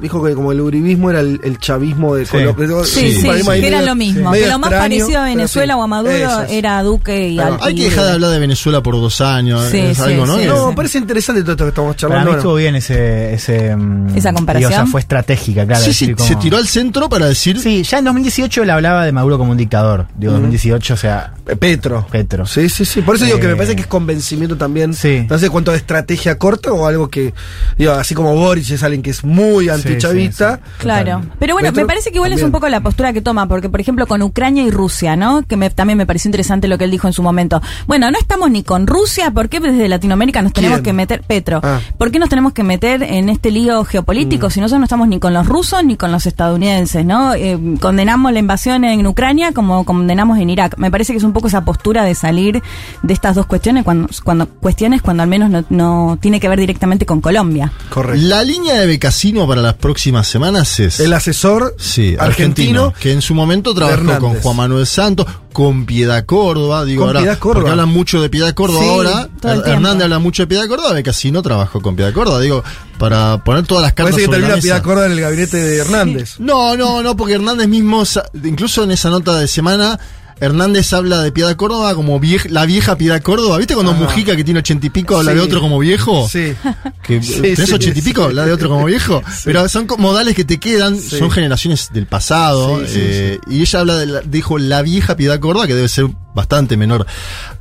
dijo 0.00 0.22
que 0.24 0.34
como 0.34 0.52
el 0.52 0.60
uribismo 0.60 1.10
era 1.10 1.20
el, 1.20 1.40
el 1.44 1.58
chavismo 1.58 2.14
de 2.16 2.24
Sí. 2.26 2.32
Colombia. 2.32 2.68
Sí, 2.84 3.12
sí, 3.12 3.20
Sí, 3.22 3.28
que 3.30 3.42
sí. 3.42 3.64
era 3.66 3.82
lo 3.82 3.94
mismo. 3.94 4.30
medio 4.30 4.44
Que 4.44 4.50
lo 4.50 4.58
más 4.58 4.70
extraño, 4.72 4.96
parecido 4.96 5.20
a 5.20 5.24
Venezuela 5.24 5.74
sí. 5.74 5.80
o 5.80 5.82
a 5.82 5.86
Maduro 5.86 6.42
era 6.48 6.82
Duque 6.82 7.28
y 7.28 7.34
Claro. 7.36 7.54
al 7.60 7.68
Hay 7.68 7.74
que 7.74 7.84
dejar 7.84 8.04
de 8.06 8.10
hablar 8.12 8.30
de 8.30 8.38
Venezuela 8.38 8.82
por 8.82 8.94
dos 8.96 9.20
años. 9.20 9.64
Sí, 9.70 9.78
es 9.78 9.96
sí, 9.96 10.02
algo, 10.02 10.26
¿no? 10.26 10.36
No, 10.38 10.74
parece 10.74 10.98
interesante 10.98 11.42
todo 11.42 11.52
esto 11.52 11.64
que 11.64 11.68
estamos 11.70 11.90
Para 11.94 11.98
charlando. 11.98 12.24
mí 12.24 12.28
ahora. 12.30 12.38
estuvo 12.40 12.54
bien 12.56 12.76
ese, 12.76 13.34
ese 13.34 13.76
mm, 13.76 14.16
Esa 14.16 14.32
comparación. 14.32 14.70
digo, 14.70 14.82
o 14.82 14.84
sea, 14.84 14.90
fue 14.90 15.00
estratégica, 15.00 15.66
claro. 15.66 15.84
sí, 15.92 16.12
como- 16.14 16.28
se 16.28 16.36
tiró 16.36 16.56
al 16.56 16.66
centro 16.66 17.08
para 17.08 17.26
decir. 17.26 17.58
Sí, 17.60 17.82
ya 17.82 17.98
en 17.98 18.04
2018 18.04 18.62
él 18.62 18.70
hablaba 18.70 19.04
de 19.04 19.12
Maduro 19.12 19.38
como 19.38 19.52
un 19.52 19.56
dictador. 19.56 20.06
Digo, 20.16 20.32
2018, 20.32 20.94
o 20.94 20.96
sea, 20.96 21.32
Eh, 21.46 21.56
Petro. 21.56 22.06
Petro. 22.10 22.46
Sí, 22.46 22.68
sí, 22.68 22.84
sí. 22.84 23.02
Por 23.02 23.16
eso 23.16 23.24
digo 23.26 23.38
que 23.38 23.46
me 23.46 23.52
Eh, 23.52 23.56
parece 23.56 23.76
que 23.76 23.82
es 23.82 23.86
convencimiento 23.86 24.56
también. 24.56 24.94
Sí. 24.94 25.26
No 25.28 25.38
sé 25.38 25.50
cuánto 25.50 25.70
de 25.72 25.76
estrategia 25.76 26.38
corta 26.38 26.72
o 26.72 26.86
algo 26.86 27.08
que, 27.10 27.34
digo, 27.78 27.92
así 27.92 28.14
como 28.14 28.34
Boris 28.34 28.70
es 28.70 28.82
alguien 28.82 29.02
que 29.02 29.10
es 29.10 29.22
muy 29.24 29.68
antichavista. 29.68 29.83
Sí, 29.88 30.30
sí. 30.32 30.44
Claro. 30.78 31.22
Pero 31.38 31.54
bueno, 31.54 31.68
Petro 31.68 31.82
me 31.82 31.86
parece 31.86 32.10
que 32.10 32.16
igual 32.16 32.32
es 32.32 32.42
un 32.42 32.50
poco 32.52 32.68
la 32.68 32.80
postura 32.80 33.12
que 33.12 33.20
toma, 33.20 33.46
porque 33.48 33.68
por 33.68 33.80
ejemplo 33.80 34.06
con 34.06 34.22
Ucrania 34.22 34.62
y 34.64 34.70
Rusia, 34.70 35.16
¿no? 35.16 35.42
Que 35.42 35.56
me- 35.56 35.70
también 35.70 35.96
me 35.98 36.06
pareció 36.06 36.28
interesante 36.28 36.68
lo 36.68 36.78
que 36.78 36.84
él 36.84 36.90
dijo 36.90 37.06
en 37.06 37.12
su 37.12 37.22
momento. 37.22 37.60
Bueno, 37.86 38.10
no 38.10 38.18
estamos 38.18 38.50
ni 38.50 38.62
con 38.62 38.86
Rusia, 38.86 39.30
¿por 39.30 39.48
qué 39.48 39.60
desde 39.60 39.88
Latinoamérica 39.88 40.42
nos 40.42 40.52
tenemos 40.52 40.78
¿Quién? 40.78 40.84
que 40.84 40.92
meter, 40.92 41.22
Petro, 41.26 41.60
Ah. 41.62 41.80
¿por 41.98 42.10
qué 42.10 42.18
nos 42.18 42.28
tenemos 42.28 42.52
que 42.52 42.62
meter 42.64 43.02
en 43.02 43.28
este 43.28 43.50
lío 43.50 43.84
geopolítico 43.84 44.50
si 44.50 44.60
nosotros 44.60 44.80
no 44.80 44.84
estamos 44.84 45.08
ni 45.08 45.18
con 45.18 45.32
los 45.34 45.46
rusos 45.46 45.84
ni 45.84 45.96
con 45.96 46.12
los 46.12 46.26
estadounidenses, 46.26 47.04
¿no? 47.04 47.34
Eh, 47.34 47.58
condenamos 47.80 48.32
la 48.32 48.38
invasión 48.38 48.84
en 48.84 49.06
Ucrania 49.06 49.52
como 49.52 49.84
condenamos 49.84 50.38
en 50.38 50.50
Irak. 50.50 50.76
Me 50.78 50.90
parece 50.90 51.12
que 51.12 51.18
es 51.18 51.24
un 51.24 51.32
poco 51.32 51.48
esa 51.48 51.64
postura 51.64 52.04
de 52.04 52.14
salir 52.14 52.62
de 53.02 53.12
estas 53.14 53.34
dos 53.34 53.46
cuestiones 53.46 53.84
cuando, 53.84 54.08
cuando 54.24 54.48
cuestiones 54.48 55.02
cuando 55.02 55.22
al 55.22 55.28
menos 55.28 55.50
no, 55.50 55.64
no 55.70 56.18
tiene 56.20 56.40
que 56.40 56.48
ver 56.48 56.58
directamente 56.60 57.06
con 57.06 57.20
Colombia. 57.20 57.72
Correcto. 57.90 58.26
La 58.26 58.42
línea 58.42 58.74
de 58.74 58.86
Becasino 58.86 59.46
para 59.46 59.62
las 59.74 59.80
próximas 59.80 60.26
semanas 60.28 60.78
es. 60.80 61.00
El 61.00 61.12
asesor 61.12 61.74
Sí, 61.78 62.16
argentino. 62.18 62.84
argentino, 62.86 62.94
que 63.00 63.12
en 63.12 63.20
su 63.22 63.34
momento 63.34 63.74
trabajó 63.74 63.98
Hernández. 63.98 64.20
con 64.20 64.34
Juan 64.40 64.56
Manuel 64.56 64.86
Santos, 64.86 65.26
con 65.52 65.84
Piedad 65.86 66.24
Córdoba, 66.26 66.84
digo 66.84 67.00
Con 67.02 67.08
ahora, 67.08 67.20
Piedad 67.20 67.38
Córdoba. 67.38 67.54
porque 67.60 67.70
hablan 67.70 67.88
mucho 67.88 68.20
de 68.22 68.28
Piedad 68.30 68.54
Córdoba 68.54 68.80
Sí, 68.82 68.88
ahora. 68.88 69.28
Hernández 69.66 70.04
habla 70.04 70.18
mucho 70.18 70.42
de 70.42 70.46
Piedad 70.48 70.66
Córdoba, 70.66 70.92
Becasino 70.92 71.42
trabajó 71.42 71.80
con 71.82 71.94
Piedad 71.96 72.12
Córdoba, 72.12 72.40
digo, 72.40 72.62
para 72.98 73.42
poner 73.44 73.66
todas 73.66 73.82
las 73.82 73.92
cartas 73.92 74.12
Parece 74.14 74.20
que 74.20 74.24
sobre 74.26 74.38
la 74.38 74.46
termina 74.48 74.56
mesa. 74.56 74.62
Piedad 74.64 74.82
Córdoba 74.82 75.06
en 75.06 75.12
el 75.12 75.20
gabinete 75.20 75.56
de 75.56 75.78
Hernández. 75.78 76.34
No, 76.40 76.76
no, 76.76 77.02
no, 77.02 77.16
porque 77.16 77.34
Hernández 77.34 77.68
mismo, 77.68 78.02
incluso 78.44 78.84
en 78.84 78.90
esa 78.92 79.10
nota 79.10 79.36
de 79.38 79.48
semana, 79.48 79.98
Hernández 80.40 80.92
habla 80.92 81.22
de 81.22 81.32
Piedad 81.32 81.54
Córdoba 81.56 81.94
como 81.94 82.18
viej- 82.20 82.48
la 82.50 82.66
vieja 82.66 82.96
Piedad 82.96 83.22
Córdoba. 83.22 83.58
¿Viste 83.58 83.74
cuando 83.74 83.92
Ah. 83.92 83.96
Mujica, 83.96 84.34
que 84.36 84.44
tiene 84.44 84.60
ochenta 84.60 84.86
y 84.86 84.90
pico, 84.90 85.16
habla 85.16 85.30
Sí. 85.32 85.36
de 85.38 85.42
otro 85.42 85.60
como 85.60 85.78
viejo? 85.78 86.28
Sí. 86.28 86.54
Que 87.02 87.22
Sí, 87.22 87.40
tenés 87.40 87.68
sí, 87.68 87.72
ochenta 87.74 87.98
y 87.98 88.02
pico, 88.02 88.24
habla 88.24 88.44
de 88.46 88.52
otro 88.52 88.68
como 88.68 88.84
viejo. 88.86 89.22
Pero 89.44 89.68
son 89.68 89.86
modales 89.98 90.34
que 90.34 90.44
te 90.44 90.58
quedan, 90.58 91.00
son 91.00 91.30
generaciones 91.30 91.90
del 91.92 92.06
pasado. 92.06 92.80
Sí, 92.86 92.92
sí, 92.94 92.98
eh, 93.02 93.38
Y 93.48 93.60
ella 93.62 93.80
habla 93.80 93.96
de 93.96 94.06
la, 94.06 94.20
dijo 94.22 94.58
la 94.58 94.82
vieja 94.82 95.16
Piedad 95.16 95.38
Córdoba, 95.40 95.66
que 95.66 95.74
debe 95.74 95.88
ser 95.88 96.06
bastante 96.34 96.76
menor 96.76 97.06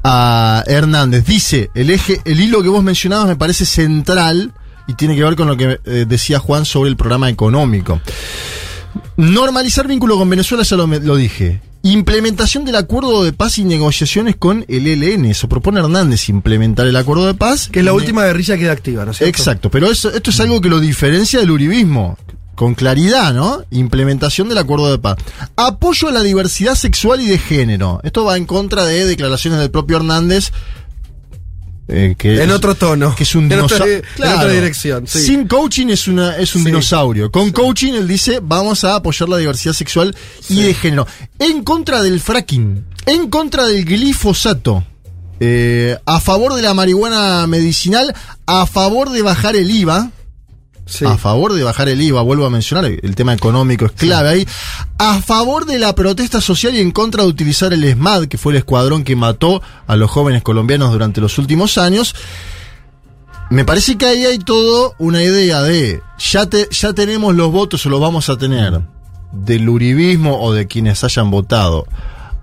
a 0.04 0.64
Hernández. 0.66 1.26
Dice, 1.26 1.70
el 1.76 1.90
eje, 1.90 2.22
el 2.26 2.40
hilo 2.40 2.62
que 2.64 2.70
vos 2.70 2.84
mencionabas 2.84 3.28
me 3.28 3.36
parece 3.36 3.66
central 3.66 4.52
y 4.88 4.96
tiene 4.96 5.16
que 5.16 5.24
ver 5.24 5.36
con 5.36 5.48
lo 5.48 5.56
que 5.56 5.80
eh, 5.86 6.06
decía 6.08 6.40
Juan 6.40 6.66
sobre 6.66 6.90
el 6.90 6.98
programa 6.98 7.30
económico. 7.30 8.02
Normalizar 9.18 9.88
vínculo 9.88 10.18
con 10.18 10.30
Venezuela, 10.30 10.64
ya 10.64 10.76
lo, 10.76 10.88
lo 10.88 11.16
dije. 11.16 11.62
Implementación 11.86 12.64
del 12.64 12.78
acuerdo 12.78 13.26
de 13.26 13.34
paz 13.34 13.58
y 13.58 13.66
negociaciones 13.66 14.38
con 14.38 14.64
el 14.70 14.88
ELN. 14.88 15.26
Eso 15.26 15.50
propone 15.50 15.82
Hernández, 15.82 16.30
implementar 16.30 16.88
el 16.88 16.96
acuerdo 16.96 17.28
de 17.28 17.34
paz. 17.34 17.68
Que 17.70 17.80
es 17.80 17.86
la 17.86 17.94
última 17.94 18.24
guerrilla 18.24 18.56
que 18.56 18.62
queda 18.62 18.72
activa, 18.72 19.04
¿no 19.04 19.12
es 19.12 19.18
cierto? 19.18 19.38
Exacto, 19.38 19.70
pero 19.70 19.92
eso, 19.92 20.10
esto 20.14 20.30
es 20.30 20.40
algo 20.40 20.62
que 20.62 20.70
lo 20.70 20.80
diferencia 20.80 21.40
del 21.40 21.52
uribismo. 21.52 22.18
Con 22.56 22.76
claridad, 22.76 23.34
¿no? 23.34 23.64
Implementación 23.72 24.48
del 24.48 24.60
acuerdo 24.60 24.92
de 24.92 25.00
paz. 25.00 25.18
Apoyo 25.58 26.08
a 26.08 26.12
la 26.12 26.22
diversidad 26.22 26.76
sexual 26.76 27.20
y 27.20 27.28
de 27.28 27.40
género. 27.40 28.00
Esto 28.04 28.24
va 28.24 28.38
en 28.38 28.46
contra 28.46 28.86
de 28.86 29.06
declaraciones 29.06 29.60
del 29.60 29.72
propio 29.72 29.98
Hernández. 29.98 30.52
Eh, 31.88 32.16
que 32.18 32.42
En 32.42 32.50
es- 32.50 32.56
otro 32.56 32.76
tono. 32.76 33.14
que 33.16 33.24
es 33.24 33.36
un 33.36 33.52
En 33.52 33.60
otra 33.62 33.86
dinosaurio. 33.86 34.02
di- 34.18 34.24
en 34.24 34.30
otra 34.38 34.50
dirección, 34.52 35.08
sí. 35.08 35.20
Sin 35.22 35.48
coaching 35.48 35.88
es 35.88 36.08
una 36.08 36.38
es 36.38 36.56
un 36.56 36.62
Sí. 36.62 36.66
dinosaurio. 36.68 37.32
Con 37.32 37.52
coaching 37.52 37.94
él 37.94 38.08
dice, 38.08 38.40
vamos 38.42 38.84
a 38.84 38.96
apoyar 38.96 39.28
la 39.30 39.38
diversidad 39.38 39.74
sexual 39.74 40.16
y 40.50 40.62
de 40.62 40.74
género. 40.74 41.06
En 41.40 41.64
contra 41.64 42.02
del 42.02 42.20
fracking, 42.20 42.86
en 43.06 43.30
contra 43.30 43.66
del 43.66 43.84
glifosato. 43.86 44.86
eh, 45.40 45.98
a 46.06 46.22
favor 46.22 46.54
de 46.54 46.62
la 46.62 46.74
marihuana 46.74 47.46
medicinal, 47.48 48.16
a 48.46 48.66
favor 48.66 49.10
de 49.10 49.22
bajar 49.24 49.58
el 49.58 49.70
IVA, 49.72 50.10
Sí. 50.94 51.06
a 51.06 51.18
favor 51.18 51.54
de 51.54 51.64
bajar 51.64 51.90
el 51.90 52.02
IVA, 52.02 52.22
vuelvo 52.22 52.46
a 52.46 52.52
mencionar, 52.52 52.86
el 52.86 53.16
tema 53.16 53.34
económico 53.34 53.86
es 53.86 53.94
clave 53.94 54.30
ahí, 54.30 54.48
a 55.00 55.22
favor 55.22 55.66
de 55.66 55.80
la 55.80 55.96
protesta 55.96 56.40
social 56.40 56.76
y 56.76 56.82
en 56.82 56.92
contra 56.92 57.24
de 57.24 57.30
utilizar 57.30 57.74
el 57.74 57.84
ESMAD, 57.84 58.26
que 58.26 58.38
fue 58.38 58.54
el 58.54 58.58
escuadrón 58.58 59.04
que 59.04 59.16
mató 59.16 59.62
a 59.88 59.96
los 59.96 60.12
jóvenes 60.12 60.44
colombianos 60.44 60.92
durante 60.92 61.20
los 61.20 61.40
últimos 61.40 61.78
años. 61.80 62.16
Me 63.50 63.66
parece 63.66 63.98
que 63.98 64.06
ahí 64.06 64.26
hay 64.26 64.38
todo 64.38 64.94
una 65.00 65.24
idea 65.24 65.62
de, 65.64 66.02
ya, 66.20 66.46
te, 66.46 66.68
ya 66.70 66.94
tenemos 66.94 67.36
los 67.36 67.52
votos 67.52 67.86
o 67.86 67.90
los 67.90 68.00
vamos 68.00 68.30
a 68.30 68.38
tener, 68.38 68.82
del 69.32 69.68
uribismo 69.68 70.42
o 70.42 70.54
de 70.54 70.68
quienes 70.68 71.04
hayan 71.04 71.32
votado 71.32 71.88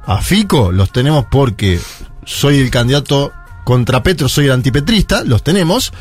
a 0.06 0.20
Fico, 0.20 0.72
los 0.72 0.90
tenemos 0.90 1.26
porque 1.30 1.80
soy 2.24 2.58
el 2.58 2.70
candidato 2.70 3.32
contra 3.64 4.02
Petro, 4.02 4.28
soy 4.28 4.46
el 4.46 4.52
antipetrista, 4.52 5.22
los 5.24 5.42
tenemos. 5.44 5.92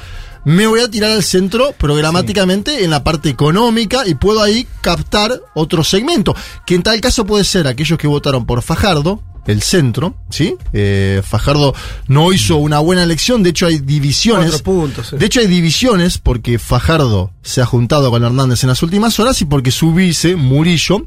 Me 0.50 0.66
voy 0.66 0.80
a 0.80 0.90
tirar 0.90 1.12
al 1.12 1.22
centro 1.22 1.74
programáticamente 1.74 2.84
en 2.84 2.90
la 2.90 3.04
parte 3.04 3.30
económica 3.30 4.08
y 4.08 4.16
puedo 4.16 4.42
ahí 4.42 4.66
captar 4.82 5.44
otro 5.54 5.84
segmento, 5.84 6.36
que 6.66 6.74
en 6.74 6.82
tal 6.82 7.00
caso 7.02 7.24
puede 7.24 7.44
ser 7.44 7.68
aquellos 7.68 8.00
que 8.00 8.08
votaron 8.08 8.48
por 8.48 8.64
Fajardo, 8.64 9.22
el 9.48 9.62
centro, 9.62 10.16
¿sí? 10.30 10.56
Eh, 10.74 11.22
Fajardo 11.26 11.74
no 12.08 12.32
hizo 12.34 12.58
una 12.58 12.80
buena 12.80 13.04
elección, 13.04 13.42
de 13.44 13.50
hecho 13.52 13.66
hay 13.68 13.80
divisiones. 13.80 14.50
Cuatro 14.52 14.64
puntos, 14.64 15.08
sí. 15.08 15.18
De 15.18 15.26
hecho 15.26 15.40
hay 15.40 15.48
divisiones 15.48 16.18
porque 16.18 16.60
Fajardo 16.60 17.32
se 17.42 17.62
ha 17.62 17.66
juntado 17.66 18.12
con 18.12 18.24
Hernández 18.24 18.64
en 18.64 18.70
las 18.70 18.84
últimas 18.84 19.20
horas 19.20 19.42
y 19.42 19.46
porque 19.46 19.72
su 19.72 19.94
vice, 19.94 20.36
Murillo, 20.36 21.06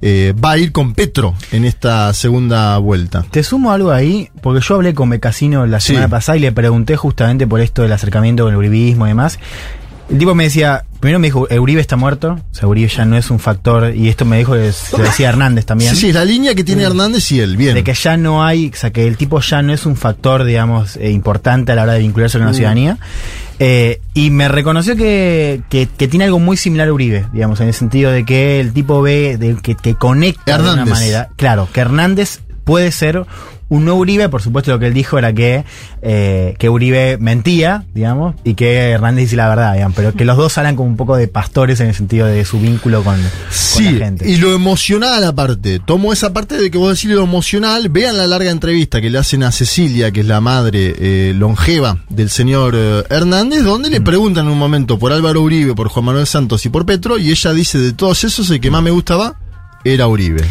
eh, 0.00 0.32
va 0.42 0.52
a 0.52 0.58
ir 0.58 0.72
con 0.72 0.94
Petro 0.94 1.34
en 1.52 1.64
esta 1.64 2.12
segunda 2.14 2.78
vuelta. 2.78 3.24
Te 3.30 3.42
sumo 3.42 3.72
algo 3.72 3.90
ahí, 3.90 4.30
porque 4.42 4.64
yo 4.66 4.76
hablé 4.76 4.94
con 4.94 5.10
Becasino 5.10 5.66
la 5.66 5.80
Sí. 5.80 5.88
semana 5.88 6.08
pasada 6.08 6.38
y 6.38 6.40
le 6.40 6.52
pregunté 6.52 6.96
justamente 6.96 7.46
por 7.46 7.60
esto 7.60 7.82
del 7.82 7.92
acercamiento 7.92 8.44
con 8.44 8.52
el 8.52 8.58
uribismo 8.58 9.06
y 9.06 9.10
demás. 9.10 9.38
El 10.10 10.18
tipo 10.18 10.34
me 10.34 10.44
decía, 10.44 10.84
primero 11.04 11.18
me 11.18 11.26
dijo, 11.26 11.46
Uribe 11.60 11.82
está 11.82 11.96
muerto, 11.96 12.38
o 12.50 12.54
sea, 12.54 12.66
Uribe 12.66 12.88
ya 12.88 13.04
no 13.04 13.18
es 13.18 13.30
un 13.30 13.38
factor, 13.38 13.94
y 13.94 14.08
esto 14.08 14.24
me 14.24 14.38
dijo, 14.38 14.54
que 14.54 14.72
se 14.72 14.96
lo 14.96 15.04
decía 15.04 15.28
Hernández 15.28 15.66
también. 15.66 15.90
Sí, 15.90 16.00
sí, 16.00 16.08
es 16.08 16.14
la 16.14 16.24
línea 16.24 16.54
que 16.54 16.64
tiene 16.64 16.82
Hernández 16.82 17.30
y 17.30 17.40
él, 17.40 17.58
bien. 17.58 17.72
Mm. 17.72 17.74
De 17.74 17.84
que 17.84 17.92
ya 17.92 18.16
no 18.16 18.42
hay, 18.42 18.70
o 18.72 18.74
sea, 18.74 18.90
que 18.90 19.06
el 19.06 19.18
tipo 19.18 19.38
ya 19.40 19.60
no 19.60 19.74
es 19.74 19.84
un 19.84 19.96
factor, 19.96 20.44
digamos, 20.44 20.96
eh, 20.96 21.10
importante 21.10 21.72
a 21.72 21.74
la 21.74 21.82
hora 21.82 21.92
de 21.92 21.98
vincularse 21.98 22.38
con 22.38 22.46
la 22.46 22.54
ciudadanía. 22.54 22.96
Eh, 23.58 24.00
y 24.14 24.30
me 24.30 24.48
reconoció 24.48 24.96
que, 24.96 25.60
que, 25.68 25.88
que 25.94 26.08
tiene 26.08 26.24
algo 26.24 26.38
muy 26.38 26.56
similar 26.56 26.88
a 26.88 26.92
Uribe, 26.94 27.26
digamos, 27.34 27.60
en 27.60 27.68
el 27.68 27.74
sentido 27.74 28.10
de 28.10 28.24
que 28.24 28.58
el 28.58 28.72
tipo 28.72 29.02
ve, 29.02 29.36
de, 29.36 29.56
que, 29.56 29.74
que 29.74 29.96
conecta 29.96 30.56
de 30.56 30.72
una 30.72 30.86
manera. 30.86 31.28
Claro, 31.36 31.68
que 31.70 31.80
Hernández 31.80 32.40
puede 32.64 32.90
ser 32.92 33.26
un 33.70 33.84
nuevo 33.84 34.00
Uribe, 34.00 34.28
por 34.28 34.42
supuesto 34.42 34.70
lo 34.70 34.78
que 34.78 34.86
él 34.88 34.94
dijo 34.94 35.16
era 35.18 35.32
que, 35.32 35.64
eh, 36.02 36.54
que 36.58 36.68
Uribe 36.68 37.16
mentía, 37.18 37.84
digamos, 37.94 38.34
y 38.44 38.54
que 38.54 38.90
Hernández 38.90 39.24
dice 39.24 39.36
la 39.36 39.48
verdad, 39.48 39.72
digamos, 39.74 39.96
pero 39.96 40.12
que 40.12 40.24
los 40.24 40.36
dos 40.36 40.56
hablan 40.58 40.76
como 40.76 40.88
un 40.88 40.96
poco 40.96 41.16
de 41.16 41.28
pastores 41.28 41.80
en 41.80 41.88
el 41.88 41.94
sentido 41.94 42.26
de 42.26 42.44
su 42.44 42.60
vínculo 42.60 43.02
con, 43.02 43.16
con 43.16 43.24
Sí, 43.50 43.90
la 43.92 44.04
gente. 44.06 44.28
y 44.28 44.36
lo 44.36 44.54
emocional 44.54 45.24
aparte. 45.24 45.78
Tomo 45.80 46.12
esa 46.12 46.32
parte 46.32 46.56
de 46.56 46.70
que 46.70 46.78
vos 46.78 46.94
decís 46.94 47.10
lo 47.16 47.22
emocional. 47.22 47.88
Vean 47.88 48.16
la 48.16 48.26
larga 48.26 48.50
entrevista 48.50 49.00
que 49.00 49.08
le 49.10 49.18
hacen 49.18 49.42
a 49.42 49.50
Cecilia, 49.52 50.10
que 50.12 50.20
es 50.20 50.26
la 50.26 50.40
madre 50.40 50.94
eh, 50.98 51.32
longeva 51.34 51.98
del 52.10 52.30
señor 52.30 52.74
eh, 52.76 53.02
Hernández, 53.10 53.62
donde 53.62 53.88
Mm. 53.88 53.92
le 53.92 54.00
preguntan 54.02 54.46
en 54.46 54.52
un 54.52 54.58
momento 54.58 54.98
por 54.98 55.12
Álvaro 55.12 55.40
Uribe, 55.42 55.74
por 55.74 55.88
Juan 55.88 56.04
Manuel 56.04 56.26
Santos 56.26 56.64
y 56.66 56.68
por 56.68 56.84
Petro, 56.86 57.18
y 57.18 57.30
ella 57.30 57.52
dice 57.52 57.78
de 57.78 57.92
todos 57.92 58.24
esos 58.24 58.50
el 58.50 58.60
que 58.60 58.70
más 58.70 58.82
me 58.82 58.90
gustaba 58.90 59.34
era 59.84 60.06
Uribe. 60.06 60.42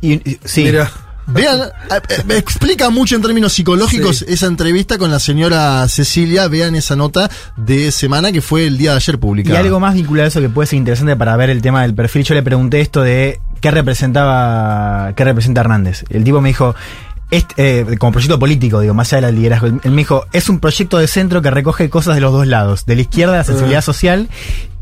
Y- 0.00 0.14
y- 0.30 0.38
sí. 0.44 0.64
Mira. 0.64 0.90
Vean, 1.26 1.60
eh, 1.60 2.22
me 2.26 2.36
explica 2.36 2.90
mucho 2.90 3.16
en 3.16 3.22
términos 3.22 3.52
psicológicos 3.52 4.18
Sí. 4.18 4.24
esa 4.28 4.46
entrevista 4.46 4.98
con 4.98 5.10
la 5.10 5.18
señora 5.18 5.86
Cecilia. 5.88 6.48
Vean 6.48 6.74
esa 6.74 6.96
nota 6.96 7.30
de 7.56 7.90
semana 7.92 8.30
que 8.32 8.40
fue 8.42 8.66
el 8.66 8.76
día 8.76 8.90
de 8.90 8.96
ayer 8.96 9.14
Y 9.14 9.18
publicada. 9.18 9.58
algo 9.60 9.80
más 9.80 9.94
vinculado 9.94 10.26
a 10.26 10.28
eso 10.28 10.40
que 10.40 10.48
puede 10.48 10.66
ser 10.66 10.78
interesante 10.78 11.16
para 11.16 11.36
ver 11.36 11.50
el 11.50 11.62
tema 11.62 11.82
del 11.82 11.94
perfil. 11.94 12.24
Yo 12.24 12.34
le 12.34 12.42
pregunté 12.42 12.80
esto 12.80 13.00
de 13.02 13.40
qué 13.60 13.70
representaba, 13.70 15.12
qué 15.16 15.24
representa 15.24 15.60
Hernández. 15.62 16.04
El 16.10 16.24
tipo 16.24 16.40
me 16.40 16.50
dijo, 16.50 16.74
este, 17.30 17.80
eh, 17.80 17.96
como 17.98 18.12
proyecto 18.12 18.38
político, 18.38 18.80
digo, 18.80 18.94
más 18.94 19.12
allá 19.12 19.26
del 19.28 19.36
liderazgo. 19.36 19.66
Él 19.66 19.90
me 19.90 19.98
dijo, 19.98 20.26
es 20.32 20.48
un 20.48 20.60
proyecto 20.60 20.98
de 20.98 21.06
centro 21.06 21.42
que 21.42 21.50
recoge 21.50 21.90
cosas 21.90 22.14
de 22.14 22.20
los 22.20 22.32
dos 22.32 22.46
lados, 22.46 22.86
de 22.86 22.94
la 22.96 23.02
izquierda 23.02 23.36
la 23.36 23.44
sensibilidad 23.44 23.82
social 23.82 24.28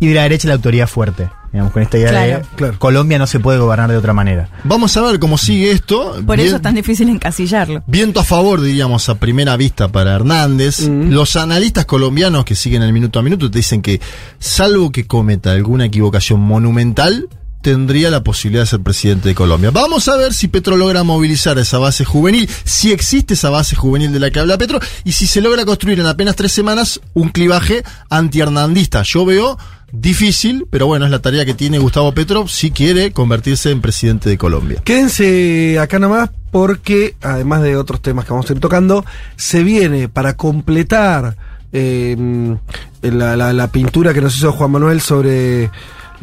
y 0.00 0.08
de 0.08 0.14
la 0.14 0.22
derecha 0.22 0.48
la 0.48 0.54
autoridad 0.54 0.86
fuerte. 0.88 1.28
Digamos, 1.52 1.72
con 1.74 1.82
esta 1.82 1.98
idea 1.98 2.08
Claro. 2.08 2.38
de 2.38 2.56
Claro. 2.56 2.78
Colombia 2.78 3.18
no 3.18 3.26
se 3.26 3.38
puede 3.38 3.58
gobernar 3.58 3.90
de 3.90 3.98
otra 3.98 4.14
manera. 4.14 4.48
Vamos 4.64 4.96
a 4.96 5.02
ver 5.02 5.18
cómo 5.18 5.36
sigue 5.36 5.70
esto. 5.70 6.14
Por 6.26 6.36
Bien- 6.36 6.46
eso 6.48 6.56
es 6.56 6.62
tan 6.62 6.74
difícil 6.74 7.10
encasillarlo. 7.10 7.82
Viento 7.86 8.20
a 8.20 8.24
favor, 8.24 8.62
diríamos, 8.62 9.10
a 9.10 9.16
primera 9.16 9.54
vista 9.58 9.88
para 9.88 10.14
Hernández. 10.14 10.80
Los 10.88 11.36
analistas 11.36 11.84
colombianos 11.84 12.46
que 12.46 12.54
siguen 12.54 12.82
el 12.82 12.94
minuto 12.94 13.18
a 13.18 13.22
minuto 13.22 13.50
te 13.50 13.58
dicen 13.58 13.82
que, 13.82 14.00
salvo 14.38 14.90
que 14.90 15.06
cometa 15.06 15.52
alguna 15.52 15.84
equivocación 15.84 16.40
monumental, 16.40 17.28
tendría 17.62 18.10
la 18.10 18.22
posibilidad 18.22 18.64
de 18.64 18.66
ser 18.66 18.80
presidente 18.80 19.30
de 19.30 19.34
Colombia. 19.34 19.70
Vamos 19.70 20.08
a 20.08 20.16
ver 20.16 20.34
si 20.34 20.48
Petro 20.48 20.76
logra 20.76 21.02
movilizar 21.04 21.58
esa 21.58 21.78
base 21.78 22.04
juvenil, 22.04 22.48
si 22.64 22.92
existe 22.92 23.34
esa 23.34 23.50
base 23.50 23.76
juvenil 23.76 24.12
de 24.12 24.20
la 24.20 24.30
que 24.30 24.40
habla 24.40 24.58
Petro, 24.58 24.80
y 25.04 25.12
si 25.12 25.26
se 25.26 25.40
logra 25.40 25.64
construir 25.64 26.00
en 26.00 26.06
apenas 26.06 26.36
tres 26.36 26.52
semanas 26.52 27.00
un 27.14 27.30
clivaje 27.30 27.82
anti-hernandista. 28.10 29.02
Yo 29.02 29.24
veo 29.24 29.56
difícil, 29.92 30.66
pero 30.70 30.86
bueno, 30.86 31.04
es 31.04 31.10
la 31.10 31.20
tarea 31.20 31.44
que 31.44 31.54
tiene 31.54 31.78
Gustavo 31.78 32.12
Petro 32.12 32.48
si 32.48 32.70
quiere 32.70 33.12
convertirse 33.12 33.70
en 33.70 33.80
presidente 33.80 34.28
de 34.28 34.38
Colombia. 34.38 34.80
Quédense 34.84 35.78
acá 35.78 35.98
nomás 35.98 36.30
porque, 36.50 37.14
además 37.22 37.62
de 37.62 37.76
otros 37.76 38.02
temas 38.02 38.24
que 38.24 38.32
vamos 38.32 38.48
a 38.50 38.52
ir 38.52 38.60
tocando, 38.60 39.04
se 39.36 39.62
viene 39.62 40.08
para 40.08 40.36
completar 40.36 41.36
eh, 41.72 42.56
la, 43.02 43.68
pintura 43.68 44.12
que 44.12 44.20
nos 44.20 44.36
hizo 44.36 44.52
Juan 44.52 44.70
Manuel 44.70 45.00
sobre, 45.00 45.70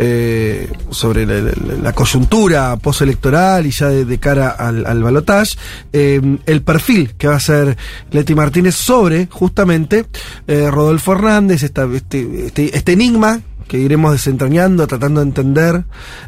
eh, 0.02 0.72
sobre 0.92 1.26
la, 1.26 1.92
coyuntura 1.94 2.78
postelectoral 2.78 3.66
y 3.68 3.72
ya 3.72 3.90
de, 3.90 4.06
de 4.06 4.18
cara 4.18 4.50
al, 4.50 4.86
al 4.86 5.04
balotaje, 5.04 5.58
eh, 5.94 6.22
el 6.46 6.62
perfil 6.62 7.16
que 7.18 7.28
va 7.28 7.34
a 7.34 7.38
hacer 7.38 7.78
Leti 8.12 8.34
Martínez 8.34 8.76
sobre 8.76 9.28
justamente 9.30 10.06
eh, 10.48 10.72
Rodolfo 10.72 11.12
Hernández, 11.14 11.64
esta- 11.64 11.88
este, 11.94 12.46
este, 12.48 12.76
este 12.78 12.94
enigma 12.94 13.42
que 13.70 13.78
iremos 13.78 14.12
desentrañando, 14.12 14.86
tratando 14.88 15.22
de 15.22 15.28
entender, 15.28 15.86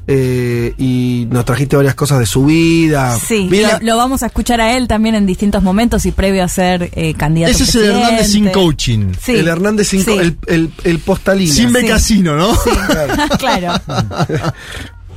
eh, 0.07 0.73
y 0.77 1.27
nos 1.29 1.43
trajiste 1.43 1.75
varias 1.75 1.95
cosas 1.95 2.19
de 2.19 2.25
su 2.25 2.45
vida. 2.45 3.17
Sí, 3.17 3.47
Mira, 3.51 3.79
lo, 3.81 3.87
lo 3.87 3.97
vamos 3.97 4.23
a 4.23 4.27
escuchar 4.27 4.61
a 4.61 4.77
él 4.77 4.87
también 4.87 5.15
en 5.15 5.25
distintos 5.25 5.61
momentos 5.63 6.05
y 6.05 6.11
previo 6.13 6.43
a 6.43 6.47
ser 6.47 6.89
eh, 6.93 7.13
candidato 7.15 7.51
Ese 7.51 7.63
es 7.63 7.75
el. 7.75 7.85
Hernández 7.91 8.31
sin 8.31 8.49
coaching. 8.51 9.11
Sí. 9.21 9.35
el 9.35 9.47
Hernández 9.49 9.89
cinco, 9.89 10.11
Sí. 10.13 10.17
el, 10.19 10.37
el, 10.47 10.71
el 10.85 10.99
postalina. 10.99 11.53
Sin 11.53 11.67
Sí. 11.67 11.73
becasino, 11.73 12.37
¿no? 12.37 12.53
claro. 13.39 13.73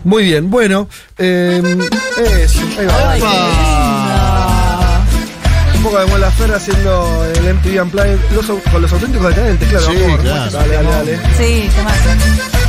Muy 0.02 0.24
bien, 0.24 0.50
bueno. 0.50 0.88
eh, 1.18 1.62
eso, 2.42 2.60
ahí 2.78 3.20
va. 3.20 4.03
Un 5.84 5.90
poco 5.90 6.00
de 6.00 6.06
Mola 6.06 6.30
Fer 6.30 6.50
haciendo 6.50 7.26
el 7.26 7.54
MTV 7.56 7.82
Unplugged 7.82 8.18
los 8.32 8.46
con 8.46 8.80
los 8.80 8.90
auténticos 8.90 9.28
decadentes, 9.28 9.68
claro. 9.68 9.84
Sí, 9.84 9.98
vamos, 10.00 10.20
claro. 10.20 10.50
Dale, 10.50 10.74
dale, 10.76 10.90
dale. 10.90 11.20
Sí, 11.36 11.68
qué 11.76 11.82
más. 11.82 12.63